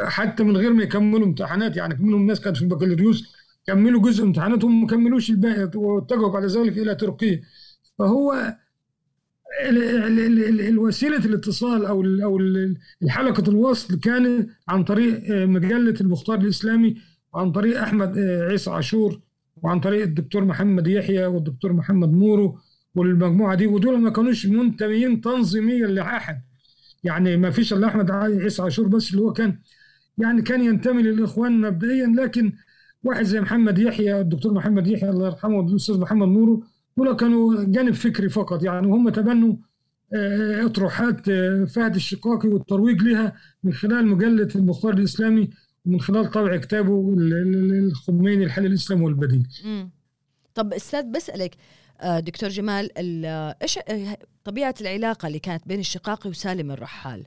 حتى 0.01 0.43
من 0.43 0.57
غير 0.57 0.73
ما 0.73 0.83
يكملوا 0.83 1.25
امتحانات 1.27 1.77
يعني 1.77 1.95
منهم 1.99 2.21
الناس 2.21 2.41
كانت 2.41 2.57
في 2.57 2.63
البكالوريوس 2.63 3.35
كملوا 3.67 4.01
جزء 4.01 4.23
امتحاناتهم 4.23 4.77
وما 4.79 4.87
كملوش 4.87 5.29
الباقي 5.29 5.71
واتجهوا 5.75 6.29
بعد 6.31 6.43
ذلك 6.45 6.77
إلى 6.77 6.95
تركيا 6.95 7.41
فهو 7.99 8.55
الوسيله 10.59 11.17
الاتصال 11.25 11.85
أو 11.85 12.03
أو 12.23 12.39
حلقة 13.09 13.49
الوصل 13.49 13.99
كانت 13.99 14.49
عن 14.67 14.83
طريق 14.83 15.21
مجلة 15.29 15.95
المختار 16.01 16.39
الإسلامي 16.39 16.95
وعن 17.33 17.51
طريق 17.51 17.81
أحمد 17.81 18.17
عيسى 18.19 18.69
عاشور 18.71 19.19
وعن 19.63 19.79
طريق 19.79 20.01
الدكتور 20.03 20.45
محمد 20.45 20.87
يحيى 20.87 21.25
والدكتور 21.25 21.73
محمد 21.73 22.11
نورو 22.11 22.57
والمجموعة 22.95 23.55
دي 23.55 23.67
ودول 23.67 24.01
ما 24.01 24.09
كانوش 24.09 24.45
منتميين 24.45 25.21
تنظيميا 25.21 25.87
لأحد. 25.87 26.41
يعني 27.03 27.37
ما 27.37 27.51
فيش 27.51 27.73
إلا 27.73 27.87
أحمد 27.87 28.11
عيسى 28.11 28.61
عاشور 28.61 28.87
بس 28.87 29.11
اللي 29.11 29.21
هو 29.21 29.33
كان 29.33 29.59
يعني 30.17 30.41
كان 30.41 30.61
ينتمي 30.61 31.01
للإخوان 31.01 31.61
مبدئيا 31.61 32.07
لكن 32.07 32.53
واحد 33.03 33.23
زي 33.23 33.41
محمد 33.41 33.79
يحيى 33.79 34.19
الدكتور 34.21 34.53
محمد 34.53 34.87
يحيى 34.87 35.09
الله 35.09 35.25
يرحمه 35.27 35.57
والاستاذ 35.57 35.99
محمد 35.99 36.27
نورو 36.27 36.63
دول 36.97 37.15
كانوا 37.15 37.63
جانب 37.63 37.93
فكري 37.93 38.29
فقط 38.29 38.63
يعني 38.63 38.87
هم 38.87 39.09
تبنوا 39.09 39.55
أطروحات 40.65 41.29
فهد 41.69 41.95
الشقاقي 41.95 42.49
والترويج 42.49 43.01
لها 43.01 43.33
من 43.63 43.73
خلال 43.73 44.07
مجلة 44.07 44.49
المختار 44.55 44.93
الإسلامي 44.93 45.49
ومن 45.85 45.99
خلال 46.01 46.31
طبع 46.31 46.57
كتابه 46.57 47.15
الخميني 47.17 48.43
الحل 48.43 48.65
الاسلامي 48.65 49.03
والبديل. 49.03 49.47
طب 50.55 50.73
أستاذ 50.73 51.11
بسألك 51.11 51.55
دكتور 52.05 52.49
جمال 52.49 52.89
إيش 53.61 53.79
طبيعة 54.43 54.75
العلاقة 54.81 55.27
اللي 55.27 55.39
كانت 55.39 55.67
بين 55.67 55.79
الشقاقي 55.79 56.29
وسالم 56.29 56.71
الرحال؟ 56.71 57.25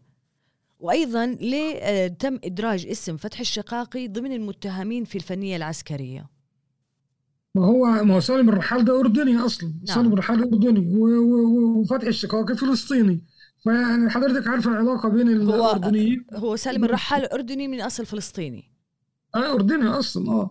وأيضا 0.80 1.26
ليه 1.26 2.06
تم 2.06 2.38
إدراج 2.44 2.86
اسم 2.86 3.16
فتح 3.16 3.40
الشقاقي 3.40 4.08
ضمن 4.08 4.32
المتهمين 4.32 5.04
في 5.04 5.16
الفنية 5.16 5.56
العسكرية؟ 5.56 6.26
ما 7.54 7.64
هو 7.66 7.86
ما 8.04 8.14
هو 8.14 8.20
سالم 8.20 8.48
الرحال 8.48 8.84
ده 8.84 9.00
أردني 9.00 9.36
أصلا. 9.38 9.68
نعم. 9.68 9.96
سالم 9.96 10.12
الرحال 10.12 10.40
أردني 10.40 10.94
وفتح 11.76 12.06
الشقاقي 12.06 12.56
فلسطيني. 12.56 13.24
فيعني 13.64 14.10
حضرتك 14.10 14.46
عارفه 14.48 14.70
العلاقة 14.70 15.08
بين 15.08 15.28
الأردنيين 15.28 16.24
هو 16.34 16.56
سالم 16.56 16.84
الرحال 16.84 17.32
أردني 17.32 17.68
من 17.68 17.80
أصل 17.80 18.06
فلسطيني. 18.06 18.70
آه 19.34 19.54
أردني 19.54 19.88
أصلا 19.88 20.30
آه. 20.30 20.50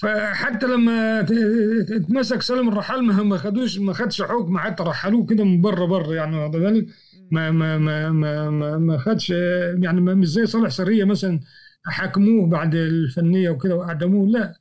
فحتى 0.00 0.66
لما 0.66 1.20
اتمسك 1.20 2.42
سالم 2.42 2.68
الرحال 2.68 3.04
ما 3.04 3.38
خدوش 3.38 3.78
ما 3.78 3.92
خدش 3.92 4.22
حكم 4.22 4.58
حتى 4.58 4.82
رحلوه 4.82 5.26
كده 5.26 5.44
من 5.44 5.60
بره 5.60 5.84
بره 5.84 6.14
يعني 6.14 6.36
واخد 6.36 6.52
بالك؟ 6.52 6.86
ما 7.30 7.50
ما 7.50 7.78
ما 7.78 8.10
ما 8.10 8.50
ما, 8.50 8.78
ما 8.78 8.98
خدش 8.98 9.30
يعني 9.30 10.00
مش 10.00 10.28
زي 10.28 10.46
صالح 10.46 10.68
سرية 10.70 11.04
مثلا 11.04 11.40
حكموه 11.84 12.46
بعد 12.50 12.74
الفنية 12.74 13.50
وكده 13.50 13.76
وأعدموه. 13.76 14.28
لا 14.28 14.54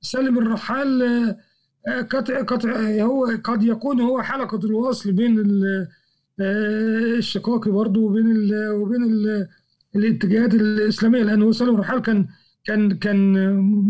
سالم 0.00 0.38
الرحال 0.38 1.02
قطع 2.10 2.42
قطع 2.42 2.70
هو 3.02 3.26
قد 3.44 3.62
يكون 3.62 4.00
هو 4.00 4.22
حلقة 4.22 4.58
الوصل 4.66 5.12
بين 5.12 5.38
الشقاقي 6.40 7.70
برضه 7.70 8.00
وبين 8.00 8.30
ال 8.30 8.70
وبين 8.70 9.02
ال 9.04 9.48
الاتجاهات 9.96 10.54
الإسلامية. 10.54 11.22
لأنه 11.22 11.52
سالم 11.52 11.74
الرحال 11.74 12.02
كان 12.02 12.26
كان 12.64 12.98
كان 12.98 13.32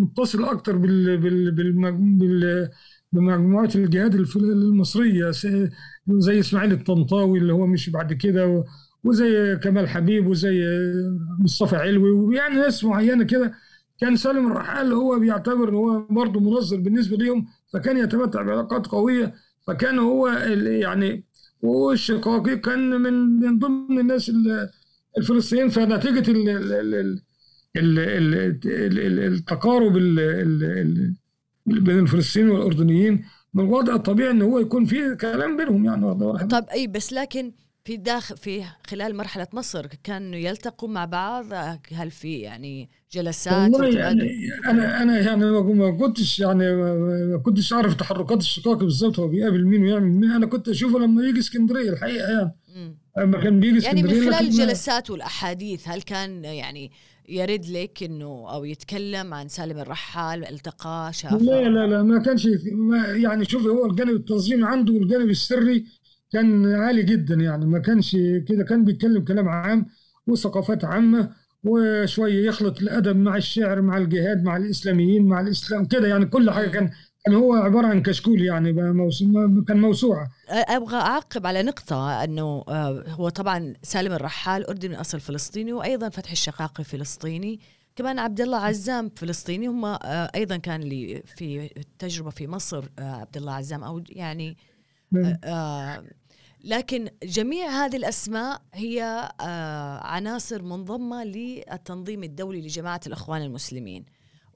متصل 0.00 0.44
أكتر 0.44 0.76
بال 0.76 1.18
بال 1.18 1.50
بال 1.52 2.70
بمجموعات 3.12 3.76
الجهاد 3.76 4.14
المصرية 4.36 5.30
زي 6.08 6.40
إسماعيل 6.40 6.72
الطنطاوي 6.72 7.38
اللي 7.38 7.52
هو 7.52 7.66
مشي 7.66 7.90
بعد 7.90 8.12
كده 8.12 8.64
وزي 9.04 9.56
كمال 9.56 9.88
حبيب 9.88 10.26
وزي 10.26 10.64
مصطفى 11.38 11.76
علوي 11.76 12.10
ويعني 12.10 12.54
ناس 12.54 12.84
معينة 12.84 13.24
كده. 13.24 13.52
كان 14.00 14.16
سالم 14.16 14.46
الرحال 14.52 14.92
هو 14.92 15.18
بيعتبر 15.18 15.68
إن 15.68 15.74
هو 15.74 16.06
برضه 16.10 16.40
منظر 16.40 16.76
بالنسبة 16.76 17.16
ليهم 17.16 17.46
فكان 17.72 17.96
يتمتع 17.98 18.42
بعلاقات 18.42 18.86
قوية. 18.86 19.34
فكان 19.66 19.98
هو 19.98 20.28
يعني 20.28 21.24
والشقاقي 21.62 22.56
كان 22.56 23.00
من 23.00 23.12
من 23.40 23.58
ضمن 23.58 23.98
الناس 23.98 24.32
الفلسطينيين. 25.18 25.68
فنتيجة 25.68 26.24
التقارب 29.26 29.96
بين 31.66 31.98
الفلسطينيين 31.98 32.50
والأردنيين 32.50 33.24
من 33.54 33.64
الوضع 33.64 33.94
الطبيعي 33.94 34.30
ان 34.30 34.42
هو 34.42 34.58
يكون 34.58 34.84
في 34.84 35.14
كلام 35.14 35.56
بينهم 35.56 35.84
يعني 35.84 36.14
طب 36.48 36.66
أي 36.72 36.86
بس 36.86 37.12
لكن 37.12 37.52
في 37.84 37.96
داخل 37.96 38.36
في 38.36 38.64
خلال 38.86 39.16
مرحلة 39.16 39.46
مصر 39.52 39.86
كانوا 39.86 40.38
يلتقوا 40.38 40.88
مع 40.88 41.04
بعض؟ 41.04 41.46
هل 41.92 42.10
في 42.10 42.38
يعني 42.38 42.90
جلسات 43.12 43.72
والله 43.72 43.98
يعني 43.98 44.30
أنا 44.66 45.02
أنا 45.02 45.20
يعني 45.20 45.44
ما 45.50 45.90
كنتش 45.90 46.40
يعني 46.40 46.76
ما 46.76 47.40
كنتش 47.44 47.72
أعرف 47.72 47.94
تحركات 47.94 48.38
الشقاق 48.38 48.76
بالظبط 48.76 49.18
هو 49.18 49.28
بيقابل 49.28 49.66
مين 49.66 49.82
ويعمل 49.82 50.10
مين. 50.10 50.30
أنا 50.30 50.46
كنت 50.46 50.68
اشوفه 50.68 50.98
لما 50.98 51.28
يجي 51.28 51.38
إسكندرية 51.38 51.90
الحقيقة 51.90 52.32
يعني. 52.32 52.52
لما 53.18 53.40
كان 53.40 53.60
بيجي 53.60 53.84
يعني 53.84 54.02
من 54.02 54.10
خلال 54.10 54.34
الجلسات 54.34 55.10
والأحاديث 55.10 55.88
هل 55.88 56.02
كان 56.02 56.44
يعني 56.44 56.90
يرد 57.28 57.66
لك 57.66 58.02
إنه 58.02 58.46
أو 58.52 58.64
يتكلم 58.64 59.34
عن 59.34 59.48
سالم 59.48 59.78
الرحال 59.78 60.44
التقى 60.44 61.10
شافه؟ 61.14 61.36
لا 61.36 61.68
لا 61.68 61.86
لا 61.86 62.02
ما 62.02 62.18
كانش 62.18 62.48
ما 62.72 63.06
يعني 63.06 63.44
شوف 63.44 63.66
هو 63.66 63.86
الجانب 63.86 64.10
التنظيمي 64.16 64.66
عنده 64.66 64.92
والجانب 64.92 65.30
السري 65.30 65.86
كان 66.32 66.74
عالي 66.74 67.02
جدا 67.02 67.34
يعني 67.34 67.66
ما 67.66 67.78
كانش 67.78 68.16
كده 68.48 68.64
كان 68.64 68.84
بيتكلم 68.84 69.24
كلام 69.24 69.48
عام 69.48 69.86
وثقافات 70.26 70.84
عامة 70.84 71.30
وشوية 71.64 72.46
يخلط 72.46 72.80
الأدب 72.82 73.16
مع 73.16 73.36
الشعر 73.36 73.82
مع 73.82 73.98
الجهاد 73.98 74.42
مع 74.44 74.56
الإسلاميين 74.56 75.26
مع 75.26 75.40
الإسلام 75.40 75.84
كده 75.84 76.08
يعني 76.08 76.26
كل 76.26 76.50
حاجة 76.50 76.68
كان 76.68 76.90
كان 77.26 77.34
هو 77.34 77.54
عبارة 77.54 77.86
عن 77.86 78.02
كشكول 78.02 78.42
يعني 78.42 78.72
كان 79.68 79.80
موسوعة. 79.80 80.30
أبغى 80.48 80.96
أعقب 80.96 81.46
على 81.46 81.62
نقطة 81.62 82.24
إنه 82.24 82.64
آه، 82.68 83.04
هو 83.08 83.28
طبعا 83.28 83.74
سالم 83.82 84.12
الرحال 84.12 84.66
اردني 84.66 84.88
من 84.88 84.94
أصل 84.94 85.20
فلسطيني 85.20 85.72
وأيضا 85.72 86.08
فتح 86.08 86.30
الشقاقي 86.30 86.84
فلسطيني 86.84 87.60
كمان 87.96 88.18
عبد 88.18 88.40
الله 88.40 88.58
عزام 88.58 89.10
فلسطيني 89.16 89.66
هم 89.66 89.84
آه، 89.84 90.30
أيضا 90.34 90.56
كان 90.56 90.80
لي 90.80 91.22
في 91.36 91.70
تجربة 91.98 92.30
في 92.30 92.46
مصر 92.46 92.84
آه، 92.98 93.02
عبد 93.02 93.36
الله 93.36 93.52
عزام 93.52 93.84
أو 93.84 94.02
يعني. 94.08 94.56
لكن 96.64 97.08
جميع 97.22 97.68
هذه 97.68 97.96
الأسماء 97.96 98.62
هي 98.74 99.30
عناصر 100.02 100.62
منضمة 100.62 101.24
للتنظيم 101.24 102.22
الدولي 102.22 102.60
لجماعة 102.60 103.00
الإخوان 103.06 103.42
المسلمين. 103.42 104.04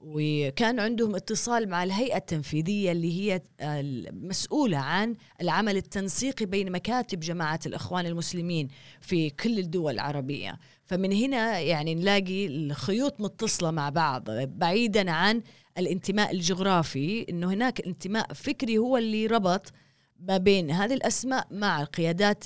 وكان 0.03 0.79
عندهم 0.79 1.15
اتصال 1.15 1.69
مع 1.69 1.83
الهيئة 1.83 2.17
التنفيذية 2.17 2.91
اللي 2.91 3.21
هي 3.21 3.41
المسؤولة 3.61 4.77
عن 4.77 5.15
العمل 5.41 5.77
التنسيقي 5.77 6.45
بين 6.45 6.71
مكاتب 6.71 7.19
جماعة 7.19 7.59
الإخوان 7.65 8.05
المسلمين 8.05 8.67
في 9.01 9.29
كل 9.29 9.59
الدول 9.59 9.93
العربية. 9.93 10.59
فمن 10.85 11.13
هنا 11.13 11.59
يعني 11.59 11.95
نلاقي 11.95 12.47
الخيوط 12.47 13.21
متصلة 13.21 13.71
مع 13.71 13.89
بعض 13.89 14.29
بعيدا 14.31 15.11
عن 15.11 15.41
الانتماء 15.77 16.31
الجغرافي 16.31 17.25
إنه 17.29 17.53
هناك 17.53 17.81
انتماء 17.81 18.33
فكري 18.33 18.77
هو 18.77 18.97
اللي 18.97 19.25
ربط 19.25 19.73
ما 20.19 20.37
بين 20.37 20.71
هذه 20.71 20.93
الأسماء 20.93 21.47
مع 21.51 21.83
قيادات 21.83 22.43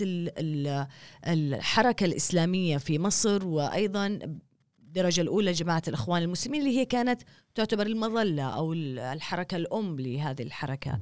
الحركة 1.28 2.06
الإسلامية 2.06 2.78
في 2.78 3.00
مصر 3.00 3.48
وأيضا 3.48 4.20
الدرجة 4.96 5.22
الأولى 5.22 5.52
جماعة 5.52 5.82
الإخوان 5.88 6.22
المسلمين 6.22 6.62
اللي 6.62 6.78
هي 6.78 6.86
كانت 6.86 7.22
تعتبر 7.56 7.88
المظلة 7.88 8.44
أو 8.44 8.74
الحركة 8.74 9.58
الأم 9.58 10.00
لهذه 10.00 10.42
الحركات. 10.42 11.00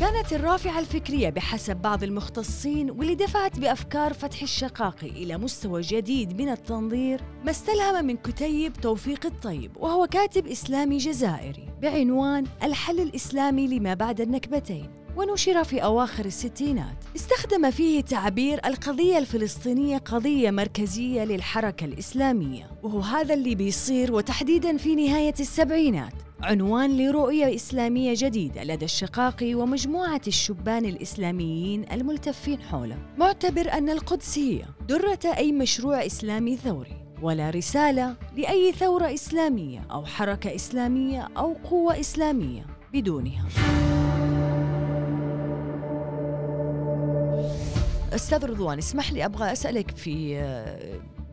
كانت 0.00 0.32
الرافعة 0.32 0.78
الفكرية 0.78 1.30
بحسب 1.30 1.76
بعض 1.76 2.02
المختصين 2.02 2.90
واللي 2.90 3.14
دفعت 3.14 3.58
بأفكار 3.58 4.12
فتح 4.12 4.42
الشقاقي 4.42 5.08
إلى 5.08 5.38
مستوى 5.38 5.80
جديد 5.80 6.42
من 6.42 6.48
التنظير 6.48 7.20
ما 7.44 7.50
استلهم 7.50 8.04
من 8.04 8.16
كتيب 8.16 8.72
توفيق 8.72 9.26
الطيب 9.26 9.76
وهو 9.76 10.06
كاتب 10.06 10.46
إسلامي 10.46 10.98
جزائري 10.98 11.68
بعنوان 11.82 12.46
الحل 12.62 13.00
الإسلامي 13.00 13.66
لما 13.66 13.94
بعد 13.94 14.20
النكبتين. 14.20 15.03
ونشر 15.16 15.64
في 15.64 15.84
أواخر 15.84 16.24
الستينات. 16.24 16.96
استخدم 17.16 17.70
فيه 17.70 18.00
تعبير 18.00 18.60
القضية 18.66 19.18
الفلسطينية 19.18 19.98
قضية 19.98 20.50
مركزية 20.50 21.24
للحركة 21.24 21.84
الإسلامية 21.84 22.70
وهو 22.82 23.00
هذا 23.00 23.34
اللي 23.34 23.54
بيصير 23.54 24.12
وتحديدا 24.12 24.76
في 24.76 24.94
نهاية 24.94 25.34
السبعينات. 25.40 26.12
عنوان 26.42 26.96
لرؤية 26.96 27.54
إسلامية 27.54 28.14
جديدة 28.16 28.64
لدى 28.64 28.84
الشقاقي 28.84 29.54
ومجموعة 29.54 30.20
الشبان 30.26 30.84
الإسلاميين 30.84 31.84
الملتفين 31.92 32.62
حوله. 32.62 32.98
معتبر 33.18 33.72
أن 33.72 33.90
القدس 33.90 34.38
هي 34.38 34.62
درة 34.88 35.20
أي 35.36 35.52
مشروع 35.52 36.06
إسلامي 36.06 36.56
ثوري 36.56 36.96
ولا 37.22 37.50
رسالة 37.50 38.16
لأي 38.36 38.72
ثورة 38.72 39.14
إسلامية 39.14 39.86
أو 39.90 40.04
حركة 40.04 40.54
إسلامية 40.54 41.28
أو 41.36 41.52
قوة 41.52 42.00
إسلامية 42.00 42.66
بدونها. 42.92 43.44
أستاذ 48.14 48.44
رضوان 48.44 48.78
اسمح 48.78 49.12
لي 49.12 49.24
أبغى 49.24 49.52
أسألك 49.52 49.96
في 49.96 50.34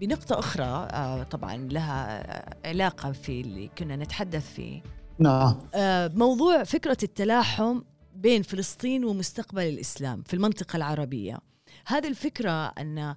بنقطة 0.01 0.39
أخرى 0.39 0.88
آه، 0.91 1.23
طبعا 1.23 1.55
لها 1.55 2.67
علاقة 2.67 3.11
في 3.11 3.41
اللي 3.41 3.69
كنا 3.77 3.95
نتحدث 3.95 4.53
فيه. 4.53 4.82
نعم. 5.19 5.59
آه، 5.75 6.11
موضوع 6.15 6.63
فكرة 6.63 6.97
التلاحم 7.03 7.82
بين 8.15 8.41
فلسطين 8.41 9.05
ومستقبل 9.05 9.61
الإسلام 9.61 10.23
في 10.23 10.34
المنطقة 10.34 10.77
العربية. 10.77 11.38
هذه 11.86 12.07
الفكرة 12.07 12.67
أن 12.67 13.15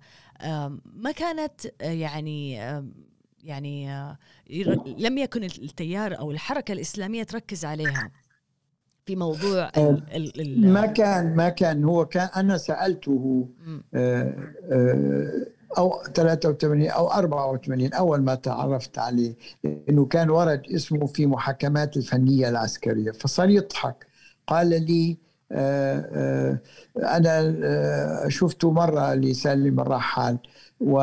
ما 0.85 1.13
كانت 1.17 1.67
آه، 1.81 1.91
يعني 1.91 2.53
يعني 3.45 3.89
لم 4.99 5.19
يكن 5.19 5.45
التيار 5.45 6.19
أو 6.19 6.31
الحركة 6.31 6.73
الإسلامية 6.73 7.23
تركز 7.23 7.65
عليها. 7.65 8.11
في 9.07 9.17
موضوع 9.17 9.69
ال 9.69 9.73
آه، 9.77 10.17
ال 10.17 10.41
ال 10.41 10.73
ما 10.73 10.87
كان 10.87 11.37
ما 11.37 11.49
كان. 11.49 11.85
هو 11.85 12.07
كان 12.07 12.29
أنا 12.37 12.57
سألته 12.57 13.49
آه، 13.95 14.35
آه، 14.73 15.47
أو 15.79 16.03
83 16.15 16.89
أو 16.91 17.11
84 17.11 17.93
أول 17.93 18.23
ما 18.23 18.35
تعرفت 18.35 18.99
عليه 18.99 19.35
انه 19.89 20.05
كان 20.05 20.31
ورد 20.31 20.63
اسمه 20.75 21.07
في 21.07 21.27
محاكمات 21.27 21.97
الفنية 21.97 22.49
العسكرية 22.49 23.11
فصار 23.13 23.51
يضحك. 23.51 24.07
قال 24.47 24.69
لي 24.69 25.19
أنا 26.97 27.55
شفت 28.29 28.65
مرة 28.65 29.15
لسالم 29.15 29.81
الرحال 29.81 30.39
و 30.81 31.01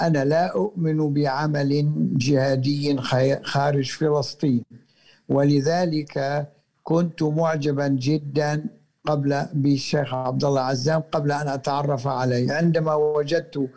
أنا 0.00 0.24
لا 0.24 0.46
أؤمن 0.54 1.14
بعمل 1.14 1.92
جهادي 2.16 2.96
خارج 3.42 3.90
فلسطين. 3.90 4.83
ولذلك 5.28 6.46
كنت 6.82 7.22
معجبا 7.22 7.88
جدا 7.88 8.64
قبل 9.06 9.46
بالشيخ 9.54 10.14
عبد 10.14 10.44
الله 10.44 10.60
عزام 10.60 11.00
قبل 11.12 11.32
أن 11.32 11.48
أتعرف 11.48 12.06
عليه. 12.06 12.52
عندما 12.52 12.94
وجدت 12.94 13.68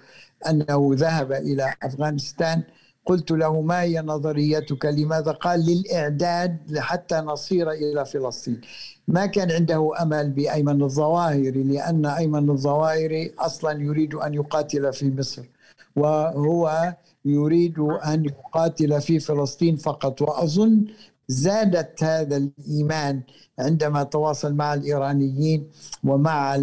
أنه 0.49 0.89
ذهب 0.93 1.31
إلى 1.31 1.73
أفغانستان 1.83 2.63
قلت 3.05 3.31
له 3.31 3.61
ما 3.61 3.81
هي 3.81 4.01
نظريتك؟ 4.01 4.85
لماذا؟ 4.85 5.31
قال 5.31 5.65
للإعداد 5.65 6.77
حتى 6.77 7.15
نصير 7.15 7.71
إلى 7.71 8.05
فلسطين. 8.05 8.61
ما 9.07 9.25
كان 9.25 9.51
عنده 9.51 9.91
أمل 10.01 10.29
بأيمن 10.29 10.81
الظواهري 10.81 11.63
لأن 11.63 12.05
أيمن 12.05 12.49
الظواهري 12.49 13.33
أصلا 13.39 13.81
يريد 13.81 14.13
أن 14.13 14.33
يقاتل 14.33 14.93
في 14.93 15.11
مصر 15.11 15.43
وهو 15.95 16.93
يريد 17.25 17.79
أن 17.79 18.25
يقاتل 18.25 19.01
في 19.01 19.19
فلسطين 19.19 19.75
فقط. 19.75 20.21
وأظن 20.21 20.85
زادت 21.27 22.03
هذا 22.03 22.37
الإيمان 22.37 23.21
عندما 23.59 24.03
تواصل 24.03 24.53
مع 24.53 24.73
الإيرانيين 24.73 25.71
ومع 26.03 26.55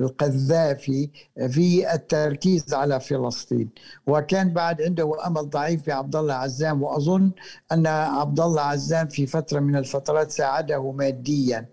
القذافي 0.00 1.10
في 1.48 1.94
التركيز 1.94 2.74
على 2.74 3.00
فلسطين. 3.00 3.70
وكان 4.06 4.52
بعد 4.52 4.82
عنده 4.82 5.26
أمل 5.26 5.50
ضعيف 5.50 5.86
بعبد 5.86 6.16
الله 6.16 6.34
عزام 6.34 6.82
وأظن 6.82 7.30
أن 7.72 7.86
عبد 7.86 8.40
الله 8.40 8.62
عزام 8.62 9.08
في 9.08 9.26
فترة 9.26 9.60
من 9.60 9.76
الفترات 9.76 10.30
ساعده 10.30 10.92
ماديا. 10.92 11.66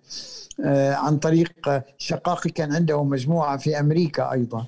عن 0.66 1.18
طريق 1.18 1.51
شقاقي 1.97 2.49
كان 2.49 2.74
عنده 2.76 3.03
مجموعة 3.03 3.57
في 3.57 3.80
أمريكا 3.80 4.32
أيضا. 4.32 4.66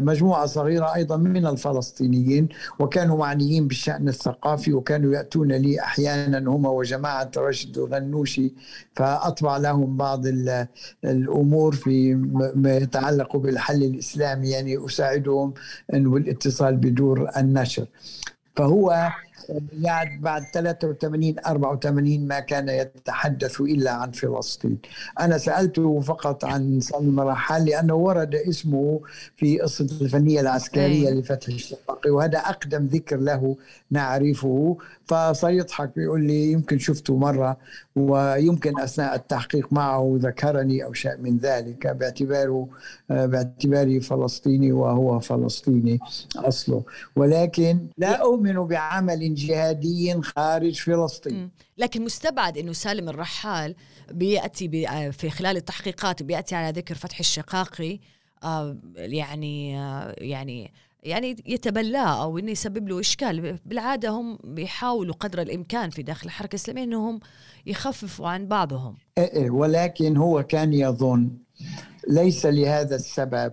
مجموعة 0.00 0.46
صغيرة 0.46 0.94
أيضا 0.94 1.16
من 1.16 1.46
الفلسطينيين 1.46 2.48
وكانوا 2.78 3.18
معنيين 3.18 3.68
بالشأن 3.68 4.08
الثقافي 4.08 4.72
وكانوا 4.72 5.14
يأتون 5.14 5.52
لي 5.52 5.80
أحيانا 5.80 6.38
هم 6.38 6.66
وجماعة 6.66 7.30
رشد 7.36 7.78
الغنوشي 7.78 8.52
فأطبع 8.96 9.56
لهم 9.56 9.96
بعض 9.96 10.22
الأمور 11.04 11.74
في 11.74 12.14
ما 12.54 12.76
يتعلق 12.76 13.36
بالحل 13.36 13.82
الإسلامي 13.82 14.48
يعني 14.48 14.86
أساعدهم 14.86 15.54
بالاتصال 15.92 16.76
بدور 16.76 17.30
النشر. 17.36 17.86
فهو 18.56 19.10
يعني 19.80 20.18
بعد 20.18 20.42
83 20.54 21.34
84 21.46 22.26
ما 22.28 22.40
كان 22.40 22.68
يتحدث 22.68 23.60
إلا 23.60 23.90
عن 23.90 24.10
فلسطين. 24.10 24.78
أنا 25.20 25.38
سألته 25.38 26.00
فقط 26.00 26.44
عن 26.44 26.80
سلم 26.80 27.20
رحال 27.20 27.64
لأنه 27.64 27.94
ورد 27.94 28.34
اسمه 28.34 29.00
في 29.36 29.58
قصة 29.58 29.88
الفنية 30.00 30.40
العسكرية 30.40 31.08
أيه. 31.08 31.14
لفتح 31.14 31.48
الشقاقي 31.48 32.10
وهذا 32.10 32.38
أقدم 32.38 32.86
ذكر 32.86 33.16
له 33.16 33.56
نعرفه 33.90 34.76
فصار 35.10 35.50
يضحك 35.50 35.92
بيقول 35.96 36.26
لي 36.26 36.52
يمكن 36.52 36.78
شفته 36.78 37.16
مرة 37.16 37.56
ويمكن 37.96 38.80
أثناء 38.80 39.14
التحقيق 39.14 39.72
معه 39.72 40.18
ذكرني 40.20 40.84
أو 40.84 40.92
شيء 40.92 41.16
من 41.16 41.38
ذلك 41.38 41.86
باعتباره 41.86 42.68
باعتباري 43.08 44.00
فلسطيني 44.00 44.72
وهو 44.72 45.20
فلسطيني 45.20 45.98
أصله. 46.36 46.84
ولكن 47.16 47.86
لا 47.98 48.22
أؤمن 48.22 48.66
بعمل 48.66 49.34
جهادي 49.34 50.22
خارج 50.22 50.80
فلسطين. 50.80 51.50
لكن 51.78 52.04
مستبعد 52.04 52.58
إنه 52.58 52.72
سالم 52.72 53.08
الرحال 53.08 53.74
بيأتي 54.10 54.68
في 55.12 55.30
خلال 55.30 55.56
التحقيقات 55.56 56.22
بيأتي 56.22 56.54
على 56.54 56.78
ذكر 56.78 56.94
فتح 56.94 57.18
الشقاقي 57.18 57.98
آه، 58.44 58.76
يعني 58.96 59.78
آه، 59.78 60.14
يعني 60.18 60.72
يعني 61.02 61.36
يتبلاه 61.46 62.22
أو 62.22 62.38
إنه 62.38 62.50
يسبب 62.50 62.88
له 62.88 63.00
إشكال. 63.00 63.58
بالعادة 63.66 64.08
هم 64.08 64.38
بيحاولوا 64.44 65.14
قدر 65.14 65.42
الإمكان 65.42 65.90
في 65.90 66.02
داخل 66.02 66.26
الحركة 66.26 66.54
الإسلامية 66.54 66.84
إنهم 66.84 67.20
يخففوا 67.66 68.28
عن 68.28 68.46
بعضهم. 68.46 68.96
إيه, 69.18 69.32
إيه، 69.32 69.50
ولكن 69.50 70.16
هو 70.16 70.42
كان 70.42 70.72
يظن 70.72 71.30
ليس 72.08 72.46
لهذا 72.46 72.96
السبب 72.96 73.52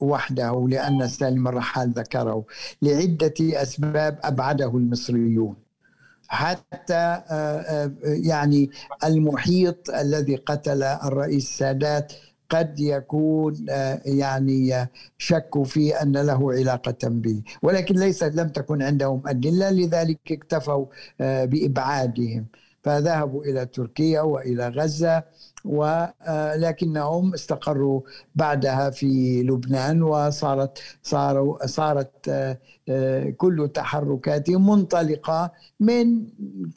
وحده 0.00 0.66
لأن 0.68 1.08
سالم 1.08 1.48
الرحال 1.48 1.90
ذكره 1.90 2.44
لعدة 2.82 3.34
أسباب 3.40 4.18
أبعده 4.24 4.76
المصريون. 4.76 5.56
حتى 6.28 6.94
آه، 6.94 7.22
آه، 7.30 7.92
يعني 8.02 8.70
المحيط 9.04 9.90
الذي 9.90 10.36
قتل 10.36 10.82
الرئيس 10.82 11.44
السادات 11.44 12.12
قد 12.52 12.80
يكون 12.80 13.66
آه، 13.70 14.00
يعني 14.04 14.88
شكوا 15.18 15.64
في 15.64 16.02
أن 16.02 16.16
له 16.16 16.52
علاقة 16.52 17.08
به 17.08 17.42
ولكن 17.62 17.94
ليس 17.94 18.22
لم 18.22 18.48
تكن 18.48 18.82
عندهم 18.82 19.22
أدلة 19.26 19.70
لذلك 19.70 20.18
اكتفوا 20.32 20.86
بإبعادهم. 21.20 22.46
فذهبوا 22.84 23.44
إلى 23.44 23.66
تركيا 23.66 24.20
وإلى 24.20 24.68
غزة 24.68 25.24
ولكنهم 25.64 27.34
استقروا 27.34 28.00
بعدها 28.34 28.90
في 28.90 29.42
لبنان 29.42 30.02
وصارت 30.02 30.78
صاروا 31.02 31.66
صارت 31.66 32.28
آه، 32.28 32.58
آه، 32.88 33.30
كل 33.30 33.70
تحركاتهم 33.74 34.70
منطلقة 34.70 35.52
من 35.80 36.26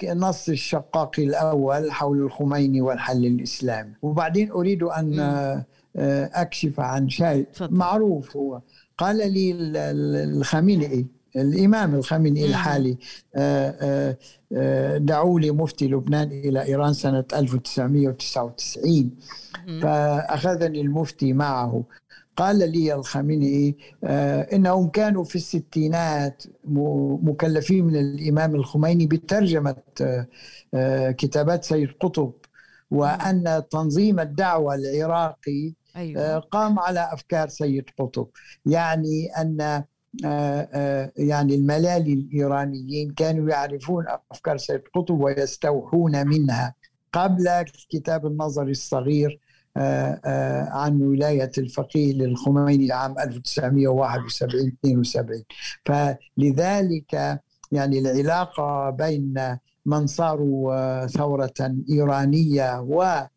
نص 0.06 0.50
الشقاق 0.50 1.20
الأول 1.20 1.92
حول 1.92 2.18
الخميني 2.22 2.82
والحل 2.82 3.26
الإسلامي. 3.26 3.94
وبعدين 4.02 4.52
أريد 4.52 4.84
أن 4.84 5.20
آه، 5.20 5.66
أكشف 6.34 6.80
عن 6.80 7.10
شيء 7.10 7.48
معروف 7.62 8.38
هو. 8.38 8.62
قال 8.98 9.18
لي 9.34 9.52
الخامنئي 10.24 11.06
الإمام 11.36 11.96
الخامنئي 11.96 12.46
الحالي 12.46 12.98
آه، 13.36 13.76
آه، 13.82 14.18
آه، 14.54 14.98
دعوا 14.98 15.40
لي 15.40 15.52
مفتي 15.52 15.88
لبنان 15.88 16.32
إلى 16.32 16.64
إيران 16.64 16.94
سنة 16.94 17.26
1999 17.34 19.12
فأخذني 19.82 20.82
المفتي 20.82 21.34
معه. 21.34 21.84
قال 22.38 22.72
لي 22.72 22.94
الخامنئي 22.94 23.78
إنهم 24.54 24.88
كانوا 24.88 25.24
في 25.24 25.36
الستينات 25.36 26.44
مكلفين 27.24 27.86
من 27.86 27.96
الإمام 27.96 28.56
الخميني 28.56 29.08
بترجمة 29.08 29.76
كتابات 31.18 31.64
سيد 31.64 31.90
قطب 32.00 32.34
وأن 32.92 33.64
تنظيم 33.72 34.20
الدعوة 34.20 34.76
العراقي 34.76 35.74
أيوة. 35.96 36.40
قام 36.40 36.80
على 36.80 37.10
أفكار 37.14 37.48
سيد 37.48 37.86
قطب. 38.00 38.28
يعني 38.66 39.28
أن 39.38 39.84
يعني 41.18 41.56
الملالي 41.56 42.14
الإيرانيين 42.14 43.14
كانوا 43.14 43.50
يعرفون 43.50 44.06
أفكار 44.32 44.58
سيد 44.58 44.82
قطب 44.96 45.22
ويستوحون 45.22 46.28
منها 46.28 46.76
قبل 47.14 47.66
كتاب 47.90 48.26
النظر 48.26 48.68
الصغير 48.68 49.40
آه، 49.78 50.70
عن 50.72 51.02
ولاية 51.02 51.52
الفقيه 51.58 52.14
للخميني 52.14 52.92
عام 52.92 53.20
1971 53.20 54.78
72 54.86 55.44
فلذلك 55.86 57.40
يعني 57.72 58.00
العلاقة 58.00 58.90
بين 58.90 59.58
من 59.86 60.08
صاروا 60.08 61.08
ثورة 61.08 61.76
إيرانية 61.90 62.82
و 62.82 63.04
آه، 63.04 63.06
آه، 63.06 63.30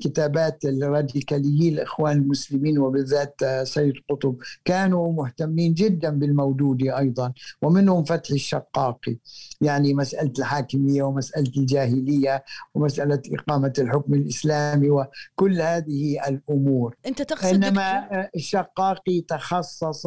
كتابات 0.00 0.64
الراديكاليين 0.64 1.74
الاخوان 1.74 2.16
المسلمين 2.16 2.78
وبالذات 2.78 3.40
سيد 3.62 3.94
قطب 4.10 4.36
كانوا 4.64 5.12
مهتمين 5.12 5.74
جدا 5.74 6.10
بالمودودي 6.10 6.96
أيضا 6.98 7.32
ومنهم 7.62 8.04
فتح 8.04 8.30
الشقاقي 8.30 9.16
يعني 9.60 9.94
مسألة 9.94 10.32
الحاكمية 10.38 11.02
ومسألة 11.02 11.52
الجاهلية 11.56 12.44
ومسألة 12.74 13.22
إقامة 13.32 13.72
الحكم 13.78 14.14
الإسلامي 14.14 14.90
وكل 14.90 15.60
هذه 15.60 16.28
الأمور. 16.28 16.96
أنت 17.06 17.22
تقصد 17.22 17.54
إنما 17.54 18.08
الشقاقي 18.36 19.20
تخصص 19.20 20.06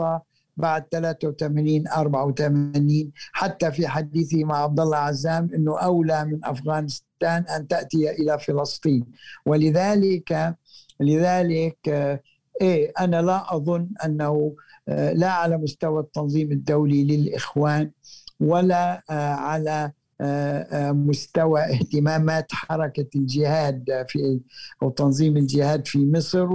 بعد 0.57 0.85
83 0.91 1.87
84 1.87 3.11
حتى 3.31 3.71
في 3.71 3.87
حديثي 3.87 4.43
مع 4.43 4.57
عبد 4.57 4.79
الله 4.79 4.97
عزام 4.97 5.49
إنه 5.55 5.79
أولى 5.79 6.25
من 6.25 6.45
أفغانستان 6.45 7.43
أن 7.55 7.67
تأتي 7.67 8.11
إلى 8.11 8.39
فلسطين. 8.39 9.05
ولذلك 9.45 10.55
لذلك 10.99 11.77
إيه 12.61 12.91
أنا 12.99 13.21
لا 13.21 13.55
أظن 13.55 13.89
أنه 14.05 14.55
لا 15.13 15.31
على 15.31 15.57
مستوى 15.57 16.01
التنظيم 16.01 16.51
الدولي 16.51 17.03
للإخوان 17.03 17.91
ولا 18.39 19.03
على 19.39 19.91
مستوى 20.93 21.61
اهتمامات 21.61 22.45
حركة 22.51 23.07
الجهاد 23.15 24.05
في 24.07 24.39
أو 24.83 24.89
تنظيم 24.89 25.37
الجهاد 25.37 25.87
في 25.87 26.11
مصر 26.11 26.53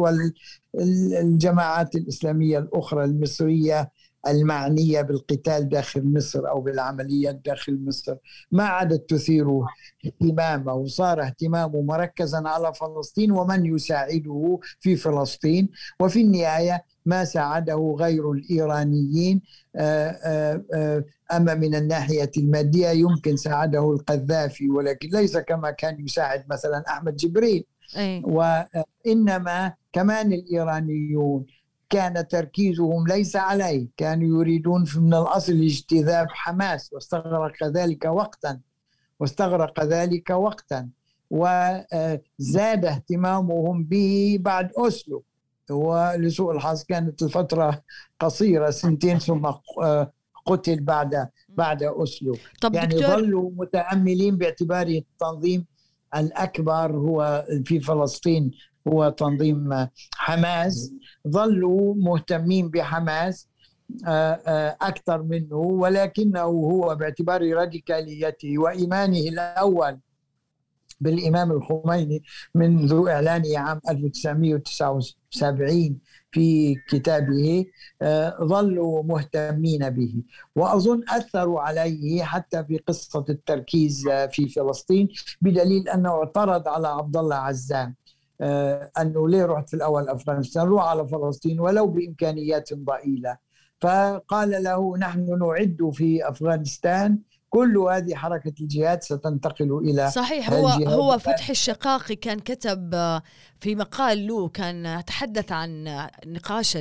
والجماعات 0.77 1.95
الإسلامية 1.97 2.59
الأخرى 2.59 3.05
المصرية 3.05 3.91
المعنية 4.29 5.03
بالقتال 5.03 5.69
داخل 5.69 6.13
مصر 6.15 6.49
أو 6.49 6.61
بالعمليات 6.61 7.35
داخل 7.35 7.85
مصر. 7.85 8.17
ما 8.53 8.65
عادت 8.65 9.11
تثير 9.11 9.47
اهتمامه 10.07 10.75
وصار 10.75 11.23
اهتمامه 11.23 11.83
مركزا 11.83 12.43
على 12.47 12.75
فلسطين 12.75 13.33
ومن 13.33 13.67
يساعده 13.67 14.61
في 14.81 14.97
فلسطين. 14.97 15.69
وفي 16.01 16.21
النهاية 16.21 16.85
ما 17.07 17.25
ساعده 17.25 17.97
غير 17.99 18.33
الإيرانيين 18.33 19.43
آه، 19.77 20.09
آه، 20.09 20.65
آه، 20.75 21.05
أما 21.33 21.55
من 21.55 21.75
الناحية 21.75 22.31
المادية 22.39 22.89
يمكن 22.89 23.37
ساعده 23.37 23.93
القذافي 23.93 24.71
ولكن 24.71 25.09
ليس 25.09 25.37
كما 25.37 25.71
كان 25.71 26.01
يساعد 26.01 26.45
مثلا 26.51 26.85
أحمد 26.89 27.17
جبريل. 27.17 27.65
أي. 27.97 28.23
وإنما 28.25 29.75
كمان 29.93 30.33
الإيرانيون 30.33 31.47
كان 31.91 32.29
تركيزهم 32.29 33.07
ليس 33.07 33.37
عليه 33.37 33.89
كانوا 33.97 34.41
يريدون 34.41 34.85
من 34.97 35.15
الأصل 35.15 35.53
اجتذاب 35.53 36.27
حماس 36.31 36.93
واستغرق 36.93 37.65
ذلك 37.65 38.05
وقتا 38.05 38.61
واستغرق 39.21 39.85
ذلك 39.85 40.31
وقتا 40.31 40.89
وزاد 41.31 42.85
اهتمامهم 42.85 43.85
به 43.85 44.39
بعد 44.41 44.71
أسلو 44.77 45.25
ولسوء 45.71 46.53
الحظ 46.53 46.85
كانت 46.85 47.23
الفترة 47.23 47.83
قصيرة 48.21 48.71
سنتين 48.71 49.19
ثم 49.19 49.51
قتل 50.47 50.81
بعد 50.81 51.29
بعد 51.49 51.83
أسلو 51.83 52.37
طب 52.61 52.75
يعني 52.75 52.95
دكتور... 52.95 53.17
ظلوا 53.17 53.51
متأملين 53.57 54.37
باعتباره 54.37 54.99
التنظيم 54.99 55.65
الأكبر 56.21 56.97
هو 56.97 57.47
في 57.65 57.81
فلسطين 57.81 58.51
هو 58.89 59.09
تنظيم 59.09 59.89
حماس. 60.15 60.93
ظلوا 61.29 61.95
مهتمين 61.95 62.69
بحماس 62.69 63.49
آه، 64.07 64.41
آه، 64.47 64.77
أكثر 64.81 65.23
منه 65.23 65.57
ولكنه 65.57 66.41
هو 66.43 66.95
باعتبار 66.95 67.53
راديكاليته 67.53 68.59
وإيمانه 68.59 69.19
الأول 69.19 69.99
بالإمام 71.01 71.53
الخميني 71.53 72.23
منذ 72.55 73.09
إعلانه 73.09 73.59
عام 73.59 73.81
1979 73.91 75.99
في 76.33 76.75
كتابه 76.89 77.67
آه، 78.03 78.37
ظلوا 78.43 79.03
مهتمين 79.03 79.91
به. 79.91 80.23
وأظن 80.57 81.01
أثروا 81.09 81.61
عليه 81.61 82.23
حتى 82.23 82.65
في 82.65 82.79
قصة 82.79 83.25
التركيز 83.29 84.09
في 84.33 84.49
فلسطين 84.49 85.09
بدليل 85.41 85.89
أنه 85.89 86.11
اعترض 86.11 86.69
على 86.69 86.89
عبد 86.89 87.17
الله 87.17 87.37
عزام 87.37 87.95
آه، 88.41 88.91
أنه 89.01 89.29
ليه 89.29 89.45
رحت 89.47 89.69
في 89.69 89.75
الأول 89.77 90.09
أفغانستان؟ 90.09 90.67
روح 90.67 90.85
على 90.85 91.09
فلسطين 91.09 91.61
ولو 91.61 91.87
بإمكانيات 91.87 92.75
ضئيلة. 92.75 93.39
فقال 93.81 94.63
له 94.63 94.97
نحن 94.99 95.39
نعد 95.39 95.91
في 95.93 96.29
أفغانستان 96.29 97.19
كل 97.57 97.79
هذه 97.79 98.15
حركة 98.15 98.53
الجهاد 98.61 99.03
ستنتقل 99.03 99.79
إلى 99.85 100.11
صحيح 100.11 100.51
هو 100.51 100.69
هو 100.69 101.19
فتح 101.19 101.51
الشقاقي 101.51 102.17
كان 102.17 102.41
كتب 102.41 102.91
آه، 102.95 103.23
في 103.61 103.75
مقال 103.75 104.27
له 104.27 104.49
كان 104.49 105.03
تحدث 105.07 105.53
عن 105.53 105.85
نقاش 106.27 106.79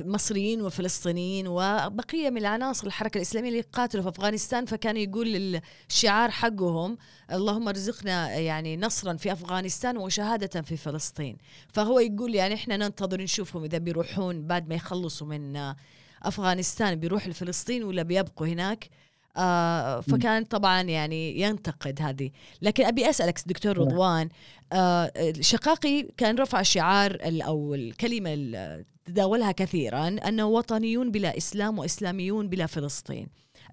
المصريين 0.00 0.62
والفلسطينيين 0.62 1.48
وبقية 1.48 2.30
من 2.30 2.36
العناصر 2.36 2.86
الحركة 2.86 3.16
الإسلامية 3.16 3.48
اللي 3.48 3.60
قاتلوا 3.60 4.02
في 4.02 4.08
أفغانستان 4.08 4.64
فكان 4.66 4.96
يقول 4.96 5.60
الشعار 5.90 6.30
حقهم 6.30 6.98
اللهم 7.32 7.68
ارزقنا 7.68 8.34
يعني 8.34 8.76
نصرا 8.76 9.16
في 9.16 9.32
أفغانستان 9.32 9.96
وشهادة 9.96 10.62
في 10.62 10.76
فلسطين. 10.76 11.36
فهو 11.72 11.98
يقول 11.98 12.34
يعني 12.34 12.54
إحنا 12.54 12.76
ننتظر 12.76 13.20
نشوفهم 13.20 13.64
إذا 13.64 13.78
بيروحون 13.78 14.46
بعد 14.46 14.68
ما 14.68 14.74
يخلصوا 14.74 15.26
من 15.26 15.74
أفغانستان 16.22 16.94
بيروحوا 16.94 17.30
لفلسطين 17.30 17.84
ولا 17.84 18.02
بيبقوا 18.02 18.46
هناك. 18.46 18.90
آه 19.36 20.00
فكان 20.00 20.44
طبعا 20.44 20.82
يعني 20.82 21.40
ينتقد 21.40 22.02
هذه. 22.02 22.30
لكن 22.62 22.84
أبي 22.84 23.10
أسألك 23.10 23.40
دكتور 23.46 23.78
نعم. 23.78 23.88
رضوان 23.88 24.28
آه 24.72 25.12
شقاقي 25.40 26.02
كان 26.16 26.38
رفع 26.38 26.62
شعار 26.62 27.18
أو 27.22 27.74
الكلمة 27.74 28.32
اللي 28.32 28.84
تداولها 29.04 29.52
كثيرا 29.52 30.08
أنه 30.08 30.46
وطنيون 30.46 31.10
بلا 31.10 31.36
إسلام 31.36 31.78
وإسلاميون 31.78 32.48
بلا 32.48 32.66
فلسطين. 32.66 33.26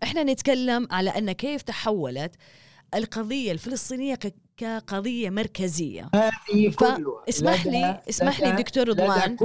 إحنا 0.04 0.24
نتكلم 0.24 0.88
على 0.92 1.10
أن 1.10 1.32
كيف 1.32 1.62
تحولت 1.62 2.36
القضية 2.96 3.52
الفلسطينية 3.52 4.16
كقضيه 4.62 5.30
مركزية. 5.30 6.10
هذه 6.16 6.72
كلها 6.76 7.24
اسمح 7.30 7.66
لي 7.66 8.02
اسمح 8.10 8.42
لي 8.42 8.52
دكتور 8.52 8.90
رضوان. 8.90 9.38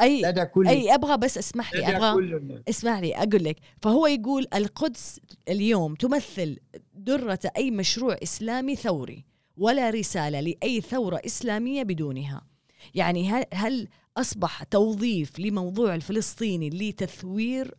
اي 0.00 0.22
لدى 0.22 0.44
كل 0.44 0.68
أي 0.68 0.94
أبغى 0.94 1.16
بس 1.16 1.38
اسمح 1.38 1.74
لي 1.74 1.96
أبغى 1.96 2.62
اسمح 2.68 2.98
لي 2.98 3.16
أقول 3.16 3.44
لك. 3.44 3.56
فهو 3.82 4.06
يقول 4.06 4.46
القدس 4.54 5.20
اليوم 5.48 5.94
تمثل 5.94 6.58
درة 6.94 7.38
أي 7.56 7.70
مشروع 7.70 8.16
إسلامي 8.22 8.76
ثوري 8.76 9.24
ولا 9.56 9.90
رسالة 9.90 10.40
لأي 10.40 10.80
ثورة 10.80 11.20
إسلامية 11.26 11.82
بدونها. 11.82 12.42
يعني 12.94 13.28
هل, 13.28 13.44
هل 13.54 13.88
أصبح 14.16 14.62
توظيف 14.62 15.38
لموضوع 15.38 15.94
الفلسطيني 15.94 16.70
لتثوير 16.70 17.74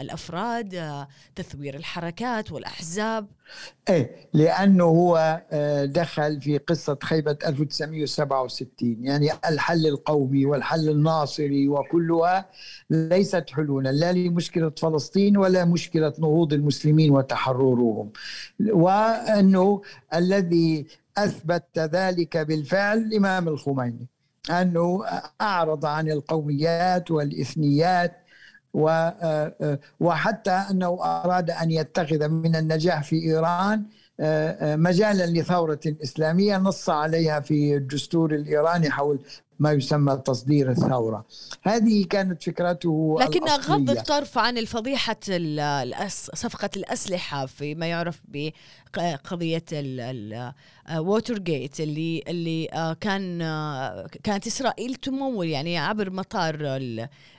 الأفراد 0.00 1.06
تثوير 1.34 1.76
الحركات 1.76 2.52
والأحزاب. 2.52 3.26
إيه 3.88 4.16
لأنه 4.34 4.84
هو 4.84 5.42
آه، 5.52 5.84
دخل 5.84 6.40
في 6.40 6.58
قصة 6.58 6.98
خيبة 7.02 7.38
1967 7.46 8.96
يعني 9.04 9.30
الحل 9.48 9.86
القومي 9.86 10.46
والحل 10.46 10.88
الناصري 10.88 11.68
وكلها 11.68 12.50
ليست 12.90 13.50
حلولا 13.50 13.88
لا 13.92 14.12
لمشكلة 14.12 14.70
فلسطين 14.70 15.36
ولا 15.36 15.64
مشكلة 15.64 16.12
نهوض 16.18 16.52
المسلمين 16.52 17.10
وتحررهم 17.10 18.12
وأنه 18.60 19.82
الذي 20.14 20.86
أثبت 21.18 21.78
ذلك 21.78 22.36
بالفعل 22.36 22.98
الإمام 22.98 23.48
الخميني. 23.48 24.08
أنه 24.50 25.04
أعرض 25.40 25.86
عن 25.86 26.10
القوميات 26.10 27.10
والإثنيات 27.10 28.16
وحتى 30.00 30.50
أنه 30.50 30.88
أراد 31.04 31.50
أن 31.50 31.70
يتخذ 31.70 32.28
من 32.28 32.56
النجاح 32.56 33.02
في 33.02 33.16
إيران 33.16 33.84
مجالا 34.80 35.26
لثورة 35.26 35.80
إسلامية 35.86 36.56
نص 36.56 36.90
عليها 36.90 37.40
في 37.40 37.76
الدستور 37.76 38.34
الإيراني 38.34 38.90
حول 38.90 39.20
ما 39.60 39.72
يسمى 39.72 40.16
تصدير 40.16 40.70
الثورة. 40.70 41.24
هذه 41.62 42.04
كانت 42.04 42.42
فكرته 42.42 43.16
لكن 43.20 43.44
غض 43.44 43.90
الطرف 43.90 44.38
عن 44.38 44.58
الفضيحة 44.58 45.16
صفقة 46.34 46.70
الأسلحة 46.76 47.46
في 47.46 47.74
ما 47.74 47.86
يعرف 47.86 48.20
بقضية 48.28 49.64
ووتر 50.96 51.38
جيت 51.38 51.80
اللي 51.80 52.22
اللي 52.28 52.68
آه، 52.72 52.92
كان 52.92 53.42
آه، 53.42 54.06
كانت 54.22 54.46
إسرائيل 54.46 54.94
تمول 54.94 55.46
يعني 55.46 55.78
عبر 55.78 56.10
مطار 56.10 56.56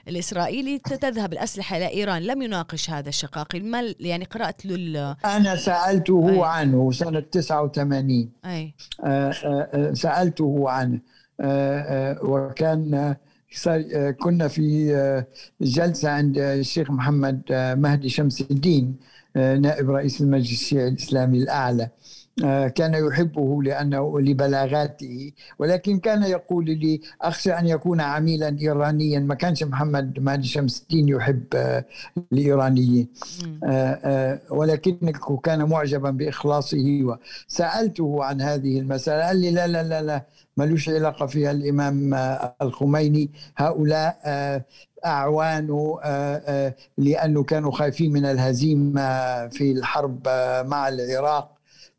الإسرائيلي 0.08 0.78
تذهب 0.78 1.32
الأسلحة 1.32 1.76
إلى 1.76 1.88
إيران. 1.88 2.22
لم 2.22 2.42
يناقش 2.42 2.90
هذا 2.90 3.08
الشقاقي 3.08 3.60
ما 3.60 3.94
يعني 4.00 4.24
قرأت 4.24 4.66
له 4.66 5.16
أنا 5.24 5.56
سألته 5.56 6.30
أي. 6.30 6.40
عنه 6.42 6.92
سنة 6.92 7.20
89 7.20 8.30
أي. 8.44 8.74
آه، 9.04 9.92
سألته 9.92 10.70
عنه. 10.70 10.94
آه، 10.94 10.98
آه، 10.98 11.21
وكان 12.22 13.14
آه، 13.66 14.10
كنا 14.10 14.48
في 14.48 15.24
جلسة 15.60 16.10
عند 16.10 16.38
الشيخ 16.38 16.90
محمد 16.90 17.42
مهدي 17.78 18.08
شمس 18.08 18.40
الدين 18.40 18.96
نائب 19.34 19.90
رئيس 19.90 20.20
المجلس 20.20 20.52
الشيعي 20.52 20.88
الإسلامي 20.88 21.38
الأعلى. 21.38 21.88
آه، 22.44 22.68
كان 22.68 22.94
يحبه 22.94 23.62
لأنه 23.62 24.20
لبلاغاته 24.20 25.32
ولكن 25.58 25.98
كان 25.98 26.22
يقول 26.22 26.64
لي 26.64 27.00
أخشى 27.22 27.52
أن 27.52 27.66
يكون 27.66 28.00
عميلا 28.00 28.56
إيرانيا. 28.60 29.18
ما 29.18 29.34
كانش 29.34 29.62
محمد 29.62 30.20
مهدي 30.20 30.46
شمس 30.46 30.82
الدين 30.82 31.08
يحب 31.08 31.44
آه، 31.54 31.84
الإيرانيين. 32.32 33.08
آه، 33.64 34.40
ولكنه 34.50 35.12
كان 35.42 35.68
معجبا 35.68 36.10
بإخلاصه 36.10 37.00
وسألته 37.48 38.24
عن 38.24 38.40
هذه 38.40 38.78
المسألة. 38.78 39.26
قال 39.26 39.36
لي 39.36 39.50
لا 39.50 39.66
لا 39.66 39.82
لا 39.82 40.02
لا 40.02 40.24
ملوش 40.56 40.88
علاقة 40.88 41.26
فيها 41.26 41.50
الإمام 41.50 42.14
الخميني. 42.62 43.30
هؤلاء 43.56 44.16
أعوانه 45.06 45.98
لأنه 46.98 47.42
كانوا 47.42 47.72
خايفين 47.72 48.12
من 48.12 48.24
الهزيمة 48.24 49.48
في 49.48 49.72
الحرب 49.72 50.28
مع 50.66 50.88
العراق. 50.88 51.52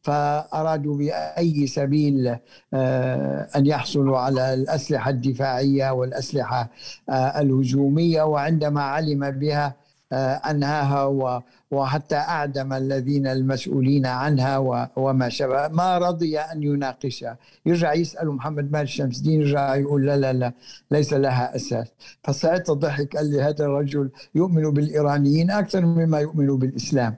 فأرادوا 0.03 0.97
بأي 0.97 1.67
سبيل 1.67 2.37
آه، 2.73 3.47
أن 3.55 3.65
يحصلوا 3.65 4.17
على 4.19 4.53
الأسلحة 4.53 5.09
الدفاعية 5.09 5.91
والأسلحة 5.91 6.69
آه، 7.09 7.41
الهجومية. 7.41 8.23
وعندما 8.23 8.81
علم 8.81 9.31
بها 9.31 9.75
آه، 10.11 10.33
أنهاها 10.35 11.43
وحتى 11.73 12.15
أعدم 12.15 12.73
الذين 12.73 13.27
المسؤولين 13.27 14.05
عنها 14.05 14.57
وما 14.95 15.29
شابه 15.29 15.67
ما 15.67 15.97
رضي 15.97 16.39
أن 16.39 16.63
يناقشها. 16.63 17.37
يرجع 17.65 17.93
يسأل 17.93 18.27
محمد 18.29 18.71
مال 18.71 18.89
شمس 18.89 19.17
الدين 19.17 19.41
يرجع 19.41 19.75
يقول 19.75 20.05
لا 20.05 20.17
لا 20.17 20.33
لا 20.33 20.53
ليس 20.91 21.13
لها 21.13 21.55
أساس. 21.55 21.87
فساعتها 22.23 22.73
ضحك 22.73 23.15
قال 23.17 23.31
لي 23.31 23.41
هذا 23.41 23.65
الرجل 23.65 24.09
يؤمن 24.35 24.69
بالإيرانيين 24.69 25.51
أكثر 25.51 25.85
مما 25.85 26.19
يؤمن 26.19 26.57
بالإسلام. 26.57 27.15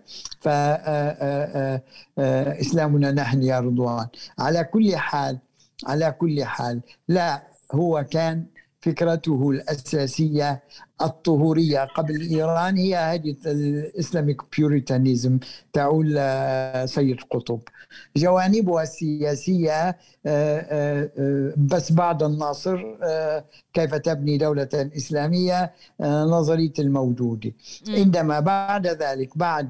فإسلامنا 2.18 3.12
نحن 3.12 3.43
يا 3.43 3.60
رضوان. 3.60 4.08
على 4.39 4.64
كل 4.64 4.95
حال 4.95 5.39
على 5.88 6.12
كل 6.12 6.43
حال 6.43 6.82
لا 7.08 7.43
هو 7.72 8.03
كان 8.12 8.45
فكرته 8.82 9.49
الأساسية 9.51 10.64
الطهورية 11.02 11.80
قبل 11.80 12.22
إيران 12.22 12.78
هي 12.78 12.96
هذه 12.96 13.36
الإسلاميك 13.46 14.41
بيوريتانيزم 14.58 15.39
تعول 15.74 16.08
سيد 16.89 17.22
قطب. 17.32 17.60
جوانبها 18.18 18.84
السياسية 18.84 19.88
آه، 19.89 19.98
آه، 20.26 21.12
آه، 21.18 21.54
بس 21.58 21.91
بعد 21.91 22.24
الناصر 22.24 22.96
كيف 23.74 23.96
تبني 23.96 24.38
دولة 24.38 24.70
إسلامية 24.74 25.74
نظرية 26.02 26.74
الموجودة 26.80 27.54
عندما 27.89 28.39
بعد 28.39 28.88
ذلك 28.88 29.38
بعد 29.38 29.70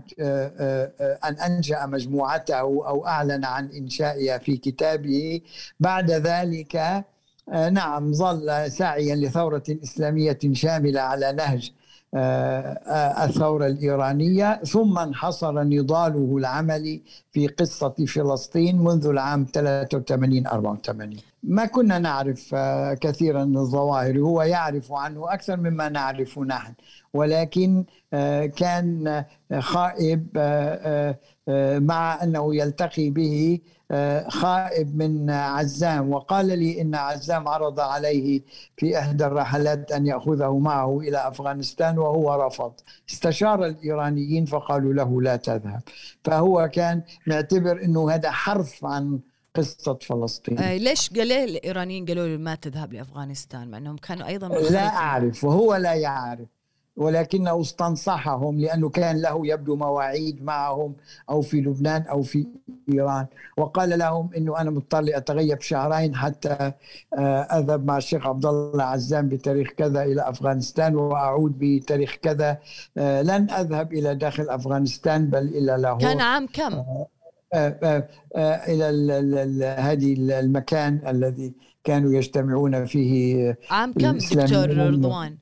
أن 1.25 1.33
أنشأ 1.33 1.85
مجموعته 1.85 2.55
أو 2.59 3.07
أعلن 3.07 3.45
عن 3.45 3.65
إنشائها 3.71 4.37
في 4.37 4.57
كتابه 4.57 5.41
بعد 5.79 6.11
ذلك 6.11 6.75
آه، 6.75 7.05
نعم 7.53 8.13
ظل 8.13 8.71
ساعيا 8.71 9.15
لثورة 9.15 9.63
إسلامية 9.83 10.39
شاملة 10.53 11.01
على 11.01 11.31
نهج 11.33 11.71
آه، 12.13 12.17
آه، 12.17 13.25
الثورة 13.25 13.67
الإيرانية 13.67 14.63
ثم 14.63 14.97
انحصر 14.97 15.63
نضاله 15.63 16.37
العملي 16.37 17.01
في 17.31 17.47
قصة 17.47 17.95
فلسطين 18.07 18.77
منذ 18.77 19.07
العام 19.07 19.45
83 19.53 20.47
84 20.47 21.17
ما 21.47 21.65
كنا 21.65 21.99
نعرف 21.99 22.55
كثيرا 23.01 23.43
الظواهر. 23.43 24.19
هو 24.19 24.41
يعرف 24.41 24.91
عنه 24.91 25.33
أكثر 25.33 25.57
مما 25.57 25.89
نعرف 25.89 26.39
نحن. 26.39 26.73
ولكن 27.13 27.85
كان 28.55 29.23
خائب 29.59 30.27
مع 31.79 32.23
أنه 32.23 32.55
يلتقي 32.55 33.09
به 33.09 33.59
خائب 34.27 34.95
من 34.95 35.29
عزام. 35.29 36.13
وقال 36.13 36.45
لي 36.45 36.81
إن 36.81 36.95
عزام 36.95 37.47
عرض 37.47 37.79
عليه 37.79 38.41
في 38.77 38.99
إحدى 38.99 39.25
الرحلات 39.25 39.91
أن 39.91 40.05
يأخذه 40.05 40.57
معه 40.57 40.99
إلى 40.99 41.27
أفغانستان 41.27 41.97
وهو 41.97 42.45
رفض. 42.47 42.73
استشار 43.09 43.65
الإيرانيين 43.65 44.45
فقالوا 44.45 44.93
له 44.93 45.21
لا 45.21 45.35
تذهب. 45.35 45.81
فهو 46.23 46.69
كان 46.73 47.01
معتبر 47.27 47.83
إنه 47.83 48.11
هذا 48.11 48.31
حرف 48.31 48.85
عن 48.85 49.19
قصة 49.55 49.97
فلسطين. 50.01 50.59
آه 50.59 50.77
ليش 50.77 51.09
قال 51.09 51.31
الإيرانيين 51.31 52.05
قالوا 52.05 52.27
له 52.27 52.37
ما 52.37 52.55
تذهب 52.55 52.93
لأفغانستان؟ 52.93 53.71
مع 53.71 53.77
أنهم 53.77 53.97
كانوا 53.97 54.27
أيضا 54.27 54.47
لا 54.47 54.87
أعرف 54.87 55.43
وهو 55.43 55.75
لا 55.75 55.93
يعرف. 55.93 56.47
ولكنه 56.97 57.61
استنصحهم 57.61 58.59
لأنه 58.59 58.89
كان 58.89 59.21
له 59.21 59.47
يبدو 59.47 59.75
مواعيد 59.75 60.43
معهم 60.43 60.95
أو 61.29 61.41
في 61.41 61.61
لبنان 61.61 62.01
أو 62.01 62.21
في 62.21 62.47
إيران. 62.93 63.25
وقال 63.57 63.99
لهم 63.99 64.29
أنه 64.37 64.61
أنا 64.61 64.71
مضطر 64.71 65.03
أتغيب 65.09 65.61
شهرين 65.61 66.15
حتى 66.15 66.71
آه، 67.17 67.41
أذهب 67.41 67.85
مع 67.85 67.97
الشيخ 67.97 68.27
عبد 68.27 68.45
الله 68.45 68.83
عزام 68.83 69.29
بتاريخ 69.29 69.69
كذا 69.69 70.03
إلى 70.03 70.29
أفغانستان 70.29 70.95
وأعود 70.95 71.53
بتاريخ 71.59 72.15
كذا. 72.21 72.57
آه، 72.97 73.21
لن 73.21 73.49
أذهب 73.49 73.93
إلى 73.93 74.15
داخل 74.15 74.49
أفغانستان 74.49 75.27
بل 75.27 75.47
إلى 75.47 75.77
لاهور. 75.77 75.99
كان 75.99 76.21
عام 76.21 76.47
كم؟ 76.53 76.83
آه، 77.55 78.07
إلى 78.35 79.65
هذه 79.65 80.13
المكان 80.39 81.01
الذي 81.07 81.53
كانوا 81.83 82.13
يجتمعون 82.13 82.85
فيه 82.85 83.57
عام 83.69 83.93
كم 83.93 84.17
دكتور 84.17 84.77
رضوان؟ 84.77 85.37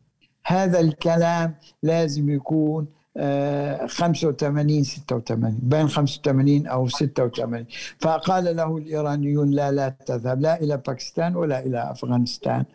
هذا 0.45 0.79
الكلام 0.79 1.55
لازم 1.83 2.29
يكون 2.29 2.87
85 3.15 4.83
86 4.83 5.59
بين 5.61 5.87
85 5.87 6.67
أو 6.67 6.87
86 6.87 7.65
فقال 7.99 8.55
له 8.55 8.77
الإيرانيون 8.77 9.51
لا 9.51 9.71
لا 9.71 9.95
تذهب 10.05 10.41
لا 10.41 10.61
إلى 10.61 10.77
باكستان 10.77 11.35
ولا 11.35 11.65
إلى 11.65 11.91
أفغانستان. 11.91 12.65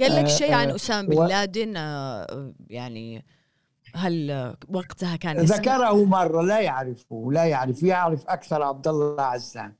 قال 0.00 0.16
لك 0.16 0.28
شيء 0.28 0.52
عن 0.52 0.70
آه، 0.70 0.74
أسامة 0.74 1.08
بن 1.08 1.26
لادن 1.26 1.76
آه، 1.76 2.52
يعني 2.70 3.24
هل 3.96 4.54
وقتها 4.68 5.16
كان 5.16 5.36
ذكره 5.36 6.04
مرة 6.04 6.42
لا 6.42 6.60
يعرفه 6.60 7.28
لا 7.32 7.44
يعرف 7.44 7.82
يعرف 7.82 8.24
أكثر 8.28 8.62
عبد 8.62 8.88
الله 8.88 9.22
عزام. 9.22 9.74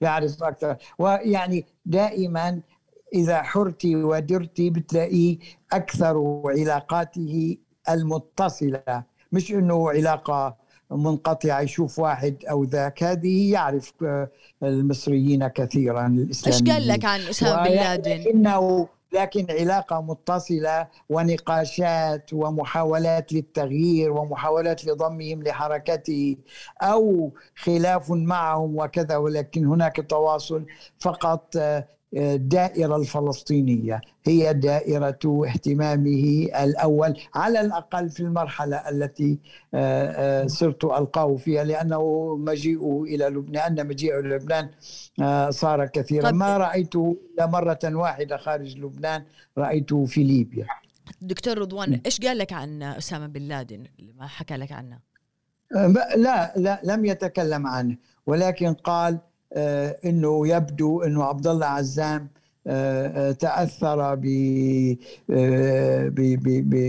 يعرف 0.00 0.42
أكثر. 0.42 0.76
ويعني 0.98 1.64
دائما 1.86 2.60
إذا 3.14 3.42
حرتي 3.42 3.96
ودرتي 3.96 4.70
بتلاقيه 4.70 5.38
أكثر 5.72 6.42
علاقاته 6.46 7.56
المتصلة. 7.90 9.02
مش 9.32 9.50
أنه 9.50 9.90
علاقة 9.90 10.56
منقطعة 10.90 11.60
يشوف 11.60 11.98
واحد 11.98 12.44
أو 12.50 12.64
ذاك. 12.64 13.02
هذه 13.02 13.52
يعرف 13.52 13.92
المصريين 14.62 15.48
كثيرا 15.48 16.06
الإسلاميين 16.06 16.70
إيش 16.70 16.78
قال 16.78 16.88
لك 16.88 17.04
عن 17.04 17.20
أسامة 17.20 17.68
بن 17.68 17.74
لادن؟ 17.74 18.42
لكن 19.14 19.46
علاقة 19.50 20.00
متصلة 20.00 20.88
ونقاشات 21.08 22.32
ومحاولات 22.32 23.32
للتغيير 23.32 24.12
ومحاولات 24.12 24.84
لضمهم 24.84 25.42
لحركته 25.42 26.36
أو 26.82 27.32
خلاف 27.56 28.10
معهم 28.10 28.78
وكذا 28.78 29.16
ولكن 29.16 29.66
هناك 29.66 29.96
تواصل 30.10 30.66
فقط 31.00 31.56
الدائرة 32.16 32.96
الفلسطينية 32.96 34.00
هي 34.24 34.54
دائرة 34.54 35.44
اهتمامه 35.46 36.48
الأول 36.62 37.20
على 37.34 37.60
الأقل 37.60 38.10
في 38.10 38.20
المرحلة 38.20 38.76
التي 38.76 39.38
آه، 39.74 40.42
آه، 40.42 40.46
صرت 40.46 40.84
ألقاه 40.84 41.36
فيها 41.36 41.64
لأنه 41.64 42.36
مجيئه 42.36 43.02
إلى 43.06 43.24
لبنان 43.24 43.78
أن 43.78 43.86
مجيئه 43.86 44.18
إلى 44.18 44.28
لبنان 44.28 44.68
آه، 45.22 45.50
صار 45.50 45.86
كثيرا. 45.86 46.30
ما 46.30 46.56
رأيته 46.56 47.16
إلا 47.34 47.46
مرة 47.46 47.78
واحدة 47.84 48.36
خارج 48.36 48.78
لبنان 48.78 49.24
رأيته 49.58 50.04
في 50.04 50.24
ليبيا. 50.24 50.66
دكتور 51.20 51.58
رضوان 51.58 52.00
إيش 52.06 52.20
قال 52.20 52.38
لك 52.38 52.52
عن 52.52 52.82
أسامة 52.82 53.26
بن 53.26 53.42
لادن؟ 53.42 53.84
ما 54.16 54.26
حكى 54.26 54.54
لك 54.56 54.72
عنه؟ 54.72 54.98
لا 56.16 56.52
لا 56.56 56.80
لم 56.84 57.04
يتكلم 57.04 57.66
عنه 57.66 57.96
ولكن 58.26 58.74
قال 58.74 59.18
إنه 60.04 60.48
يبدو 60.48 61.02
إنه 61.02 61.24
عبد 61.24 61.46
الله 61.46 61.66
عزام 61.66 62.28
آه، 62.66 63.28
آه، 63.28 63.32
تأثر 63.32 64.14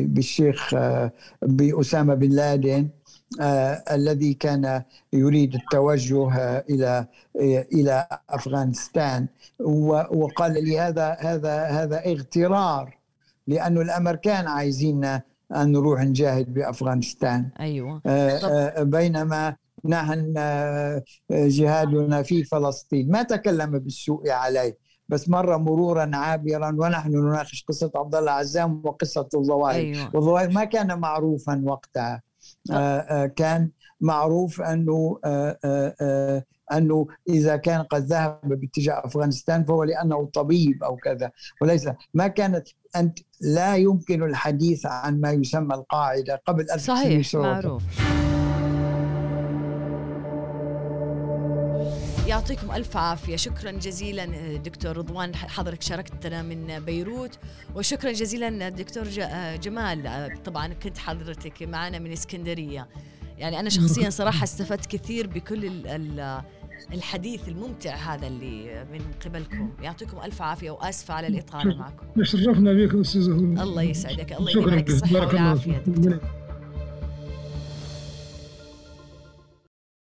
بالشيخ 0.05 0.76
بأسامة 1.41 2.13
بن 2.13 2.30
لادن 2.30 2.89
الذي 3.91 4.34
كان 4.34 4.84
يريد 5.13 5.55
التوجه 5.55 6.57
إلى 6.70 7.07
إلى 7.74 8.07
أفغانستان. 8.30 9.28
وقال 10.11 10.63
لي 10.63 10.80
هذا 10.80 11.18
هذا 11.20 11.63
هذا 11.63 12.05
اغترار 12.05 12.97
لأنه 13.47 13.82
الامريكان 13.82 14.47
عايزين 14.47 15.05
أن 15.55 15.72
نروح 15.72 16.01
نجاهد 16.01 16.53
بأفغانستان. 16.53 17.49
أيوه. 17.59 18.01
بينما 18.84 19.55
نحن 19.88 20.33
آه، 20.38 21.03
جهادنا 21.31 22.23
في 22.23 22.43
فلسطين. 22.43 23.11
ما 23.11 23.23
تكلم 23.23 23.71
بالسوء 23.79 24.29
عليه 24.29 24.77
بس 25.09 25.29
مر 25.29 25.57
مرورا 25.57 26.11
عابرا 26.13 26.75
ونحن 26.79 27.09
نناقش 27.11 27.65
قصة 27.67 27.91
عبد 27.95 28.15
الله 28.15 28.31
عزام 28.31 28.81
وقصة 28.86 29.29
الظواهر. 29.36 29.75
أيوة. 29.75 30.09
والظواهر 30.13 30.49
ما 30.49 30.63
كان 30.63 30.99
معروفا 30.99 31.61
وقتها. 31.65 32.21
آه 32.71 32.75
آه 32.75 33.25
كان 33.25 33.69
معروف 34.01 34.61
أنه 34.61 35.19
أنه 36.73 37.07
إذا 37.29 37.55
كان 37.55 37.81
قد 37.83 38.01
ذهب 38.05 38.39
باتجاه 38.43 39.01
أفغانستان 39.05 39.65
فهو 39.65 39.83
لأنه 39.83 40.25
طبيب 40.33 40.83
أو 40.83 40.95
كذا. 40.95 41.31
وليس 41.61 41.89
ما 42.13 42.27
كانت 42.27 42.67
أنت 42.95 43.19
لا 43.41 43.75
يمكن 43.75 44.23
الحديث 44.23 44.86
عن 44.86 45.21
ما 45.21 45.31
يسمى 45.31 45.75
القاعدة 45.75 46.41
قبل 46.45 46.79
صحيح 46.79 47.36
معروف. 47.36 47.83
يعطيكم 52.28 52.71
ألف 52.71 52.97
عافية. 52.97 53.36
شكرا 53.36 53.71
جزيلا 53.71 54.26
دكتور 54.57 54.97
رضوان 54.97 55.36
حضرتك 55.36 55.82
شاركتنا 55.82 56.41
من 56.41 56.80
بيروت. 56.86 57.39
وشكرا 57.76 58.11
جزيلا 58.11 58.69
دكتور 58.69 59.03
جمال. 59.61 60.30
طبعا 60.45 60.67
كنت 60.67 60.97
حضرتك 60.97 61.63
معنا 61.63 61.99
من 61.99 62.11
اسكندرية. 62.11 62.88
يعني 63.38 63.59
أنا 63.59 63.69
شخصيا 63.69 64.09
صراحة 64.09 64.43
استفدت 64.43 64.86
كثير 64.86 65.28
بكل 65.28 65.65
الحديث 66.93 67.47
الممتع 67.47 67.95
هذا 67.95 68.28
اللي 68.28 68.86
من 68.91 69.01
قبلكم. 69.26 69.73
يعطيكم 69.82 70.21
ألف 70.21 70.41
عافية 70.41 70.71
وآسفة 70.71 71.13
على 71.13 71.28
الإطالة 71.28 71.76
معكم. 71.76 72.23
شرفنا 72.23 72.73
بك 72.73 72.95
أستاذ 72.95 73.21
الله 73.21 73.82
يسعدك. 73.82 74.34
الله 74.34 74.51
يديم 74.51 74.95
الصحة 74.95 75.28
والعافية 75.28 75.78
دكتور. 75.78 76.19